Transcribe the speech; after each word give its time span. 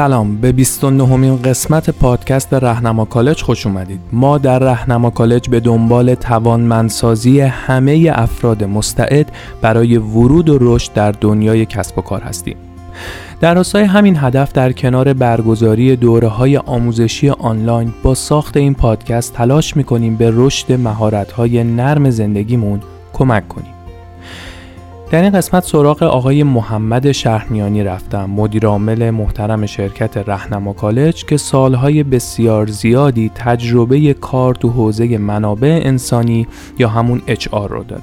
سلام. 0.00 0.36
به 0.36 0.52
29 0.52 1.06
همین 1.06 1.36
قسمت 1.36 1.90
پادکست 1.90 2.54
رهنما 2.54 3.04
کالج 3.04 3.42
خوش 3.42 3.66
اومدید. 3.66 4.00
ما 4.12 4.38
در 4.38 4.58
رهنما 4.58 5.10
کالج 5.10 5.48
به 5.48 5.60
دنبال 5.60 6.14
توانمندسازی 6.14 7.40
همه 7.40 8.12
افراد 8.14 8.64
مستعد 8.64 9.32
برای 9.62 9.96
ورود 9.96 10.48
و 10.48 10.58
رشد 10.60 10.92
در 10.92 11.12
دنیای 11.12 11.66
کسب 11.66 11.98
و 11.98 12.02
کار 12.02 12.20
هستیم. 12.20 12.56
در 13.40 13.54
راستای 13.54 13.84
همین 13.84 14.16
هدف 14.16 14.52
در 14.52 14.72
کنار 14.72 15.12
برگزاری 15.12 15.96
دوره 15.96 16.28
های 16.28 16.56
آموزشی 16.56 17.28
آنلاین 17.30 17.94
با 18.02 18.14
ساخت 18.14 18.56
این 18.56 18.74
پادکست 18.74 19.34
تلاش 19.34 19.76
می‌کنیم 19.76 20.16
به 20.16 20.32
رشد 20.34 20.72
مهارت 20.72 21.32
های 21.32 21.64
نرم 21.64 22.10
زندگیمون 22.10 22.80
کمک 23.12 23.48
کنیم. 23.48 23.79
در 25.10 25.22
این 25.22 25.30
قسمت 25.30 25.64
سراغ 25.64 26.02
آقای 26.02 26.42
محمد 26.42 27.12
شهرمیانی 27.12 27.84
رفتم 27.84 28.30
مدیر 28.30 28.66
عامل 28.66 29.10
محترم 29.10 29.66
شرکت 29.66 30.16
رهنما 30.16 30.72
کالج 30.72 31.24
که 31.24 31.36
سالهای 31.36 32.02
بسیار 32.02 32.66
زیادی 32.66 33.30
تجربه 33.34 34.14
کار 34.14 34.54
تو 34.54 34.68
حوزه 34.68 35.18
منابع 35.18 35.80
انسانی 35.82 36.46
یا 36.78 36.88
همون 36.88 37.22
اچ 37.26 37.48
رو 37.52 37.84
داره. 37.84 38.02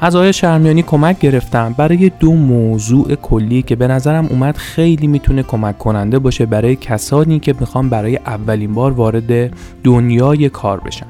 از 0.00 0.16
آقای 0.16 0.32
شهرمیانی 0.32 0.82
کمک 0.82 1.18
گرفتم 1.18 1.74
برای 1.78 2.10
دو 2.20 2.32
موضوع 2.32 3.14
کلی 3.14 3.62
که 3.62 3.76
به 3.76 3.88
نظرم 3.88 4.26
اومد 4.26 4.56
خیلی 4.56 5.06
می‌تونه 5.06 5.42
کمک 5.42 5.78
کننده 5.78 6.18
باشه 6.18 6.46
برای 6.46 6.76
کسانی 6.76 7.38
که 7.38 7.54
می‌خوان 7.60 7.88
برای 7.88 8.16
اولین 8.16 8.74
بار 8.74 8.92
وارد 8.92 9.52
دنیای 9.84 10.48
کار 10.48 10.80
بشن. 10.80 11.06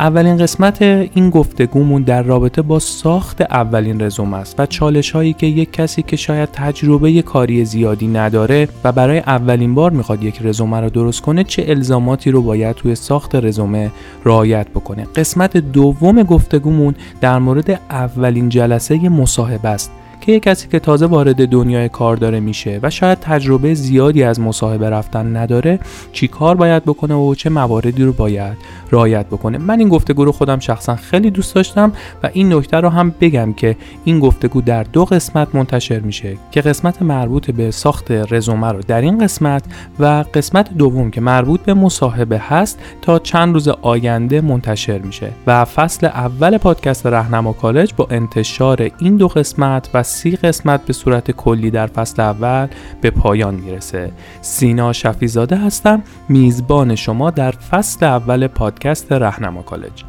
اولین 0.00 0.38
قسمت 0.38 0.82
این 0.82 1.30
گفتگومون 1.30 2.02
در 2.02 2.22
رابطه 2.22 2.62
با 2.62 2.78
ساخت 2.78 3.40
اولین 3.40 4.02
رزومه 4.02 4.36
است 4.36 4.60
و 4.60 4.66
چالش 4.66 5.10
هایی 5.10 5.32
که 5.32 5.46
یک 5.46 5.72
کسی 5.72 6.02
که 6.02 6.16
شاید 6.16 6.48
تجربه 6.52 7.22
کاری 7.22 7.64
زیادی 7.64 8.06
نداره 8.06 8.68
و 8.84 8.92
برای 8.92 9.18
اولین 9.18 9.74
بار 9.74 9.90
می‌خواد 9.90 10.22
یک 10.22 10.38
رزومه 10.42 10.80
رو 10.80 10.90
درست 10.90 11.22
کنه 11.22 11.44
چه 11.44 11.64
الزاماتی 11.68 12.30
رو 12.30 12.42
باید 12.42 12.76
توی 12.76 12.94
ساخت 12.94 13.34
رزومه 13.34 13.90
رعایت 14.24 14.68
بکنه؟ 14.68 15.06
قسمت 15.16 15.56
دوم 15.56 16.22
گفتگومون 16.22 16.94
در 17.20 17.38
مورد 17.38 17.70
اولین 17.90 18.48
جلسه 18.48 19.08
مصاحبه 19.08 19.68
است. 19.68 19.90
که 20.20 20.32
یه 20.32 20.40
کسی 20.40 20.68
که 20.68 20.78
تازه 20.78 21.06
وارد 21.06 21.48
دنیای 21.48 21.88
کار 21.88 22.16
داره 22.16 22.40
میشه 22.40 22.80
و 22.82 22.90
شاید 22.90 23.18
تجربه 23.20 23.74
زیادی 23.74 24.22
از 24.22 24.40
مصاحبه 24.40 24.90
رفتن 24.90 25.36
نداره 25.36 25.78
چی 26.12 26.28
کار 26.28 26.56
باید 26.56 26.84
بکنه 26.84 27.14
و 27.14 27.34
چه 27.34 27.50
مواردی 27.50 28.04
رو 28.04 28.12
باید 28.12 28.56
رعایت 28.92 29.26
بکنه؟ 29.26 29.58
من 29.58 29.78
این 29.78 29.88
گفتگو 29.88 30.24
رو 30.24 30.32
خودم 30.32 30.58
شخصا 30.58 30.96
خیلی 30.96 31.30
دوست 31.30 31.54
داشتم 31.54 31.92
و 32.22 32.30
این 32.32 32.52
نکته 32.52 32.76
رو 32.76 32.88
هم 32.88 33.14
بگم 33.20 33.52
که 33.52 33.76
این 34.04 34.20
گفتگو 34.20 34.60
در 34.60 34.82
دو 34.82 35.04
قسمت 35.04 35.54
منتشر 35.54 36.00
میشه 36.00 36.36
که 36.50 36.60
قسمت 36.60 37.02
مربوط 37.02 37.50
به 37.50 37.70
ساخت 37.70 38.10
رزومه 38.10 38.72
رو. 38.72 38.80
در 38.80 39.00
این 39.00 39.18
قسمت 39.18 39.62
و 39.98 40.24
قسمت 40.34 40.74
دوم 40.74 41.10
که 41.10 41.20
مربوط 41.20 41.60
به 41.60 41.74
مصاحبه 41.74 42.38
هست 42.38 42.78
تا 43.02 43.18
چند 43.18 43.54
روز 43.54 43.68
آینده 43.68 44.40
منتشر 44.40 44.98
میشه 44.98 45.30
و 45.46 45.64
فصل 45.64 46.06
اول 46.06 46.58
پادکست 46.58 47.06
رهنما 47.06 47.52
کالج 47.52 47.92
با 47.96 48.06
انتشار 48.10 48.90
این 48.98 49.16
دو 49.16 49.28
قسمت 49.28 49.90
و 49.94 50.02
سی 50.08 50.36
قسمت 50.36 50.84
به 50.86 50.92
صورت 50.92 51.30
کلی 51.30 51.70
در 51.70 51.86
فصل 51.86 52.22
اول 52.22 52.68
به 53.00 53.10
پایان 53.10 53.54
می‌رسه. 53.54 54.12
سینا 54.40 54.92
شفیزاده 54.92 55.56
هستم 55.56 56.02
میزبان 56.28 56.94
شما 56.94 57.30
در 57.30 57.50
فصل 57.50 58.06
اول 58.06 58.46
پادکست 58.46 59.12
رهنما 59.12 59.62
کالج. 59.62 60.04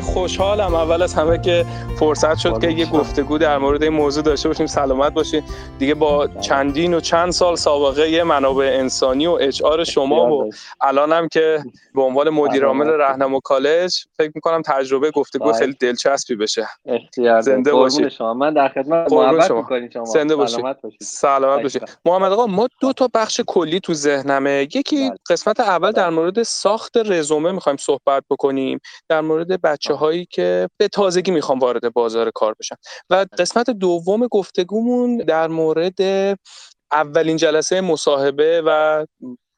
خوشحالم. 0.00 0.74
اول 0.74 1.02
از 1.02 1.14
همه 1.14 1.38
که 1.38 1.66
فرصت 1.98 2.38
شد 2.38 2.60
که 2.60 2.70
یه 2.70 2.90
گفتگو 2.90 3.38
در 3.38 3.58
مورد 3.58 3.82
این 3.82 3.92
موضوع 3.92 4.22
داشته 4.22 4.48
باشیم 4.48 4.66
سلامت 4.66 5.12
باشیم 5.12 5.44
دیگه 5.78 5.94
با 5.94 6.26
بله. 6.26 6.40
چندین 6.40 6.94
و 6.94 7.00
چند 7.00 7.30
سال 7.30 7.56
سابقه 7.56 8.22
منابع 8.22 8.64
انسانی 8.64 9.26
و 9.26 9.38
اچ 9.40 9.62
شما 9.86 10.36
و 10.36 10.50
الان 10.80 11.12
هم 11.12 11.28
که 11.28 11.64
به 11.94 12.02
عنوان 12.02 12.30
مدیر 12.30 12.64
عامل 12.64 12.86
رهنما 12.86 13.40
کالج 13.40 14.04
فکر 14.16 14.32
می‌کنم 14.34 14.62
تجربه 14.62 15.10
گفتگو 15.10 15.44
بله. 15.44 15.58
خیلی 15.58 15.76
دلچسبی 15.80 16.36
بشه. 16.36 16.68
زنده 17.40 17.72
باشید 17.72 18.08
شما. 18.08 18.34
من 18.34 18.54
در 18.54 18.68
خدمت 18.68 19.12
محبت 19.12 19.50
می‌کنید 19.50 19.92
شما. 19.92 20.04
زنده 20.04 20.36
باشید 20.36 20.64
سلامت 21.02 21.62
باشید 21.62 21.98
محمد 22.04 22.32
آقا 22.32 22.46
ما 22.46 22.68
دو 22.80 22.92
تا 22.92 23.08
بخش 23.14 23.40
کلی 23.46 23.80
تو 23.80 23.94
ذهنمه. 23.94 24.68
یکی 24.74 25.08
بله. 25.08 25.18
قسمت 25.30 25.60
اول 25.60 25.92
در 25.92 26.10
مورد 26.10 26.42
ساخت 26.42 26.96
رزومه 26.96 27.52
می‌خوایم 27.52 27.76
صحبت 27.76 28.22
بکنیم. 28.30 28.80
در 29.08 29.20
مورد 29.20 29.61
بچه 29.64 29.94
هایی 29.94 30.26
که 30.30 30.68
به 30.78 30.88
تازگی 30.88 31.30
می‌خوام 31.30 31.58
وارد 31.58 31.92
بازار 31.92 32.30
کار 32.34 32.54
بشن. 32.60 32.76
و 33.10 33.26
قسمت 33.38 33.70
دوم 33.70 34.26
گفتگومون 34.26 35.16
در 35.18 35.48
مورد 35.48 35.98
اولین 36.92 37.36
جلسه 37.36 37.80
مصاحبه 37.80 38.62
و 38.66 39.06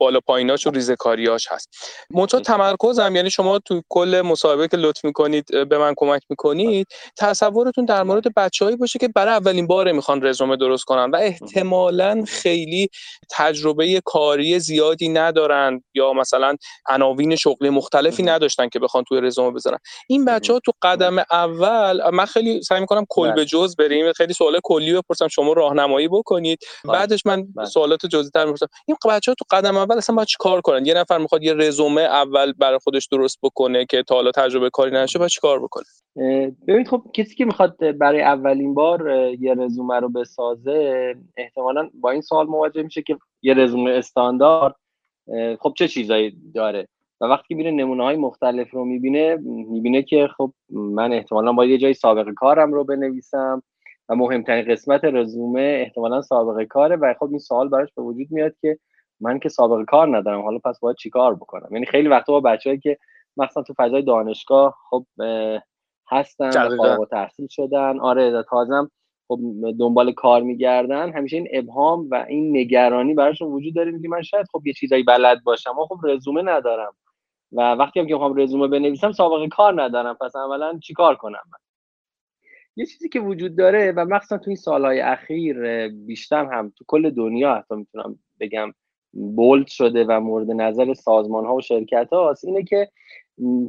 بالا 0.05 0.21
پاییناش 0.27 0.67
و 0.67 0.71
ریزکاریاش 0.71 1.47
هست. 1.51 1.69
منتها 2.11 2.41
تمرکزم 2.41 3.17
یعنی 3.17 3.31
شما 3.31 3.59
تو 3.59 3.83
کل 3.89 4.23
مصاحبه 4.25 4.69
که 4.69 4.77
لطف 4.77 5.05
می‌کنید 5.05 5.69
به 5.69 5.79
من 5.79 5.95
کمک 5.97 6.23
می‌کنید 6.31 6.87
تصورتون 7.19 7.85
در 7.85 8.03
مورد 8.03 8.35
بچههایی 8.35 8.77
باشه 8.77 8.99
که 8.99 9.09
برای 9.09 9.35
اولین 9.35 9.67
باره 9.67 9.93
می‌خوان 9.93 10.27
رزومه 10.27 10.57
درست 10.57 10.85
کنن 10.85 11.11
و 11.11 11.17
احتمالا 11.17 12.25
خیلی 12.29 12.89
تجربه 13.31 14.01
کاری 14.05 14.59
زیادی 14.59 15.09
ندارن 15.09 15.83
یا 15.95 16.13
مثلا 16.13 16.57
عناوین 16.89 17.37
شغلی 17.37 17.71
مختلفی 17.71 18.23
نداشتن 18.23 18.69
که 18.69 18.79
بخوان 18.79 19.05
توی 19.09 19.21
رزومه 19.21 19.51
بذارن. 19.51 19.79
این 20.09 20.25
بچه 20.25 20.53
ها 20.53 20.61
تو 20.65 20.73
قدم 20.83 21.19
اول 21.19 22.11
من 22.11 22.25
خیلی 22.25 22.63
سعی 22.63 22.81
می‌کنم 22.81 23.05
کل 23.09 23.29
به 23.29 23.35
بله. 23.35 23.45
جز 23.45 23.77
بریم. 23.77 24.13
خیلی 24.13 24.33
سوال 24.33 24.61
کلی 24.65 24.95
بپرسم 24.95 25.29
شما 25.29 25.53
راهنمایی 25.53 26.09
بکنید. 26.09 26.59
بله. 26.85 26.93
بعدش 26.93 27.27
من 27.27 27.47
بله. 27.57 27.67
سوالات 27.67 28.07
جزئی 28.07 28.31
تر 28.31 28.45
می‌پرسم. 28.45 28.67
این 28.87 28.97
بچه 29.09 29.31
ها 29.31 29.35
تو 29.39 29.45
قدم 29.57 29.77
اول 29.77 29.94
اصلا 29.97 30.17
باید 30.17 30.29
کار 30.39 30.61
کنن؟ 30.61 30.87
یه 30.87 30.95
نفر 30.95 31.19
می‌خواد 31.19 31.43
یه 31.43 31.55
رزومه 31.55 32.01
اول 32.01 32.53
برای 32.53 32.79
خودش 32.79 33.07
درست 33.07 33.39
بکنه 33.43 33.85
که 33.85 34.03
تا 34.03 34.15
حالا 34.15 34.31
تجربه 34.31 34.71
کاری 34.71 34.91
نشه 34.91 35.19
باید 35.19 35.31
کار 35.43 35.61
بکنه؟ 35.61 35.85
ببینید 36.69 36.89
خب 36.89 37.03
کسی 37.15 37.35
که 37.35 37.45
می‌خواد 37.45 37.99
برای 37.99 38.23
اولین 38.23 38.75
بار 38.75 39.11
یه 39.41 39.55
رزومه 39.55 40.01
رو 40.01 40.09
بسازه 40.09 41.15
احتمالا 41.37 41.91
با 41.95 42.11
این 42.11 42.21
سوال 42.21 42.47
مواجه 42.47 42.83
میشه 42.83 43.03
که 43.03 43.17
یه 43.43 43.55
رزومه 43.55 43.91
استاندارد 43.91 44.75
خب 45.61 45.75
چه 45.77 45.89
چیزایی 45.89 46.37
داره؟ 46.55 46.89
و 47.21 47.25
وقتی 47.25 47.45
که 47.49 47.55
میره 47.55 47.71
نمونه 47.71 48.03
های 48.03 48.17
مختلف 48.17 48.71
رو 48.71 48.85
می‌بینه 48.85 49.37
می‌بینه 49.45 50.03
که 50.03 50.29
خب 50.37 50.53
من 50.71 51.13
احتمالا 51.13 51.53
باید 51.53 51.71
یه 51.71 51.79
جای 51.79 51.95
سابقه 51.95 52.33
کارم 52.33 52.73
رو 52.73 52.85
بنویسم 52.85 53.63
و 54.09 54.15
مهمترین 54.15 54.73
قسمت 54.73 55.05
رزومه 55.05 55.79
احتمالا 55.87 56.23
سابقه 56.23 56.65
کاره 56.65 56.97
و 56.97 57.15
خب 57.19 57.29
این 57.31 57.39
سوال 57.39 57.69
براش 57.69 57.89
به 57.97 58.03
وجود 58.03 58.27
میاد 58.31 58.55
که 58.61 58.79
من 59.25 59.39
که 59.39 59.49
سابقه 59.49 59.85
کار 59.85 60.17
ندارم 60.17 60.43
حالا 60.43 60.59
پس 60.59 60.81
باید 60.81 60.97
چیکار 60.97 61.35
بکنم؟ 61.35 61.69
یعنی 61.73 61.87
خیلی 61.87 62.09
وقتا 62.09 62.33
با 62.33 62.41
بچه‌ای 62.41 62.79
که 62.79 62.99
مثلا 63.37 63.63
تو 63.63 63.75
فضای 63.77 64.03
دانشگاه 64.03 64.75
خب 64.91 65.07
هستن 66.11 66.51
فارغ 66.51 67.01
و 67.01 67.07
تحصیل 67.07 67.47
شدن. 67.51 68.01
آره 68.01 68.45
تازم 68.51 68.91
خب 69.29 69.41
دنبال 69.79 70.13
کار 70.13 70.43
میگردن. 70.43 71.13
همیشه 71.13 71.37
این 71.37 71.49
ابهام 71.53 72.09
و 72.11 72.25
این 72.29 72.57
نگرانی 72.57 73.15
براشون 73.15 73.53
وجود 73.53 73.75
داره. 73.75 73.91
میگه 73.91 74.09
من 74.09 74.23
شاید 74.23 74.47
خب 74.53 74.67
یه 74.67 74.73
چیزایی 74.73 75.03
بلد 75.03 75.45
باشم 75.45 75.71
اما 75.71 75.87
خب 75.87 75.99
رزومه 76.05 76.43
ندارم. 76.43 76.93
و 77.53 77.73
وقتی 77.73 78.01
هم 78.01 78.07
که 78.07 78.13
می‌خوام 78.13 78.41
رزومه 78.41 78.69
بنویسم 78.69 79.13
سابقه 79.13 79.49
کار 79.49 79.83
ندارم. 79.83 80.15
پس 80.15 80.37
اولا 80.37 80.79
چیکار 80.83 81.15
کنم 81.15 81.43
من؟ 81.53 81.59
یه 82.77 82.87
چیزی 82.87 83.09
که 83.09 83.21
وجود 83.21 83.57
داره 83.59 83.93
و 83.97 84.05
مخصوصا 84.05 84.39
تو 84.39 84.51
این 84.51 84.57
سالهای 84.57 85.01
اخیر 85.01 85.89
بیشتر 85.89 86.45
هم 86.45 86.73
تو 86.77 86.85
کل 86.89 87.11
دنیا 87.11 87.55
حتی 87.55 87.75
می‌تونم 87.75 88.19
بگم 88.41 88.73
بولد 89.15 89.67
شده 89.67 90.05
و 90.09 90.21
مورد 90.21 90.51
نظر 90.51 90.95
سازمان 90.95 91.47
ها 91.47 91.55
و 91.55 91.61
شرکت 91.61 92.09
ها 92.13 92.35
اینه 92.45 92.65
که 92.65 92.89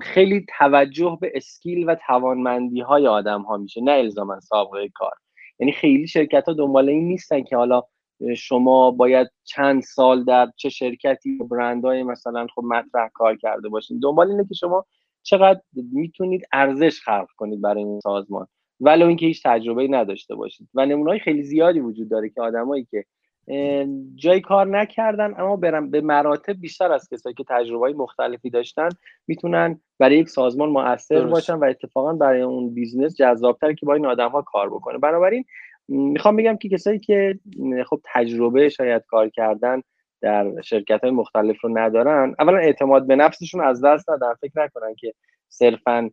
خیلی 0.02 0.46
توجه 0.58 1.18
به 1.22 1.32
اسکیل 1.36 1.90
و 1.90 1.96
توانمندی 2.08 2.80
های 2.82 3.08
آدم 3.08 3.42
ها 3.42 3.58
میشه 3.58 3.82
نه 3.82 3.92
الزاما 3.92 4.40
سابقه 4.40 4.90
کار. 4.90 5.14
یعنی 5.60 5.72
خیلی 5.72 6.08
شرکت 6.08 6.48
ها 6.48 6.54
دنبال 6.54 6.90
این 6.90 7.08
نیستن 7.08 7.44
که 7.44 7.58
حالا 7.58 7.84
شما 8.38 8.92
باید 8.92 9.28
چند 9.44 9.82
سال 9.82 10.24
در 10.24 10.52
چه 10.56 10.70
شرکتی 10.70 11.38
برندهای 11.38 12.04
مثلا 12.04 12.48
خب 12.56 12.64
مطرح 12.64 13.10
کار 13.14 13.38
کرده 13.38 13.70
باشین. 13.70 14.00
دنبال 14.00 14.32
اینه 14.32 14.46
که 14.48 14.54
شما 14.54 14.86
چقدر 15.24 15.62
می‌تونید 15.74 16.48
ارزش 16.54 17.02
خلق 17.02 17.28
کنید 17.38 17.62
برای 17.62 17.84
این 17.84 18.00
سازمان. 18.00 18.48
ولو 18.80 19.08
اینکه 19.08 19.26
هیچ 19.26 19.44
تجربه 19.46 19.88
نداشته 19.88 20.36
باشید. 20.36 20.70
و 20.74 20.86
نمونه‌های 20.86 21.20
خیلی 21.20 21.44
زیادی 21.44 21.80
وجود 21.80 22.10
داره 22.10 22.30
که 22.30 22.42
آدمایی 22.42 22.88
که 22.92 23.06
جایی 24.16 24.42
کار 24.42 24.68
نکردن 24.68 25.34
اما 25.38 25.56
برم 25.56 25.90
به 25.90 26.02
مراتب 26.02 26.54
بیشتر 26.54 26.92
از 26.92 27.10
کسایی 27.10 27.36
که 27.36 27.44
تجربه 27.50 27.94
مختلفی 27.94 28.50
داشتن 28.50 28.90
می‌تونن 29.28 29.80
برای 30.00 30.18
یک 30.18 30.30
سازمان 30.30 30.70
مؤثر 30.70 31.26
باشن 31.26 31.54
و 31.54 31.64
اتفاقا 31.64 32.14
برای 32.14 32.42
اون 32.42 32.74
business 32.74 33.16
جذابتره 33.16 33.74
که 33.74 33.86
با 33.86 33.94
این 33.94 34.06
آدم 34.06 34.30
ها 34.30 34.42
کار 34.42 34.70
بکنه. 34.70 34.98
بنابراین 34.98 35.46
می‌خوام 35.88 36.36
بگم 36.36 36.58
که 36.58 36.70
کسایی 36.70 37.00
که 37.00 37.40
خب 37.86 38.02
تجربه 38.14 38.70
شاید 38.70 39.04
کار 39.08 39.30
کردن 39.30 39.82
در 40.22 40.62
شرکت 40.62 41.02
های 41.02 41.12
مختلف 41.12 41.62
رو 41.62 41.78
ندارن 41.78 42.36
اولا 42.40 42.58
اعتماد 42.58 43.08
به 43.08 43.16
نفسشون 43.16 43.62
از 43.62 43.86
دست 43.86 44.10
ندارن 44.10 44.36
فکر 44.42 44.52
نکنن 44.56 44.96
که 44.96 45.14
صرفا 45.50 46.10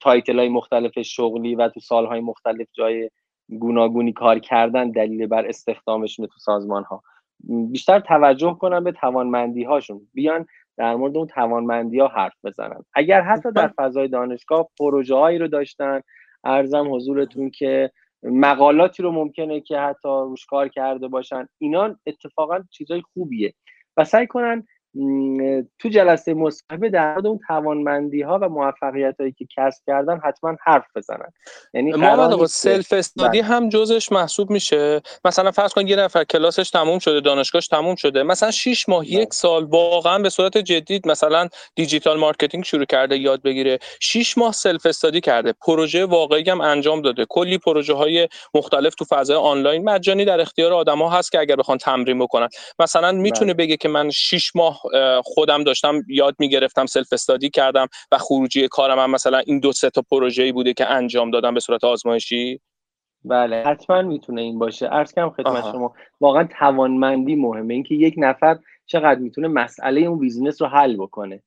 تایتل 0.00 0.38
های 0.38 0.48
مختلف 0.48 1.02
شغلی 1.02 1.54
و 1.54 1.68
تو 1.68 1.80
سالهای 1.80 2.20
مختلف 2.20 2.66
جای 2.72 3.10
گوناگونی 3.58 4.12
کار 4.12 4.38
کردن 4.38 4.90
دلیل 4.90 5.26
بر 5.26 5.46
استخدامشون 5.46 6.26
تو 6.26 6.38
سازمان 6.38 6.84
ها 6.84 7.02
بیشتر 7.48 8.00
توجه 8.00 8.56
کنن 8.60 8.84
به 8.84 8.92
توانمندی 8.92 9.64
هاشون 9.64 10.00
بیان 10.14 10.46
در 10.76 10.94
مورد 10.94 11.16
اون 11.16 11.26
توانمندی 11.26 11.98
ها 11.98 12.08
حرف 12.08 12.34
بزنن. 12.44 12.84
اگر 12.94 13.20
حتی 13.20 13.52
در 13.52 13.72
فضای 13.76 14.08
دانشگاه 14.08 14.68
پروژه 14.78 15.14
هایی 15.14 15.38
رو 15.38 15.48
داشتن 15.48 16.00
ارزم 16.44 16.94
حضورتون 16.94 17.50
که 17.50 17.90
مقالاتی 18.22 19.02
رو 19.02 19.12
ممکنه 19.12 19.60
که 19.60 19.78
حتی 19.78 20.08
روش 20.08 20.46
کار 20.46 20.68
کرده 20.68 21.08
باشن 21.08 21.48
اینا 21.58 21.96
اتفاقا 22.06 22.58
چیزای 22.70 23.02
خوبیه. 23.12 23.54
و 23.96 24.04
سعی 24.04 24.26
کنن 24.26 24.66
تو 25.78 25.88
جلسه 25.88 26.34
مصاحبه 26.34 26.90
در 26.90 27.12
مورد 27.12 27.26
اون 27.26 27.40
توانمندی 27.48 28.22
ها 28.22 28.38
و 28.42 28.48
موفقیت 28.48 29.20
هایی 29.20 29.32
که 29.32 29.46
کسب 29.56 29.82
کردن 29.86 30.20
حتما 30.24 30.56
حرف 30.64 30.86
بزنن 30.96 31.32
یعنی 31.74 31.92
محمد 31.92 32.46
سلف 32.46 32.92
استادی 32.92 33.42
بله. 33.42 33.42
هم 33.42 33.68
جزش 33.68 34.12
محسوب 34.12 34.50
میشه 34.50 35.00
مثلا 35.24 35.50
فرض 35.50 35.72
کن 35.72 35.86
یه 35.86 35.96
نفر 35.96 36.24
کلاسش 36.24 36.70
تموم 36.70 36.98
شده 36.98 37.20
دانشگاهش 37.20 37.68
تموم 37.68 37.94
شده 37.94 38.22
مثلا 38.22 38.50
6 38.50 38.88
ماه 38.88 39.06
یک 39.06 39.16
بله. 39.16 39.26
سال 39.30 39.64
واقعا 39.64 40.18
به 40.18 40.30
صورت 40.30 40.58
جدید 40.58 41.08
مثلا 41.08 41.48
digital 41.74 42.18
marketing 42.18 42.64
شروع 42.64 42.84
کرده 42.84 43.16
یاد 43.16 43.42
بگیره 43.42 43.78
6 44.00 44.38
ماه 44.38 44.52
self 44.52 44.86
study 44.86 45.20
کرده 45.20 45.52
پروژه 45.66 46.04
واقعی 46.04 46.50
هم 46.50 46.60
انجام 46.60 47.02
داده 47.02 47.26
کلی 47.28 47.58
پروژه 47.58 47.94
های 47.94 48.28
مختلف 48.54 48.94
تو 48.94 49.04
فضای 49.04 49.36
آنلاین 49.36 49.84
مجانی 49.84 50.24
در 50.24 50.40
اختیار 50.40 50.72
آدما 50.72 51.10
هست 51.10 51.32
که 51.32 51.40
اگر 51.40 51.56
بخوان 51.56 51.78
تمرین 51.78 52.18
بکنن 52.18 52.48
مثلا 52.78 53.12
می‌تونه 53.12 53.54
بله. 53.54 53.66
بگه 53.66 53.76
که 53.76 53.88
من 53.88 54.10
6 54.10 54.56
ماه 54.56 54.81
خودم 55.24 55.64
داشتم 55.64 56.02
یاد 56.08 56.36
می‌گرفتم 56.38 56.86
self 56.86 57.12
study 57.12 57.50
کردم 57.50 57.88
و 58.12 58.18
خروجی 58.18 58.68
کارم 58.68 58.98
هم 58.98 59.10
مثلا 59.10 59.38
این 59.38 59.60
دو 59.60 59.72
سه 59.72 59.90
تا 59.90 60.02
پروژه‌ای 60.10 60.52
بوده 60.52 60.72
که 60.72 60.86
انجام 60.86 61.30
دادم 61.30 61.54
به 61.54 61.60
صورت 61.60 61.84
آزمایشی. 61.84 62.60
بله 63.24 63.62
حتما 63.66 64.02
می‌تونه 64.02 64.40
این 64.40 64.58
باشه. 64.58 64.86
عرض 64.86 65.12
کنم 65.12 65.30
خدمت 65.30 65.72
شما. 65.72 65.94
واقعا 66.20 66.48
توانمندی 66.58 67.34
مهمه. 67.34 67.74
اینکه 67.74 67.94
یک 67.94 68.14
نفر 68.16 68.58
چقدر 68.86 69.20
می‌تونه 69.20 69.48
مسئله 69.48 70.00
اون 70.00 70.18
business 70.18 70.62
رو 70.62 70.68
حل 70.68 70.96
بکنه. 70.96 71.42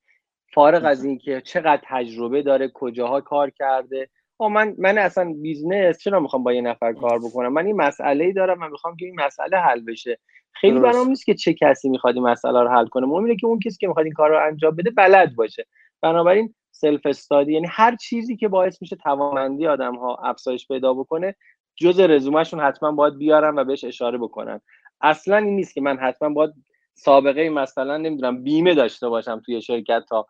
فارغ 0.54 0.84
از 0.84 1.04
اینکه 1.04 1.40
چقدر 1.40 1.82
تجربه 1.84 2.42
داره 2.42 2.70
کجاها 2.74 3.20
کار 3.20 3.50
کرده. 3.50 4.08
من 4.40 4.74
من 4.78 4.98
اصلا 4.98 5.34
business 5.42 5.98
چرا 5.98 6.20
می‌خوام 6.20 6.44
با 6.44 6.52
یه 6.52 6.60
نفر 6.60 6.92
کار 6.92 7.18
بکنم؟ 7.18 7.52
من 7.52 7.66
این 7.66 7.76
مسئله 7.76 8.24
ای 8.24 8.32
دارم 8.32 8.58
من 8.58 8.70
می‌خوام 8.70 8.96
که 8.96 9.06
این 9.06 9.20
مسئله 9.20 9.56
حل 9.56 9.80
بشه. 9.80 10.18
خیلی 10.60 10.80
برام 10.80 11.08
نیست 11.08 11.26
که 11.26 11.34
چه 11.34 11.54
کسی 11.54 11.88
می‌خواد 11.88 12.14
این 12.14 12.24
مسئله 12.24 12.62
رو 12.62 12.68
حل 12.68 12.86
کنه. 12.86 13.06
مهمه 13.06 13.36
که 13.36 13.46
اون 13.46 13.58
کسی 13.58 13.76
که 13.80 13.88
می‌خواد 13.88 14.06
این 14.06 14.14
کار 14.14 14.30
رو 14.30 14.46
انجام 14.46 14.76
بده 14.76 14.90
بلد 14.90 15.34
باشه. 15.36 15.66
بنابراین 16.02 16.54
self 16.70 17.06
study 17.06 17.52
یعنی 17.52 17.66
هر 17.70 17.96
چیزی 17.96 18.36
که 18.36 18.48
باعث 18.48 18.82
میشه 18.82 18.96
توانمندی 18.96 19.66
آدم 19.66 19.94
ها 19.94 20.16
افزایش 20.24 20.68
پیدا 20.68 20.94
بکنه 20.94 21.34
جز 21.76 22.00
رزومهشون 22.00 22.60
حتما 22.60 22.92
باید 22.92 23.18
بیارن 23.18 23.58
و 23.58 23.64
بهش 23.64 23.84
اشاره 23.84 24.18
بکنن. 24.18 24.60
اصلا 25.00 25.36
این 25.36 25.56
نیست 25.56 25.74
که 25.74 25.80
من 25.80 25.96
حتما 25.96 26.28
باید 26.28 26.50
سابقه 26.94 27.48
مثلا 27.48 27.96
نمی‌دونم 27.96 28.42
بیمه 28.42 28.74
داشته 28.74 29.08
باشم 29.08 29.42
توی 29.46 29.62
شرکت 29.62 30.04
تا 30.08 30.26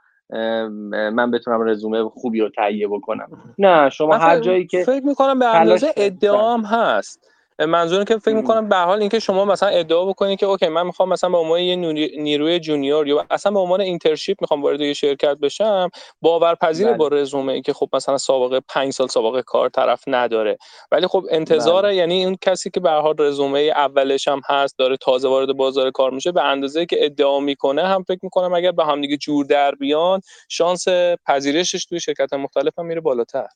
من 1.11 1.31
بتونم 1.31 1.69
رزومه 1.69 2.05
خوبی 2.05 2.41
رو 2.41 2.49
تهیه 2.49 2.89
بکنم. 2.89 3.29
نه 3.59 3.91
شما 3.91 4.17
هر 4.17 4.41
جایی 4.41 4.67
که 4.67 4.85
فکر 4.85 5.05
می‌کنم 5.05 5.39
به 5.39 5.57
اندازه 5.57 5.93
ادعام 5.97 6.65
هست. 6.65 7.31
منظورم 7.59 8.05
که 8.05 8.19
فکر 8.19 8.35
می‌کنم 8.35 8.69
به 8.69 8.77
حال 8.77 9.01
اینکه 9.01 9.19
شما 9.19 9.45
مثلا 9.45 9.69
ادعا 9.69 10.05
بکنید 10.05 10.39
که 10.39 10.47
okay 10.47 10.69
من 10.69 10.87
می‌خوام 10.87 11.09
مثلا 11.09 11.31
به 11.31 11.39
عنوان 11.39 11.61
یه 11.61 11.77
نیروی 12.19 12.61
junior 12.61 13.07
یا 13.09 13.27
اصلا 13.31 13.53
به 13.53 13.59
عنوان 13.59 13.81
internship 13.81 14.37
می‌خوام 14.41 14.63
وارد 14.63 14.81
یه 14.81 14.93
شرکت 14.93 15.39
بشم 15.39 15.91
باورپذیره 16.21 16.87
بله. 16.87 16.97
با 16.97 17.09
رزومه 17.09 17.53
ای 17.53 17.63
که 17.63 17.73
خب 17.73 17.89
مثلا 17.93 18.19
سابقه 18.19 18.61
5 18.69 18.93
سال 18.93 19.07
سابقه 19.09 19.43
کار 19.43 19.69
طرف 19.69 20.05
نداره 20.07 20.59
ولی 20.93 21.07
خب 21.07 21.25
انتظار 21.31 21.83
بله. 21.83 21.95
یعنی 21.95 22.25
اون 22.25 22.37
کسی 22.41 22.71
که 22.71 22.81
به 22.81 22.91
حال 22.91 23.15
رزومه 23.19 23.59
اولش 23.59 24.29
هم 24.29 24.41
هست 24.49 24.79
داره 24.79 24.97
تازه 24.97 25.29
وارد 25.29 25.57
بازار 25.57 25.91
کار 25.91 26.11
میشه 26.11 26.33
به 26.33 26.43
اندازه 26.43 26.87
که 26.87 27.05
ادعا 27.05 27.41
می‌کنه 27.41 27.83
هم 27.87 28.03
فکر 28.03 28.21
می‌کنم 28.23 28.55
اگر 28.55 28.73
به 28.73 28.85
هم 28.85 29.01
دیگه 29.01 29.17
جور 29.17 29.45
در 29.47 29.75
بیان 29.75 30.21
شانس 30.49 30.85
پذیرشش 31.27 31.85
توی 31.85 32.01
شرکت 32.01 32.33
مختلف 32.33 32.79
هم 32.79 32.87
میره 32.87 33.01
بالاتر 33.01 33.47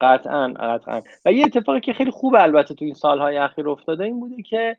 قطعا 0.00 0.48
قطعا. 0.48 1.02
و 1.24 1.32
یه 1.32 1.44
اتفاقی 1.44 1.80
که 1.80 1.92
خیلی 1.92 2.10
خوب 2.10 2.34
البته 2.34 2.74
تو 2.74 2.84
این 2.84 2.94
سالهای 2.94 3.36
اخیر 3.36 3.68
افتاده 3.68 4.04
این 4.04 4.20
بوده 4.20 4.42
که 4.42 4.76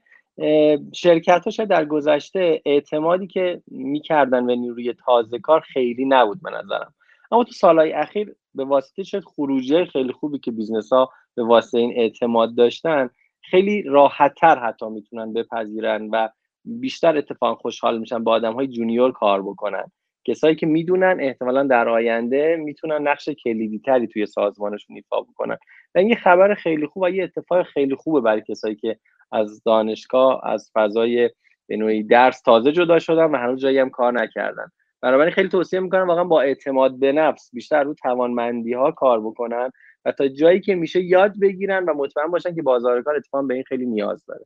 شرکت 0.93 1.59
ها 1.59 1.65
در 1.65 1.85
گذشته 1.85 2.61
اعتمادی 2.65 3.27
که 3.27 3.61
می‌کردن 3.67 4.47
به 4.47 4.55
نیروی 4.55 4.93
تازه 5.05 5.39
کار 5.39 5.59
خیلی 5.59 6.05
نبود 6.05 6.41
به 6.41 6.49
نظرم. 6.49 6.93
اما 7.31 7.43
تو 7.43 7.51
سالهای 7.51 7.93
اخیر 7.93 8.35
به 8.55 8.65
واسطه 8.65 9.03
شد 9.03 9.23
خروجی 9.23 9.85
خیلی 9.85 10.13
خوبی 10.13 10.39
که 10.39 10.51
business 10.51 10.93
ها 10.93 11.11
به 11.35 11.43
واسطه 11.43 11.77
این 11.77 11.93
اعتماد 11.95 12.55
داشتن 12.55 13.09
خیلی 13.41 13.81
راحتتر 13.81 14.59
حتی 14.59 14.89
می‌تونن 14.89 15.33
بپذیرن 15.33 16.09
و 16.11 16.29
بیشتر 16.65 17.17
اتفاق 17.17 17.61
خوشحال 17.61 17.97
میشن 17.97 18.23
با 18.23 18.31
آدم 18.31 18.53
های 18.53 18.67
junior 18.67 19.11
کار 19.11 19.41
بکنن. 19.41 19.91
کسایی 20.27 20.55
که 20.55 20.65
می‌دونن 20.65 21.17
احتمالا 21.19 21.63
در 21.63 21.89
آینده 21.89 22.55
می‌تونن 22.55 23.07
نقش 23.07 23.29
کلیدی 23.29 23.79
تری 23.79 24.07
توی 24.07 24.25
سازمانشون 24.25 24.95
ایفا 24.95 25.21
بکنن. 25.21 25.57
و 25.95 25.99
این 25.99 26.09
یه 26.09 26.15
خبر 26.15 26.53
خیلی 26.53 26.87
خوب 26.87 27.03
و 27.03 27.09
یه 27.09 27.23
اتفاق 27.23 27.63
خیلی 27.63 27.95
خوبه 27.95 28.21
برای 28.21 28.41
کسایی 28.41 28.75
که 28.75 28.97
از 29.31 29.63
دانشگاه 29.63 30.41
از 30.43 30.71
فضای 30.73 31.29
به 31.67 31.77
نوعی 31.77 32.03
درس 32.03 32.41
تازه 32.41 32.71
جدا 32.71 32.99
شدن 32.99 33.25
و 33.25 33.37
هنوز 33.37 33.61
جایی 33.61 33.79
هم 33.79 33.89
کار 33.89 34.13
نکردن. 34.13 34.67
بنابراین 35.01 35.33
خیلی 35.33 35.49
توصیه 35.49 35.79
می‌کنم 35.79 36.07
واقعا 36.07 36.23
با 36.23 36.41
اعتماد 36.41 36.99
به 36.99 37.11
نفس 37.11 37.49
بیشتر 37.53 37.83
رو 37.83 37.93
توانمندی 37.93 38.73
ها 38.73 38.91
کار 38.91 39.21
بکنن 39.21 39.71
و 40.05 40.11
تا 40.11 40.27
جایی 40.27 40.59
که 40.59 40.75
میشه 40.75 41.01
یاد 41.03 41.39
بگیرن 41.41 41.85
و 41.85 41.93
مطمئن 41.93 42.27
باشن 42.27 42.55
که 42.55 42.61
بازار 42.61 43.01
کار 43.01 43.15
اتفاقا 43.15 43.43
به 43.43 43.53
این 43.53 43.63
خیلی 43.63 43.85
نیاز 43.85 44.25
داره. 44.25 44.45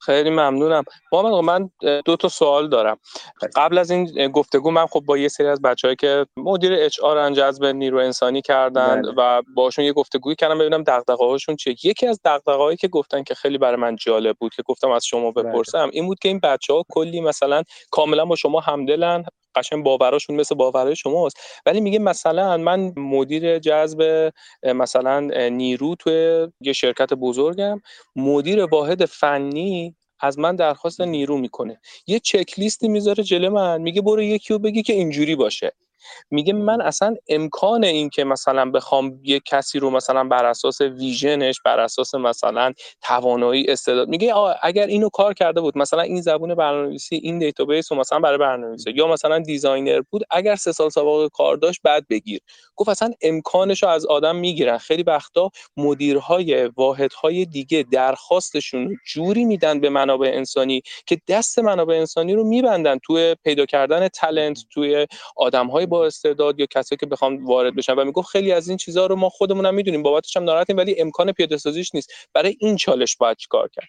خیلی 0.00 0.30
ممنونم 0.30 0.84
محمد 1.12 1.32
من 1.32 1.70
دو 2.04 2.16
تا 2.16 2.28
سوال 2.28 2.68
دارم 2.68 2.98
قبل 3.56 3.78
از 3.78 3.90
این 3.90 4.28
گفتگو 4.28 4.70
من 4.70 4.86
خب 4.86 5.00
با 5.00 5.18
یه 5.18 5.28
سری 5.28 5.46
از 5.46 5.62
بچه‌ای 5.62 5.96
که 5.96 6.26
مدیر 6.36 6.72
اچ 6.72 7.00
آر 7.00 7.30
جذب 7.30 7.64
نیرو 7.64 7.98
انسانی 7.98 8.42
کردن 8.42 9.02
بله. 9.02 9.12
و 9.16 9.42
باشون 9.54 9.84
یه 9.84 9.92
گفتگویی 9.92 10.36
کردم 10.36 10.58
ببینم 10.58 10.82
دغدغه‌هاشون 10.82 11.56
چیه 11.56 11.76
یکی 11.84 12.06
از 12.06 12.20
دغدغه‌هایی 12.24 12.76
که 12.76 12.88
گفتن 12.88 13.22
که 13.22 13.34
خیلی 13.34 13.58
برای 13.58 13.76
من 13.76 13.96
جالب 13.96 14.36
بود 14.40 14.54
که 14.54 14.62
گفتم 14.62 14.90
از 14.90 15.04
شما 15.06 15.30
بله. 15.30 15.44
بپرسم 15.44 15.90
این 15.92 16.06
بود 16.06 16.18
که 16.18 16.28
این 16.28 16.40
بچه‌ها 16.42 16.84
کلی 16.88 17.20
مثلا 17.20 17.62
کاملا 17.90 18.24
با 18.24 18.36
شما 18.36 18.60
همدلن 18.60 19.24
قشنگ 19.54 19.84
باوراشون 19.84 20.36
مثل 20.36 20.54
باورهای 20.54 20.96
شماست. 20.96 21.36
ولی 21.66 21.80
میگه 21.80 21.98
مثلا 21.98 22.56
من 22.56 22.92
مدیر 22.96 23.58
جذب 23.58 24.32
مثلا 24.62 25.20
نیرو 25.48 25.94
توی 25.94 26.48
یه 26.60 26.72
شرکت 26.72 27.14
بزرگم. 27.14 27.80
مدیر 28.16 28.64
واحد 28.64 29.04
فنی 29.04 29.96
از 30.20 30.38
من 30.38 30.56
درخواست 30.56 31.00
نیرو 31.00 31.38
می‌کنه. 31.38 31.80
یه 32.06 32.18
چک 32.18 32.58
لیستی 32.58 32.88
می‌ذاره 32.88 33.24
جلو 33.24 33.50
من. 33.50 33.82
میگه 33.82 34.02
برو 34.02 34.22
یکی 34.22 34.52
رو 34.52 34.58
بگی 34.58 34.82
که 34.82 34.92
اینجوری 34.92 35.36
باشه. 35.36 35.72
میگه 36.30 36.52
من 36.52 36.80
اصلا 36.80 37.14
امکان 37.28 37.84
این 37.84 38.10
که 38.10 38.24
مثلا 38.24 38.70
بخوام 38.70 39.20
یه 39.22 39.40
کسی 39.40 39.78
رو 39.78 39.90
مثلا 39.90 40.24
بر 40.24 40.44
اساس 40.44 40.80
ویژنش 40.80 41.60
بر 41.64 41.80
اساس 41.80 42.14
مثلا 42.14 42.72
توانایی 43.02 43.66
استعداد 43.68 44.08
میگه 44.08 44.34
اگر 44.62 44.86
اینو 44.86 45.08
کار 45.08 45.34
کرده 45.34 45.60
بود 45.60 45.78
مثلا 45.78 46.02
این 46.02 46.20
زبون 46.20 46.54
برنامه‌نویسی 46.54 47.16
این 47.16 47.38
database 47.38 47.92
رو 47.92 47.98
مثلا 47.98 48.18
برای 48.18 48.38
برنامه‌نویسی 48.38 48.90
یا 48.90 49.06
مثلا 49.06 49.38
designer 49.38 50.00
بود 50.10 50.22
اگر 50.30 50.56
سه 50.56 50.72
سال 50.72 50.88
سابقه 50.88 51.28
کار 51.28 51.56
داشت 51.56 51.80
بعد 51.84 52.06
بگیر. 52.08 52.40
گفت 52.76 52.88
اصلا 52.88 53.10
امکانش 53.22 53.82
رو 53.82 53.88
از 53.88 54.06
آدم 54.06 54.36
می‌گیرن. 54.36 54.78
خیلی 54.78 55.02
وقتا 55.02 55.50
مدیرهای 55.76 56.66
واحدهای 56.66 57.44
دیگه 57.44 57.84
درخواستشون 57.92 58.96
جوری 59.06 59.44
میدن 59.44 59.80
به 59.80 59.88
منابع 59.90 60.30
انسانی 60.34 60.82
که 61.06 61.18
دست 61.28 61.58
منابع 61.58 61.94
انسانی 61.94 62.34
رو 62.34 62.44
میبندن 62.44 62.98
توی 62.98 63.36
پیدا 63.44 63.66
کردن 63.66 64.08
talent 64.08 64.58
توی 64.70 65.06
آدمهای 65.36 65.86
با 65.90 66.06
استعداد 66.06 66.60
یا 66.60 66.66
کسایی 66.66 66.96
که 66.96 67.06
بخوام 67.06 67.46
وارد 67.46 67.76
بشن 67.76 67.94
و 67.94 68.04
می‌گفت 68.04 68.28
خیلی 68.28 68.52
از 68.52 68.68
این 68.68 68.76
چیزها 68.76 69.06
رو 69.06 69.16
ما 69.16 69.28
خودمون 69.28 69.66
هم 69.66 69.74
می‌دونیم 69.74 70.02
بابتش 70.02 70.36
هم 70.36 70.44
ناراحتیم 70.44 70.76
ولی 70.76 71.00
امکان 71.00 71.32
پیاده 71.32 71.56
سازیش 71.56 71.94
نیست. 71.94 72.28
برای 72.34 72.56
این 72.60 72.76
چالش 72.76 73.16
باید 73.16 73.36
چیکار 73.36 73.68
کرد؟ 73.68 73.88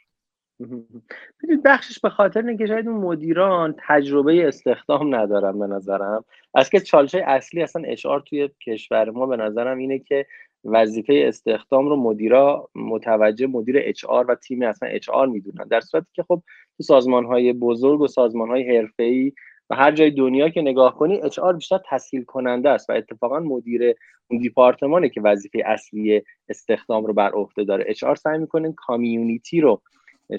ببینید 1.43 1.63
بخشش 1.65 2.00
به 2.00 2.10
خاطر 2.10 2.48
اینکه 2.48 2.65
شاید 2.65 2.88
اون 2.88 2.98
مدیران 2.98 3.75
تجربه 3.88 4.48
استخدام 4.48 5.15
ندارن 5.15 5.60
به 5.60 5.67
نظرم. 5.67 6.25
از 6.53 6.70
که 6.70 6.79
چالش 6.79 7.15
اصلی 7.15 7.63
اصلا 7.63 7.84
اشعار 7.86 8.20
توی 8.20 8.50
کشور 8.67 9.10
ما 9.10 9.25
به 9.25 9.38
نظرم 9.38 9.77
اینه 9.77 10.00
که 10.00 10.25
وظیفه 10.65 11.24
استخدام 11.27 11.89
رو 11.89 11.96
مدیرا 11.96 12.70
متوجه 12.75 13.48
مدیر 13.48 13.75
اچ 13.79 14.05
و 14.10 14.36
تیم 14.36 14.62
اصلا 14.62 14.89
اچ 14.89 15.10
آر 15.10 15.27
می‌دونن. 15.27 15.67
در 15.67 15.81
صورتی 15.81 16.08
که 16.13 16.24
خب 16.24 16.41
تو 16.77 16.84
سازمان 16.84 17.25
های 17.25 17.53
بزرگ 17.53 18.01
و 18.01 18.08
سازمان 18.08 18.50
های 18.50 18.77
حرفه‌ای 18.77 19.34
و 19.71 19.75
هر 19.75 19.91
جای 19.91 20.11
دنیا 20.11 20.49
که 20.49 20.61
نگاه 20.61 20.97
کنی 20.97 21.21
اچ 21.21 21.39
آر 21.39 21.53
بیشتر 21.53 21.79
تسهیل 21.89 22.23
کننده 22.23 22.69
است 22.69 22.89
و 22.89 22.93
اتفاقا 22.93 23.39
مدیر 23.39 23.95
اون 24.29 24.39
دیپارتمانه 24.39 25.09
که 25.09 25.21
وظیفه 25.21 25.63
اصلی 25.65 26.21
استخدام 26.49 27.05
رو 27.05 27.13
بر 27.13 27.31
عهده 27.31 27.63
داره. 27.63 27.85
HR 27.88 28.15
سعی 28.15 28.37
می‌کنه 28.37 28.73
community 28.77 29.62
رو 29.61 29.81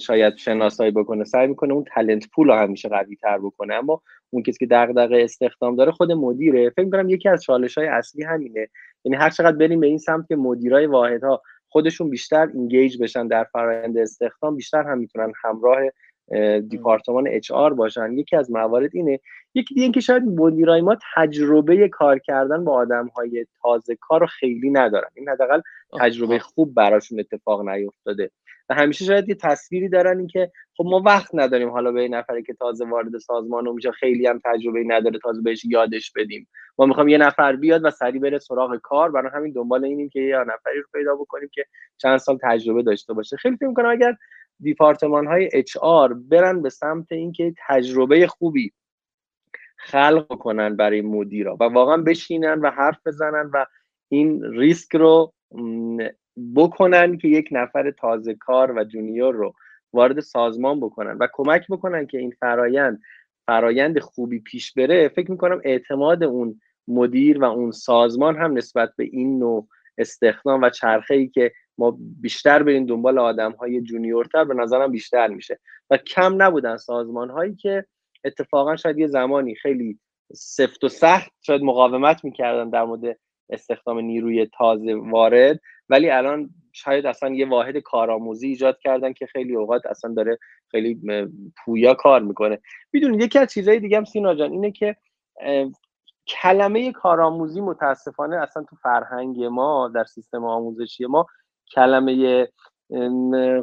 شاید 0.00 0.36
شناسایی 0.36 0.90
بکنه 0.90 1.24
سعی 1.24 1.46
می‌کنه 1.46 1.74
اون 1.74 1.84
talent 1.94 2.28
pool 2.34 2.46
رو 2.46 2.54
همیشه 2.54 2.88
قوی 2.88 3.16
تر 3.16 3.38
بکنه. 3.38 3.74
اما 3.74 4.02
اون 4.30 4.42
کسی 4.42 4.58
که 4.58 4.66
دغدغه 4.66 5.22
استخدام 5.22 5.76
داره 5.76 5.92
خود 5.92 6.12
مدیره. 6.12 6.70
فکر 6.70 6.84
می‌کنم 6.84 7.08
یکی 7.08 7.28
از 7.28 7.42
چالش 7.42 7.78
های 7.78 7.86
اصلی 7.86 8.24
همینه. 8.24 8.68
یعنی 9.04 9.16
هر 9.16 9.30
چقدر 9.30 9.56
بریم 9.56 9.80
به 9.80 9.86
این 9.86 9.98
سمت 9.98 10.28
که 10.28 10.36
مدیرای 10.36 10.86
واحدها 10.86 11.42
خودشون 11.68 12.10
بیشتر 12.10 12.48
engage 12.54 13.02
بشن 13.02 13.26
در 13.28 13.44
فرآیند 13.44 13.98
استخدام 13.98 14.56
بیشتر 14.56 14.82
هم 14.82 14.98
می‌تونن 14.98 15.32
همراه 15.44 15.78
department 16.68 17.50
HR 17.50 17.74
باشن. 17.74 18.12
یکی 18.12 18.36
از 18.36 18.50
موارد 18.50 18.90
اینه 18.92 19.20
یکی 19.54 19.74
دیگه 19.74 19.82
اینکه 19.82 20.00
شاید 20.00 20.22
مدیرای 20.22 20.80
ما 20.80 20.96
تجربه 21.14 21.88
کار 21.88 22.18
کردن 22.18 22.64
با 22.64 22.72
آدم 22.72 23.06
های 23.06 23.46
تازه 23.62 23.96
کار 24.00 24.20
رو 24.20 24.26
خیلی 24.26 24.70
ندارن. 24.70 25.08
این 25.14 25.28
حداقل 25.28 25.60
تجربه 26.00 26.38
خوب 26.38 26.74
براشون 26.74 27.20
اتفاق 27.20 27.68
نیفتاده. 27.68 28.30
و 28.68 28.74
همیشه 28.74 29.04
شاید 29.04 29.28
یه 29.28 29.34
تصویری 29.34 29.88
دارن 29.88 30.18
اینکه 30.18 30.50
خب 30.76 30.84
ما 30.84 31.02
وقت 31.06 31.30
نداریم 31.34 31.68
حالا 31.70 31.92
به 31.92 32.08
نفری 32.08 32.42
که 32.42 32.54
تازه 32.54 32.84
وارد 32.84 33.18
سازمان 33.18 33.68
میشه 33.68 33.90
خیلی 33.90 34.26
هم 34.26 34.40
تجربه 34.44 34.84
نداره 34.86 35.18
تازه 35.18 35.42
بهش 35.42 35.64
یادش 35.64 36.12
بدیم. 36.16 36.48
ما 36.78 36.86
می‌خوام 36.86 37.08
یه 37.08 37.18
نفر 37.18 37.56
بیاد 37.56 37.84
و 37.84 37.90
سریع 37.90 38.20
بره 38.20 38.38
سراغ 38.38 38.76
کار. 38.76 39.10
برای 39.10 39.30
همین 39.34 39.52
دنبال 39.52 39.84
اینیم 39.84 40.08
که 40.08 40.20
یه 40.20 40.38
نفری 40.38 40.78
رو 40.78 40.84
پیدا 40.94 41.14
بکنیم 41.14 41.48
که 41.52 41.64
چند 41.98 42.18
سال 42.18 42.38
تجربه 42.42 42.82
داشته 42.82 43.12
باشه. 43.12 43.36
خیلی 43.36 43.56
فکر 43.56 43.68
می‌کنم 43.68 43.90
اگر 43.90 44.16
دیپارتمان 44.60 45.26
های 45.26 45.48
اچ 45.52 45.76
آر 45.76 46.12
برن 46.14 46.62
به 46.62 46.70
سمت 46.70 47.12
اینکه 47.12 47.54
تجربه 47.68 48.26
خوبی 48.26 48.72
خلق 49.76 50.38
کنن 50.38 50.76
برای 50.76 51.00
مدیرا 51.00 51.56
و 51.60 51.64
واقعا 51.64 51.96
بشینن 51.96 52.60
و 52.60 52.70
حرف 52.70 53.06
بزنن 53.06 53.50
و 53.54 53.66
این 54.08 54.44
ریسک 54.44 54.96
رو 54.96 55.32
بکنن 56.56 57.18
که 57.18 57.28
یک 57.28 57.48
نفر 57.52 57.90
تازه 57.90 58.34
کار 58.34 58.72
و 58.76 58.84
junior 58.84 59.34
رو 59.34 59.54
وارد 59.92 60.20
سازمان 60.20 60.80
بکنن 60.80 61.16
و 61.20 61.28
کمک 61.32 61.66
بکنن 61.70 62.06
که 62.06 62.18
این 62.18 62.30
فرایند 62.40 63.00
فرایند 63.46 63.98
خوبی 63.98 64.38
پیش 64.38 64.72
بره. 64.72 65.08
فکر 65.08 65.30
می‌کنم 65.30 65.60
اعتماد 65.64 66.24
اون 66.24 66.60
مدیر 66.88 67.38
و 67.38 67.44
اون 67.44 67.70
سازمان 67.70 68.36
هم 68.36 68.56
نسبت 68.56 68.92
به 68.96 69.04
این 69.04 69.38
نوع 69.38 69.68
استخدام 69.98 70.62
و 70.62 70.70
چرخه 70.70 71.14
ای 71.14 71.28
که 71.28 71.52
ما 71.78 71.98
بیشتر 72.20 72.62
بریم 72.62 72.86
دنبال 72.86 73.18
آدم 73.18 73.52
های 73.52 73.80
junior 73.82 74.29
تر 74.29 74.44
به 74.44 74.54
نظرم 74.54 74.90
بیشتر 74.90 75.26
میشه. 75.26 75.58
و 75.90 75.96
کم 75.96 76.42
نبودن 76.42 76.76
سازمان 76.76 77.30
هایی 77.30 77.54
که 77.54 77.86
اتفاقا 78.24 78.76
شاید 78.76 78.98
یه 78.98 79.06
زمانی 79.06 79.54
خیلی 79.54 79.98
سفت 80.34 80.84
و 80.84 80.88
سخت 80.88 81.30
شاید 81.40 81.62
مقاومت 81.62 82.24
می‌کردن 82.24 82.70
در 82.70 82.84
مورد 82.84 83.18
استخدام 83.50 83.98
نیروی 84.00 84.46
تازه 84.46 84.94
وارد 84.94 85.60
ولی 85.88 86.10
الان 86.10 86.50
شاید 86.72 87.06
اصلا 87.06 87.34
یه 87.34 87.48
واحد 87.48 87.78
کارآموزی 87.78 88.48
ایجاد 88.48 88.78
کردن 88.78 89.12
که 89.12 89.26
خیلی 89.26 89.56
اوقات 89.56 89.86
اصلا 89.86 90.14
داره 90.14 90.38
خیلی 90.70 91.00
پویا 91.64 91.94
کار 91.94 92.22
می‌کنه. 92.22 92.58
می‌دونید 92.92 93.22
یکی 93.22 93.38
از 93.38 93.48
چیزهای 93.48 93.80
دیگه 93.80 93.96
هم 93.96 94.04
سینا 94.04 94.34
جان 94.34 94.52
اینه 94.52 94.70
که 94.70 94.96
کلمه 96.26 96.92
کارآموزی 96.92 97.60
متاسفانه 97.60 98.36
اصلا 98.36 98.62
تو 98.62 98.76
فرهنگ 98.76 99.44
ما 99.44 99.92
در 99.94 100.04
سیستم 100.04 100.44
آموزشی 100.44 101.06
ما 101.06 101.26
کلمه 101.74 102.46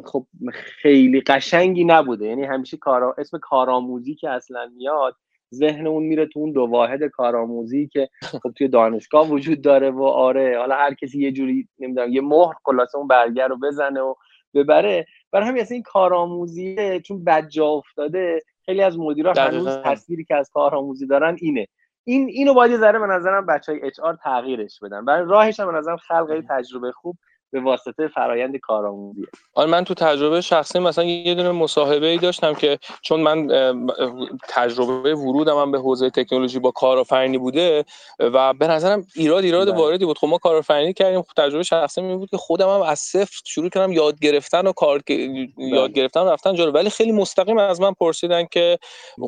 خب 0.04 0.26
خیلی 0.52 1.20
قشنگی 1.20 1.84
نبوده. 1.84 2.26
یعنی 2.26 2.44
همیشه 2.44 2.76
کار 2.76 3.14
اسم 3.18 3.38
کارآموزی 3.38 4.14
که 4.14 4.30
اصلا 4.30 4.70
میاد 4.76 5.16
ذهن 5.54 5.86
اون 5.86 6.02
میره 6.02 6.26
تو 6.26 6.40
اون 6.40 6.52
دو 6.52 6.60
واحد 6.60 7.04
کارآموزی 7.04 7.88
که 7.88 8.08
خب 8.42 8.52
توی 8.56 8.68
دانشگاه 8.68 9.30
وجود 9.30 9.62
داره 9.62 9.90
و 9.90 10.02
آره 10.02 10.58
حالا 10.58 10.74
هر 10.74 10.94
کسی 10.94 11.18
یه 11.22 11.32
جوری 11.32 11.68
نمی‌دونم 11.78 12.12
یه 12.12 12.20
مهر 12.20 12.54
خلاصه 12.64 12.98
اون 12.98 13.06
برگر 13.06 13.48
رو 13.48 13.56
بزنه 13.58 14.00
و 14.00 14.14
ببره. 14.54 15.06
برای 15.32 15.48
همین 15.48 15.62
اصلا 15.62 15.74
این 15.74 15.82
کارآموزی 15.82 17.00
چون 17.00 17.24
بدجا 17.24 17.66
افتاده 17.66 18.42
خیلی 18.64 18.82
از 18.82 18.98
مدیرا 18.98 19.32
هنوز 19.36 19.68
تصویری 19.68 20.24
که 20.24 20.34
از 20.34 20.50
کارآموزی 20.50 21.06
دارن 21.06 21.36
اینه. 21.40 21.66
این 22.04 22.28
اینو 22.28 22.54
باید 22.54 22.70
یه 22.70 22.78
ذره 22.78 22.98
به 22.98 23.06
نظرم 23.06 23.46
بچهای 23.46 23.82
اچ 23.82 24.00
آر 24.00 24.18
تغییرش 24.22 24.80
بدن. 24.82 25.04
برای 25.04 25.24
راهش 25.28 25.60
هم 25.60 25.72
به 25.72 25.78
نظرم 25.78 25.96
خلق 25.96 26.44
تجربه 26.48 26.92
خوب 26.92 27.16
به 27.52 27.60
واسطه 27.60 28.08
فرایند 28.08 28.56
کارآموزی 28.56 29.26
آره 29.54 29.70
من 29.70 29.84
تو 29.84 29.94
تجربه 29.94 30.40
شخصی 30.40 30.78
مثلا 30.78 31.04
یه 31.04 31.34
دونه 31.34 31.50
مصاحبه 31.50 32.06
ای 32.06 32.18
داشتم 32.18 32.54
که 32.54 32.78
چون 33.02 33.20
من 33.20 33.46
تجربه 34.48 35.14
ورودم 35.14 35.56
هم 35.56 35.72
به 35.72 35.78
حوزه 35.78 36.10
تکنولوژی 36.10 36.58
با 36.58 36.70
کارآفرینی 36.70 37.38
بوده 37.38 37.84
و 38.18 38.54
به 38.54 38.66
نظرم 38.66 39.06
ایراد 39.16 39.44
ایراد 39.44 39.68
بله. 39.68 39.78
واردی 39.78 40.04
بود 40.04 40.18
خب 40.18 40.26
ما 40.26 40.38
کارآفرینی 40.38 40.92
کردیم 40.92 41.22
خب 41.22 41.32
تجربه 41.36 41.62
شخصی 41.62 42.02
می 42.02 42.16
بود 42.16 42.30
که 42.30 42.36
خودم 42.36 42.68
هم 42.68 42.82
از 42.82 42.98
صفر 42.98 43.40
شروع 43.44 43.68
کردم 43.68 43.92
یاد 43.92 44.18
گرفتن 44.18 44.66
و 44.66 44.72
کار 44.72 45.00
بله. 45.06 45.48
یاد 45.58 45.92
گرفتن 45.92 46.26
رفتن 46.26 46.54
جلو 46.54 46.72
ولی 46.72 46.90
خیلی 46.90 47.12
مستقیم 47.12 47.58
از 47.58 47.80
من 47.80 47.92
پرسیدن 47.92 48.44
که 48.44 48.78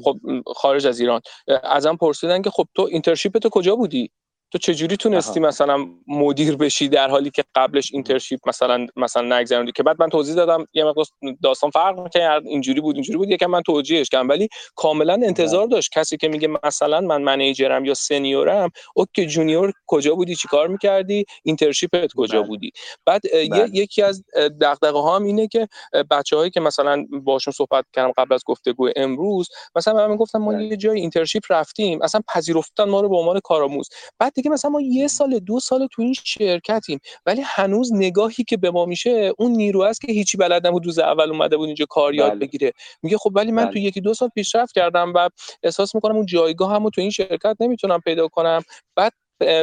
خب 0.05 0.17
خارج 0.57 0.87
از 0.87 1.01
ایران 1.01 1.21
ازم 1.65 1.97
پرسیدن 1.97 2.43
که 2.43 2.51
خب 2.51 2.67
تو 2.75 2.83
internship 2.83 3.39
تو 3.39 3.49
کجا 3.49 3.77
بودی 3.77 4.11
تو 4.53 4.59
چجوری 4.59 4.97
تونستی 4.97 5.41
مثلا 5.41 5.87
مدیر 6.07 6.57
بشی 6.57 6.89
در 6.89 7.11
حالی 7.11 7.31
که 7.31 7.45
قبلش 7.55 7.93
internship 7.93 8.49
مثلا 8.49 8.87
مثلا 8.97 9.39
نگذروندی 9.39 9.73
که 9.73 9.83
بعد 9.83 9.97
من 10.01 10.09
توضیح 10.09 10.35
دادم 10.35 10.67
یه 10.73 10.85
مقدار 10.85 11.05
داستان 11.43 11.71
فرق 11.71 12.11
کرد 12.11 12.47
اینجوری 12.47 12.81
بود 12.81 12.95
اینجوری 12.97 13.19
بود 13.19 13.31
یکم 13.31 13.47
من 13.47 13.63
توجیهش 13.63 14.09
کردم. 14.09 14.29
ولی 14.29 14.49
کاملا 14.75 15.15
انتظار 15.15 15.67
بله. 15.67 15.71
داشت. 15.71 15.93
کسی 15.93 16.17
که 16.17 16.29
میگه 16.29 16.49
مثلا 16.65 17.01
من 17.01 17.23
منیجرم 17.23 17.85
یا 17.85 17.95
senior 17.95 18.60
م 18.60 18.71
okay 18.97 19.27
junior 19.27 19.73
کجا 19.87 20.15
بودی؟ 20.15 20.37
چیکار 20.37 20.69
می‌کردی؟ 20.69 21.25
internship 21.43 22.06
ت 22.06 22.13
کجا 22.17 22.39
بله. 22.39 22.49
بودی؟ 22.49 22.73
بعد 23.07 23.23
بله. 23.51 23.71
یکی 23.73 24.03
از 24.03 24.25
دغدغه 24.61 25.15
هم 25.15 25.25
اینه 25.25 25.49
که 25.49 25.69
بچه‌هایی 26.11 26.51
که 26.51 26.61
مثلا 26.61 27.07
باشون 27.25 27.53
صحبت 27.53 27.85
کردم 27.93 28.13
قبل 28.19 28.35
از 28.35 28.43
گفتگو 28.47 28.89
امروز 28.97 29.49
مثلا 29.77 30.09
من 30.09 30.17
گفتم 30.17 30.39
ما 30.39 30.63
یه 30.63 30.77
جای 30.77 31.01
internship 31.01 31.43
رفتیم 31.51 32.03
اصلا 32.03 32.21
پذیرفتن 32.35 32.85
ما 32.85 33.01
رو 33.01 33.09
به 33.09 33.17
عنوان 33.17 33.41
کارآموز. 33.41 33.89
بعد 34.19 34.33
دیگه 34.43 34.51
مثلا 34.51 34.71
ما 34.71 34.81
یه 34.81 35.09
سال 35.09 35.39
دو 35.39 35.61
سال 35.61 35.87
تو 35.87 36.03
این 36.03 36.15
شرکتیم 36.25 37.01
ولی 37.27 37.43
هنوز 37.45 37.93
نگاهی 37.93 38.45
که 38.45 38.57
به 38.57 38.71
ما 38.71 38.85
میشه 38.85 39.33
اون 39.39 39.53
نیرو 39.53 39.81
است 39.81 40.01
که 40.01 40.13
هیچی 40.13 40.37
بلد 40.37 40.67
نبود 40.67 40.87
روز 40.87 40.99
اول 40.99 41.31
اومده 41.31 41.57
بود 41.57 41.67
اینجا 41.67 41.85
کار 41.85 42.15
یاد 42.15 42.31
بله. 42.31 42.39
بگیره 42.39 42.73
میگه 43.03 43.19
خب 43.19 43.31
ولی 43.35 43.53
من 43.53 43.65
تو 43.65 43.71
بله. 43.71 43.81
یکی 43.81 44.01
دو 44.01 44.15
سال 44.15 44.29
پیشرفت 44.35 44.75
کردم 44.75 45.13
و 45.15 45.29
احساس 45.63 45.95
می‌کنم 45.95 46.17
اون 46.17 46.27
جایگاه 46.27 46.75
همو 46.75 46.91
تو 46.91 47.01
این 47.01 47.11
شرکت 47.11 47.57
نمی‌تونم 47.61 48.01
پیدا 48.01 48.29
کنم 48.29 48.63
بعد 48.97 49.13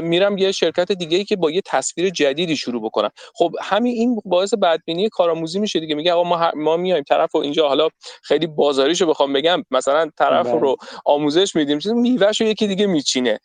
میرم 0.03 0.38
یه 0.38 0.51
شرکت 0.51 0.91
دیگه 0.91 1.17
ای 1.17 1.25
که 1.25 1.36
با 1.36 1.51
یه 1.51 1.62
تصویر 1.65 2.09
جدیدی 2.09 2.55
شروع 2.55 2.81
بکنم 2.81 3.09
خب 3.33 3.51
همین 3.62 3.93
این 3.93 4.21
باعث 4.25 4.53
بدبینی 4.53 5.09
کارآموزی 5.09 5.59
میشه 5.59 5.79
دیگه 5.79 5.95
میگه 5.95 6.13
آقا 6.13 6.24
ما 6.24 6.51
ما 6.55 6.77
میایم 6.77 7.03
طرف 7.03 7.36
و 7.36 7.38
اینجا 7.38 7.67
حالا 7.67 7.88
خیلی 8.24 8.48
بازاریشو 8.48 9.05
بخوام 9.05 9.33
بگم 9.33 9.63
مثلا 9.71 10.12
طرف 10.17 10.48
بله. 10.48 10.59
رو 10.59 10.75
آموزش 11.05 11.55
میدیم 11.55 11.79
چیز 11.79 11.91
میوهشو 11.91 12.43
یکی 12.43 12.67
دیگه 12.67 12.88
میچینه 12.88 13.39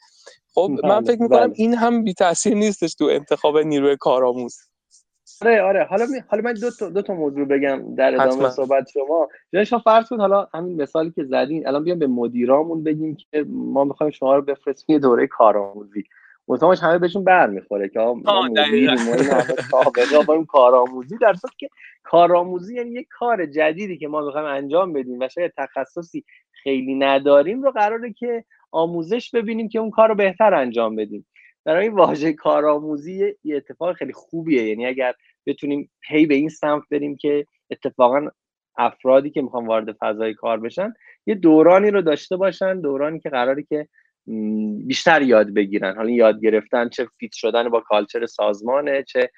خب 0.55 0.71
من 0.85 1.01
بله، 1.01 1.01
فکر 1.01 1.23
می‌کنم 1.23 1.47
بله. 1.47 1.53
این 1.57 1.75
هم 1.75 2.05
بی 2.05 2.15
تاثیر 2.15 2.55
نیستش 2.55 2.95
تو 2.95 3.05
انتخاب 3.05 3.59
نیروی 3.59 3.97
کارآموز. 4.01 4.57
آره 5.43 5.63
آره. 5.63 5.85
حالا 5.85 6.07
می... 6.07 6.19
حالا 6.29 6.43
من 6.43 6.53
دو 6.53 6.71
تا 6.71 6.89
دو 6.89 7.03
تا 7.03 7.15
موضوع 7.15 7.45
بگم 7.45 7.95
در 7.95 8.15
ادامه 8.15 8.51
صحبت 8.51 8.89
شما. 8.93 9.29
جای 9.53 9.67
شما 9.67 9.79
فرض 9.79 10.09
کن 10.09 10.21
حالا 10.21 10.49
همین 10.55 10.83
مثالی 10.83 11.11
که 11.11 11.25
زدین 11.25 11.69
الان 11.69 11.85
بیام 11.85 11.99
به 11.99 12.07
مدیرامون 12.07 12.85
بگیم 12.85 13.17
که 13.17 13.45
ما 13.49 13.85
می‌خوایم 13.85 14.11
شما 14.11 14.37
رو 14.37 14.43
بفرستیم 14.43 14.95
یه 14.95 14.99
دوره 14.99 15.27
کارآموزی. 15.27 16.05
مطمئنش 16.49 16.83
همه 16.83 16.99
بهشون 16.99 17.25
برمیخوره 17.25 17.89
که 17.89 18.01
ما 18.01 18.15
مدیریم 18.43 18.91
این 20.29 20.47
کارآموزی 20.47 21.17
در 21.19 21.35
صورتی 21.35 21.57
که 21.59 21.69
کارآموزی 22.03 22.75
یعنی 22.75 22.91
یک 22.91 23.07
کار 23.11 23.47
جدیدی 23.47 23.99
که 23.99 24.09
ما 24.09 24.21
می‌خوایم 24.21 24.47
انجام 24.47 24.93
بدیم 24.93 25.21
و 25.21 25.29
شاید 25.29 25.53
تخصصی 25.57 26.25
خیلی 26.63 26.95
نداریم 26.95 27.63
رو 27.63 27.71
قراره 27.71 28.13
که 28.13 28.45
آموزش 28.75 29.31
ببینیم 29.31 29.69
که 29.69 29.79
اون 29.79 29.91
کار 29.91 30.09
رو 30.09 30.15
بهتر 30.15 30.55
انجام 30.55 30.97
بدیم. 30.97 31.27
در 31.65 31.77
این 31.77 31.93
واژه 31.93 32.33
کارآموزی 32.33 33.35
یه 33.45 33.57
اتفاق 33.57 33.97
خیلی 33.97 34.13
خوبیه. 34.13 34.69
یعنی 34.69 34.87
اگر 34.87 35.15
بتونیم 35.47 35.91
هی 36.09 36.27
به 36.27 36.35
این 36.35 36.49
سمت 36.49 36.83
بریم 36.91 37.17
که 37.17 37.47
اتفاقا 37.71 38.29
افرادی 38.77 39.31
که 39.31 39.43
می‌خوان 39.43 39.67
وارد 39.67 39.97
فضای 40.01 40.35
کار 40.35 40.61
بشن 40.61 40.93
یه 41.27 41.35
دورانی 41.35 41.91
رو 41.91 42.03
داشته 42.03 42.37
باشن 42.37 42.81
دورانی 42.81 43.21
که 43.21 43.29
قراری 43.29 43.63
که 43.63 43.89
بیشتر 44.87 45.23
یاد 45.23 45.55
بگیرن. 45.55 45.97
حالا 45.97 46.11
یاد 46.11 46.41
گرفتن 46.41 46.89
چه 46.89 47.09
فیت 47.19 47.33
شدن 47.33 47.69
با 47.69 47.81
کالچر 47.81 48.27
سازمانه 48.27 49.03
چه 49.03 49.31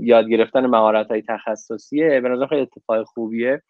یاد 0.00 0.28
گرفتن 0.28 0.66
مهارت 0.66 1.08
های 1.08 1.22
تخصصیه 1.28 2.20
به 2.20 2.28
نظر 2.28 2.46
خیلی 2.46 2.60
اتفاق 2.60 3.06
خوبیه. 3.06 3.62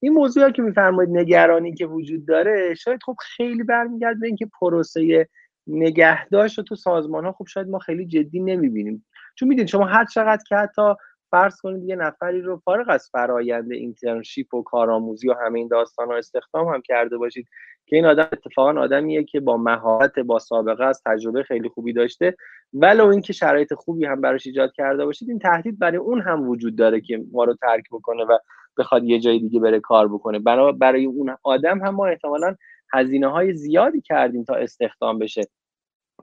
این 0.00 0.12
موضوع 0.12 0.50
که 0.50 0.62
میفرمایید 0.62 1.16
نگرانی 1.16 1.74
که 1.74 1.86
وجود 1.86 2.26
داره 2.26 2.74
شاید 2.74 3.00
خب 3.06 3.16
خیلی 3.20 3.62
برمیگرد 3.62 4.20
به 4.20 4.26
اینکه 4.26 4.46
پروسه 4.60 5.28
نگهداشت 5.66 6.60
تو 6.60 6.74
سازمان 6.74 7.24
ها 7.24 7.32
خب 7.32 7.46
شاید 7.46 7.68
ما 7.68 7.78
خیلی 7.78 8.06
جدی 8.06 8.40
نمی‌بینیم. 8.40 9.06
چون 9.34 9.48
میدین 9.48 9.66
شما 9.66 9.84
هر 9.84 10.04
چقدر 10.04 10.42
که 10.48 10.56
حتی 10.56 10.82
فرض 11.30 11.60
کنید 11.60 11.84
یه 11.84 11.96
نفری 11.96 12.40
رو 12.40 12.62
فارغ 12.64 12.86
از 12.88 13.08
فرایند 13.12 13.72
اینترنشیپ 13.72 14.54
و 14.54 14.62
کارآموزی 14.62 15.28
و 15.28 15.34
همه 15.44 15.58
این 15.58 15.68
داستان 15.68 16.08
ها 16.08 16.16
استخدام 16.16 16.68
هم 16.68 16.80
کرده 16.80 17.18
باشید 17.18 17.46
که 17.86 17.96
این 17.96 18.06
آدم 18.06 18.28
اتفاقا 18.32 18.80
آدمیه 18.80 19.24
که 19.24 19.40
با 19.40 19.56
مهارت 19.56 20.18
با 20.18 20.38
سابقه 20.38 20.84
از 20.84 21.02
تجربه 21.06 21.42
خیلی 21.42 21.68
خوبی 21.68 21.92
داشته. 21.92 22.36
ولو 22.72 23.06
اینکه 23.06 23.32
شرایط 23.32 23.74
خوبی 23.74 24.04
هم 24.04 24.20
براش 24.20 24.46
ایجاد 24.46 24.72
کرده 24.72 25.04
باشید 25.04 25.28
این 25.28 25.38
تهدید 25.38 25.78
برای 25.78 25.96
اون 25.96 26.20
هم 26.20 26.48
وجود 26.48 26.76
داره 26.76 27.00
که 27.00 27.24
ما 27.32 27.44
رو 27.44 27.54
ترک 27.54 27.84
بکنه 27.92 28.24
و 28.24 28.38
بخواد 28.78 29.04
یه 29.04 29.18
جای 29.18 29.38
دیگه 29.38 29.60
بره 29.60 29.80
کار 29.80 30.08
بکنه. 30.08 30.38
برای 30.72 31.04
اون 31.04 31.36
آدم 31.42 31.78
هم 31.78 31.94
ما 31.94 32.06
احتمالا 32.06 32.56
هزینه 32.92 33.28
های 33.28 33.54
زیادی 33.54 34.00
کردیم 34.00 34.44
تا 34.44 34.54
استخدام 34.54 35.18
بشه. 35.18 35.42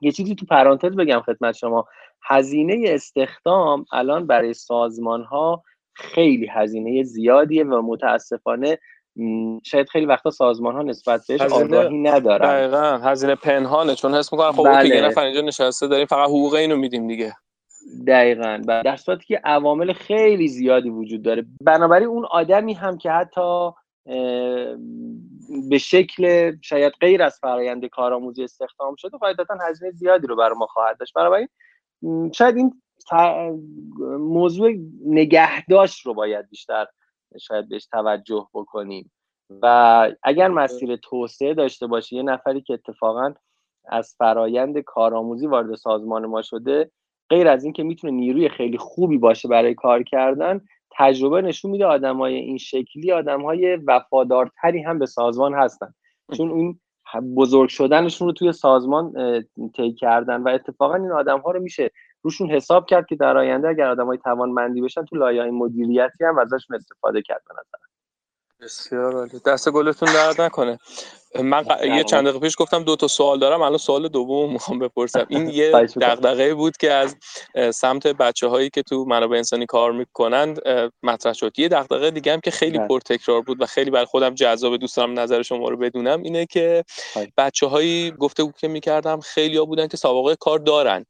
یه 0.00 0.12
چیزی 0.12 0.34
تو 0.34 0.46
پرانتز 0.46 0.96
بگم 0.96 1.20
خدمت 1.20 1.56
شما. 1.56 1.86
هزینه 2.24 2.84
استخدام 2.88 3.84
الان 3.92 4.26
برای 4.26 4.54
سازمان 4.54 5.24
ها 5.24 5.62
خیلی 5.94 6.46
هزینه 6.46 7.02
زیادیه 7.02 7.64
و 7.64 7.82
متاسفانه 7.82 8.78
شاید 9.66 9.88
خیلی 9.88 10.06
وقتا 10.06 10.30
سازمان 10.30 10.74
ها 10.74 10.82
نسبت 10.82 11.20
بهش 11.28 11.40
آگاهی 11.40 11.98
ندارن. 11.98 12.48
دقیقا 12.48 12.98
هزینه 12.98 13.34
پنهانه 13.34 13.94
چون 13.94 14.14
حس 14.14 14.32
می‌کنن 14.32 14.52
خب 14.52 14.64
بله. 14.64 14.96
یه 14.96 15.02
نفر 15.02 15.24
اینجا 15.24 15.40
نشسته 15.40 15.86
داریم 15.86 16.06
فقط 16.06 16.28
حقوق 16.28 16.54
اینو 16.54 16.76
میدیم 16.76 17.08
دیگه. 17.08 17.32
دقیقا. 18.06 18.62
در 18.66 18.96
صورتی 18.96 19.24
که 19.26 19.40
عوامل 19.44 19.92
خیلی 19.92 20.48
زیادی 20.48 20.90
وجود 20.90 21.22
داره. 21.22 21.46
بنابراین 21.60 22.08
اون 22.08 22.24
آدمی 22.24 22.74
هم 22.74 22.98
که 22.98 23.10
حتی 23.10 23.70
به 25.70 25.78
شکل 25.78 26.52
شاید 26.60 26.92
غیر 27.00 27.22
از 27.22 27.38
فرایند 27.40 27.86
کارآموزی 27.86 28.44
استخدام 28.44 28.94
شده 28.96 29.18
قاعدتا 29.18 29.54
هزینه 29.68 29.90
زیادی 29.90 30.26
رو 30.26 30.36
برای 30.36 30.58
ما 30.58 30.66
خواهد 30.66 30.98
داشت. 30.98 31.14
بنابراین 31.14 31.48
شاید 32.34 32.56
این 32.56 32.82
موضوع 34.18 34.72
نگهداشت 35.06 36.06
رو 36.06 36.14
باید 36.14 36.48
بیشتر 36.48 36.86
شاید 37.40 37.68
بهش 37.68 37.86
توجه 37.86 38.48
بکنیم. 38.54 39.12
و 39.62 40.12
اگر 40.22 40.48
مسیر 40.48 40.96
توسعه 40.96 41.54
داشته 41.54 41.86
باشه 41.86 42.16
یه 42.16 42.22
نفری 42.22 42.60
که 42.60 42.72
اتفاقا 42.74 43.34
از 43.88 44.14
فرایند 44.18 44.78
کارآموزی 44.78 45.46
وارد 45.46 45.74
سازمان 45.74 46.26
ما 46.26 46.42
شده 46.42 46.90
غیر 47.30 47.48
از 47.48 47.64
اینکه 47.64 47.82
می‌تونه 47.82 48.12
نیروی 48.12 48.48
خیلی 48.48 48.78
خوبی 48.78 49.18
باشه 49.18 49.48
برای 49.48 49.74
کار 49.74 50.02
کردن 50.02 50.60
تجربه 50.90 51.42
نشون 51.42 51.70
میده 51.70 51.86
آدمای 51.86 52.34
این 52.34 52.58
شکلی 52.58 53.12
آدمهای 53.12 53.76
وفادارتری 53.76 54.82
هم 54.82 54.98
به 54.98 55.06
سازمان 55.06 55.54
هستن. 55.54 55.94
چون 56.36 56.50
این 56.50 56.80
بزرگ 57.36 57.68
شدنشون 57.68 58.28
رو 58.28 58.32
توی 58.32 58.52
سازمان 58.52 59.12
طی 59.76 59.92
کردن 59.92 60.42
و 60.42 60.48
اتفاقا 60.48 60.94
این 60.94 61.12
آدم 61.12 61.40
ها 61.40 61.50
رو 61.50 61.60
میشه 61.60 61.90
روشون 62.22 62.50
حساب 62.50 62.86
کرد 62.86 63.06
که 63.06 63.16
در 63.16 63.36
آینده 63.36 63.68
اگر 63.68 63.88
آدم 63.88 64.06
های 64.06 64.18
توانمندی 64.18 64.80
بشن 64.80 65.04
تو 65.04 65.16
لایه 65.16 65.50
مدیریتی 65.50 66.24
هم 66.24 66.38
ازشون 66.38 66.76
استفاده 66.76 67.22
کرد 67.22 67.42
به 67.48 67.54
بسیار 68.60 69.16
عالی. 69.16 69.40
دست 69.46 69.68
گلتون 69.68 70.12
درد 70.12 70.40
نکنه. 70.40 70.78
من 71.42 71.64
یه 71.84 72.04
چند 72.04 72.24
دقیقه 72.24 72.38
پیش 72.38 72.54
گفتم 72.58 72.82
دو 72.82 72.96
تا 72.96 73.08
سوال 73.08 73.38
دارم 73.38 73.62
الان 73.62 73.78
سوال 73.78 74.08
دوم 74.08 74.52
می‌خوام 74.52 74.78
بپرسم. 74.78 75.26
این 75.28 75.48
یه 75.48 75.70
دغدغه 76.00 76.54
بود 76.54 76.76
که 76.76 76.92
از 76.92 77.16
سمت 77.74 78.06
بچه 78.06 78.48
هایی 78.48 78.70
که 78.70 78.82
تو 78.82 79.04
منابع 79.04 79.36
انسانی 79.36 79.66
کار 79.66 79.92
می‌کنند 79.92 80.60
مطرح 81.02 81.32
شد. 81.32 81.58
یه 81.58 81.68
دغدغه 81.68 82.10
دیگه 82.10 82.32
هم 82.32 82.40
که 82.40 82.50
خیلی. 82.50 82.78
پرتکرار 82.78 83.42
بود 83.42 83.62
و 83.62 83.66
خیلی 83.66 83.90
برای 83.90 84.06
خودم 84.06 84.34
جذاب 84.34 84.76
دوست 84.76 84.96
دارم 84.96 85.20
نظر 85.20 85.42
شما 85.42 85.68
رو 85.68 85.76
بدونم 85.76 86.22
اینه 86.22 86.46
که 86.46 86.84
بچه 87.36 87.66
هایی 87.66 88.10
گفته 88.10 88.44
بود 88.44 88.56
که 88.56 88.68
می‌کردم 88.68 89.20
خیلی 89.20 89.56
ها 89.56 89.64
بودن 89.64 89.86
که 89.86 89.96
سابقه 89.96 90.36
کار 90.36 90.58
دارن. 90.58 91.06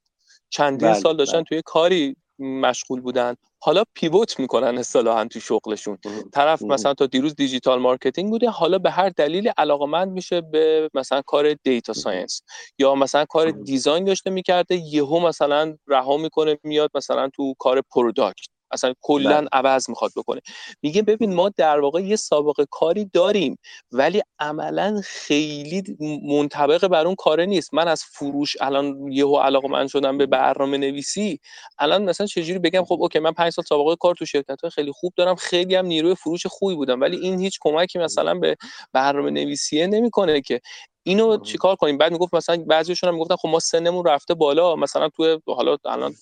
چندین 0.51 0.89
بله، 0.89 1.01
سال 1.01 1.17
داشتن 1.17 1.37
بله. 1.37 1.45
توی 1.45 1.63
کاری 1.65 2.17
مشغول 2.39 3.01
بودن. 3.01 3.35
حالا 3.61 3.85
پیوت 3.95 4.41
می‌کنن 4.41 4.79
اصطلاحا 4.79 5.25
تو 5.25 5.41
شغلشون. 5.41 5.99
طرف 6.33 6.63
مثلا 6.63 6.95
تا 6.95 7.07
دیروز 7.07 7.35
digital 7.35 7.79
marketing 7.79 8.31
بوده 8.31 8.51
حالا 8.51 8.79
به 8.79 8.91
هر 8.91 9.09
دلیل 9.09 9.49
علاقمند 9.59 10.13
میشه 10.13 10.41
به 10.41 10.91
مثلا 10.95 11.23
کار 11.23 11.55
data 11.55 11.93
science. 11.93 12.43
یا 12.79 12.95
مثلا 12.95 13.25
کار 13.25 13.51
design 13.51 14.05
داشته 14.05 14.31
می‌کرده 14.31 14.77
یهو 14.77 15.21
مثلا 15.21 15.77
رها 15.87 16.17
می‌کنه 16.17 16.59
میاد 16.63 16.91
مثلا 16.95 17.29
تو 17.29 17.55
کار 17.59 17.83
product. 17.95 18.47
اصلا 18.71 18.95
کلا 19.01 19.41
بله. 19.41 19.49
عوض 19.53 19.91
می‌خواد 19.91 20.11
بکنه. 20.17 20.41
میگه 20.83 21.03
ببین 21.03 21.35
ما 21.35 21.51
در 21.57 21.81
واقع 21.81 22.01
یه 22.01 22.17
سابقه 22.17 22.67
کاری 22.71 23.11
داریم 23.13 23.59
ولی 23.93 24.23
عملا 24.39 25.01
خیلی 25.05 25.83
منطبق 26.25 26.87
بر 26.87 27.07
اون 27.07 27.15
کاره 27.15 27.47
نیست. 27.47 27.75
من 27.75 27.89
از 27.89 28.05
فروش 28.05 28.57
الان 28.61 29.13
یهو 29.13 29.37
علاقه‌مند 29.39 29.87
شدم 29.87 30.19
به 30.19 30.27
برنامه 30.27 30.79
نویسی. 30.79 31.41
الان 31.79 32.05
مثلا 32.05 32.27
چجوری 32.27 32.59
بگم 32.59 32.85
خب 32.85 32.97
اوکی 33.03 33.19
من 33.19 33.33
پنج 33.33 33.53
سال 33.53 33.65
سابقه 33.65 33.97
کار 33.97 34.15
تو 34.15 34.27
شرکت 34.27 34.61
های 34.63 34.71
خیلی 34.71 34.93
خوب 34.93 35.13
دارم 35.17 35.35
خیلی 35.35 35.75
هم 35.75 35.87
نیروی 35.87 36.15
فروش 36.15 36.47
خوبی 36.47 36.75
بودم 36.75 37.01
ولی 37.01 37.17
این 37.17 37.41
هیچ 37.41 37.59
کمکی 37.61 37.99
مثلا 37.99 38.35
به 38.35 38.57
برنامه 38.93 39.31
نویسیه 39.31 39.87
نمی‌کنه 39.87 40.41
که 40.41 40.61
اینو 41.03 41.37
چیکار 41.43 41.77
کنیم؟ 41.77 41.99
بعد 41.99 42.13
می‌گفت 42.13 42.35
مثلا 42.35 42.65
بعضیشون 42.67 43.09
هم 43.09 43.15
می‌گفتن 43.15 43.37
خب 43.37 43.49
ما 43.49 43.59
سنمون 43.59 44.05
رفته 44.05 44.35
بالا 44.35 44.77
مثلا 44.77 45.09
تو 45.09 45.41
حالا 45.47 45.77
الان 45.85 46.15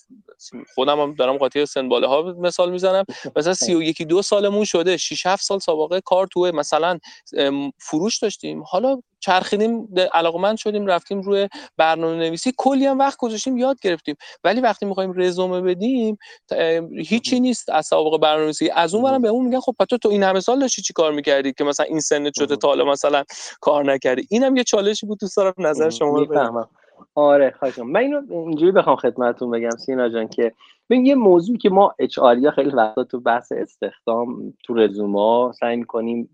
خودم 0.75 0.99
هم 0.99 1.13
دارم 1.15 1.37
قاطی 1.37 1.65
سن 1.65 1.89
بالاها 1.89 2.21
مثال 2.21 2.71
می‌زنم. 2.71 3.03
مثلا 3.35 3.53
31 3.69 4.01
دو 4.01 4.21
سالمون 4.21 4.65
شده 4.65 4.97
6 4.97 5.25
7 5.25 5.43
سال 5.43 5.59
سابقه 5.59 6.01
کار 6.01 6.27
تو 6.27 6.51
مثلا 6.53 6.99
فروش 7.79 8.17
داشتیم. 8.19 8.63
حالا 8.63 9.01
چرخیدیم 9.19 9.89
علاقمند 10.13 10.57
شدیم 10.57 10.85
رفتیم 10.85 11.21
روی 11.21 11.49
برنامه 11.77 12.15
نویسی 12.15 12.53
کلی 12.57 12.85
هم 12.85 12.99
وقت 12.99 13.17
گذاشتیم 13.17 13.57
یاد 13.57 13.79
گرفتیم. 13.81 14.15
ولی 14.43 14.61
وقتی 14.61 14.85
می‌خوایم 14.85 15.13
رزومه 15.15 15.61
بدیم 15.61 16.17
هیچی 16.97 17.39
نیست 17.39 17.69
از 17.69 17.85
سابقه 17.85 18.17
برنامه 18.17 18.43
نویسی 18.43 18.69
از 18.69 18.95
اون 18.95 19.03
برم 19.03 19.21
به 19.21 19.27
اون 19.27 19.45
میگن 19.45 19.59
خب 19.59 19.75
تو 19.89 19.97
تو 19.97 20.09
این 20.09 20.23
همه 20.23 20.39
سال 20.39 20.59
داشتی 20.59 20.81
چی 20.81 20.93
کار 20.93 21.11
می‌کردی 21.11 21.53
که 21.53 21.63
مثلا 21.63 21.85
این 21.85 21.99
سنت 21.99 22.33
شده 22.35 22.55
تا 22.55 22.67
حالا 22.67 22.85
مثلا 22.85 23.23
کار 23.61 23.85
نکردی؟ 23.93 24.27
اینم 24.29 24.55
یه 24.55 24.63
چالشی 24.63 25.05
بود 25.05 25.19
دوست 25.19 25.37
دارم 25.37 25.53
نظر 25.57 25.89
شما 25.89 26.19
رو 26.19 26.67
آره 27.15 27.53
خواهشم. 27.59 27.81
من 27.81 27.99
اینو 27.99 28.21
اینجوری 28.29 28.71
بخوام 28.71 28.95
خدمتتون 28.95 29.51
بگم 29.51 29.69
سینا 29.69 30.09
جان 30.09 30.27
که 30.27 30.53
ببین 30.89 31.05
یه 31.05 31.15
موضوع 31.15 31.57
که 31.57 31.69
ما 31.69 31.95
اچ 31.99 32.19
خیلی 32.55 32.69
وقتا 32.69 33.03
تو 33.03 33.19
بحث 33.19 33.51
استخدام 33.51 34.53
تو 34.63 34.73
رزومه 34.73 35.51
سعی 35.51 35.75
می‌کنیم 35.75 36.29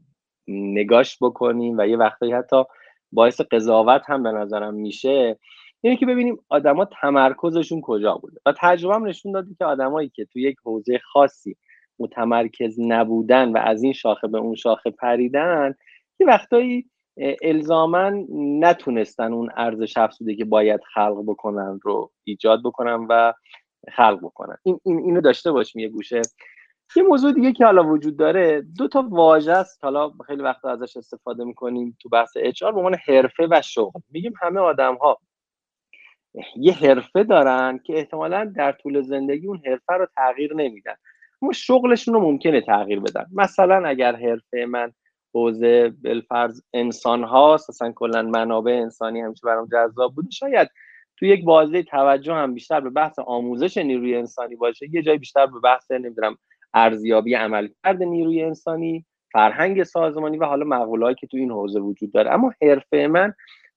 نگاش 0.47 1.17
بکنیم 1.21 1.77
و 1.77 1.88
یه 1.88 1.97
وقتایی 1.97 2.34
حتی 2.34 2.63
باعث 3.12 3.41
قضاوت 3.41 4.01
هم 4.06 4.23
به 4.23 4.32
نظرم 4.32 4.73
میشه 4.73 5.39
اینه 5.82 5.97
که 5.97 6.06
ببینیم 6.06 6.38
آدما 6.49 6.86
تمرکزشون 6.86 7.82
کجا 7.82 8.15
بوده. 8.15 8.39
و 8.45 8.53
تجربه 8.58 8.95
هم 8.95 9.08
نشون 9.08 9.32
داده 9.32 9.56
که 9.58 9.65
آدمایی 9.65 10.10
که 10.10 10.25
تو 10.25 10.39
یک 10.39 10.56
حوزه 10.63 10.99
خاصی 10.99 11.58
متمرکز 11.99 12.79
نبودن 12.79 13.51
و 13.51 13.58
از 13.58 13.84
این 13.84 13.93
شاخه 13.93 14.27
به 14.27 14.38
اون 14.38 14.56
شاخه 14.56 14.91
پریدن 14.91 15.75
یه 16.19 16.27
وقتایی 16.27 16.86
الزاما 17.41 18.12
نتونستن 18.60 19.34
اون 19.34 19.49
ارزش 19.56 19.97
افزوده 19.97 20.36
که 20.36 20.45
باید 20.45 20.82
خلق 20.93 21.23
بکنن 21.27 21.79
رو 21.84 22.12
ایجاد 22.23 22.63
بکنن 22.63 23.08
و 23.10 23.34
خلق 23.93 24.19
بکنن. 24.23 24.58
این, 24.63 24.79
این 24.86 24.99
اینو 24.99 25.21
داشته 25.21 25.51
باشیم 25.51 25.82
یه 25.82 25.89
گوشه. 25.89 26.21
یه 26.95 27.03
موضوع 27.03 27.34
دیگه 27.34 27.51
که 27.53 27.65
حالا 27.65 27.84
وجود 27.84 28.17
داره 28.17 28.62
دو 28.77 28.88
تا 28.88 29.08
واژه 29.10 29.51
است. 29.51 29.84
حالا 29.84 30.12
خیلی 30.27 30.41
وقت 30.41 30.65
ازش 30.65 30.97
استفاده 30.97 31.43
می‌کنیم 31.43 31.97
تو 32.01 32.10
بحث 32.10 32.32
اچ 32.36 32.63
به 32.63 32.69
عنوان 32.69 32.95
حرفه 33.08 33.47
و 33.51 33.62
شغل. 33.62 33.99
میگیم 34.12 34.34
همه 34.41 34.60
آدم 34.60 34.95
ها 34.95 35.17
یه 36.58 36.73
حرفه 36.73 37.23
دارن 37.23 37.79
که 37.84 37.97
احتمالا 37.97 38.53
در 38.56 38.71
طول 38.71 39.01
زندگی 39.01 39.47
اون 39.47 39.62
حرفه 39.65 39.93
رو 39.93 40.08
تغییر 40.15 40.53
نمیدن. 40.56 40.95
اما 41.41 41.51
شغلشون 41.51 42.13
رو 42.13 42.19
ممکنه 42.19 42.62
تغییر 42.62 42.99
بدن. 42.99 43.25
مثلا 43.34 43.88
اگر 43.88 44.15
حرفه 44.15 44.65
من 44.65 44.91
حوزه 45.34 45.93
بالفرض 46.03 46.62
انسان 46.73 47.23
هاست 47.23 47.69
اصلا 47.69 47.91
کلا 47.91 48.21
منابع 48.21 48.71
انسانی 48.71 49.21
همیشه 49.21 49.41
برام 49.43 49.67
جذاب 49.71 50.15
بوده 50.15 50.32
شاید 50.32 50.69
تو 51.17 51.25
یک 51.25 51.43
بازه 51.43 51.84
توجه 51.84 52.34
هم 52.34 52.53
بیشتر 52.53 52.79
به 52.79 52.89
بحث 52.89 53.19
آموزش 53.19 53.77
نیروی 53.77 54.15
انسانی 54.15 54.56
باشه 54.56 54.88
یه 54.93 55.01
جای 55.01 55.17
بیشتر 55.17 55.45
به 55.45 55.60
بحث 55.60 55.91
نمی‌دونم 55.91 56.38
ارزیابی 56.73 57.33
عملکرد 57.33 58.03
نیروی 58.03 58.43
انسانی 58.43 59.05
فرهنگ 59.31 59.83
سازمانی 59.83 60.38
و 60.38 60.45
حالا 60.45 60.65
مقولهایی 60.65 61.15
که 61.15 61.27
تو 61.27 61.38
این 61.38 61.51
حوزه 61.51 61.79
وجود 61.79 62.12
داره. 62.12 62.31
اما 62.31 62.53
حرفه 62.62 63.07
من 63.07 63.33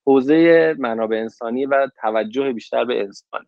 حوزه 0.07 0.75
منابع 0.79 1.17
انسانی 1.17 1.67
و 1.67 1.89
توجه 2.01 2.53
بیشتر 2.53 2.85
به 2.85 3.01
انسان. 3.01 3.47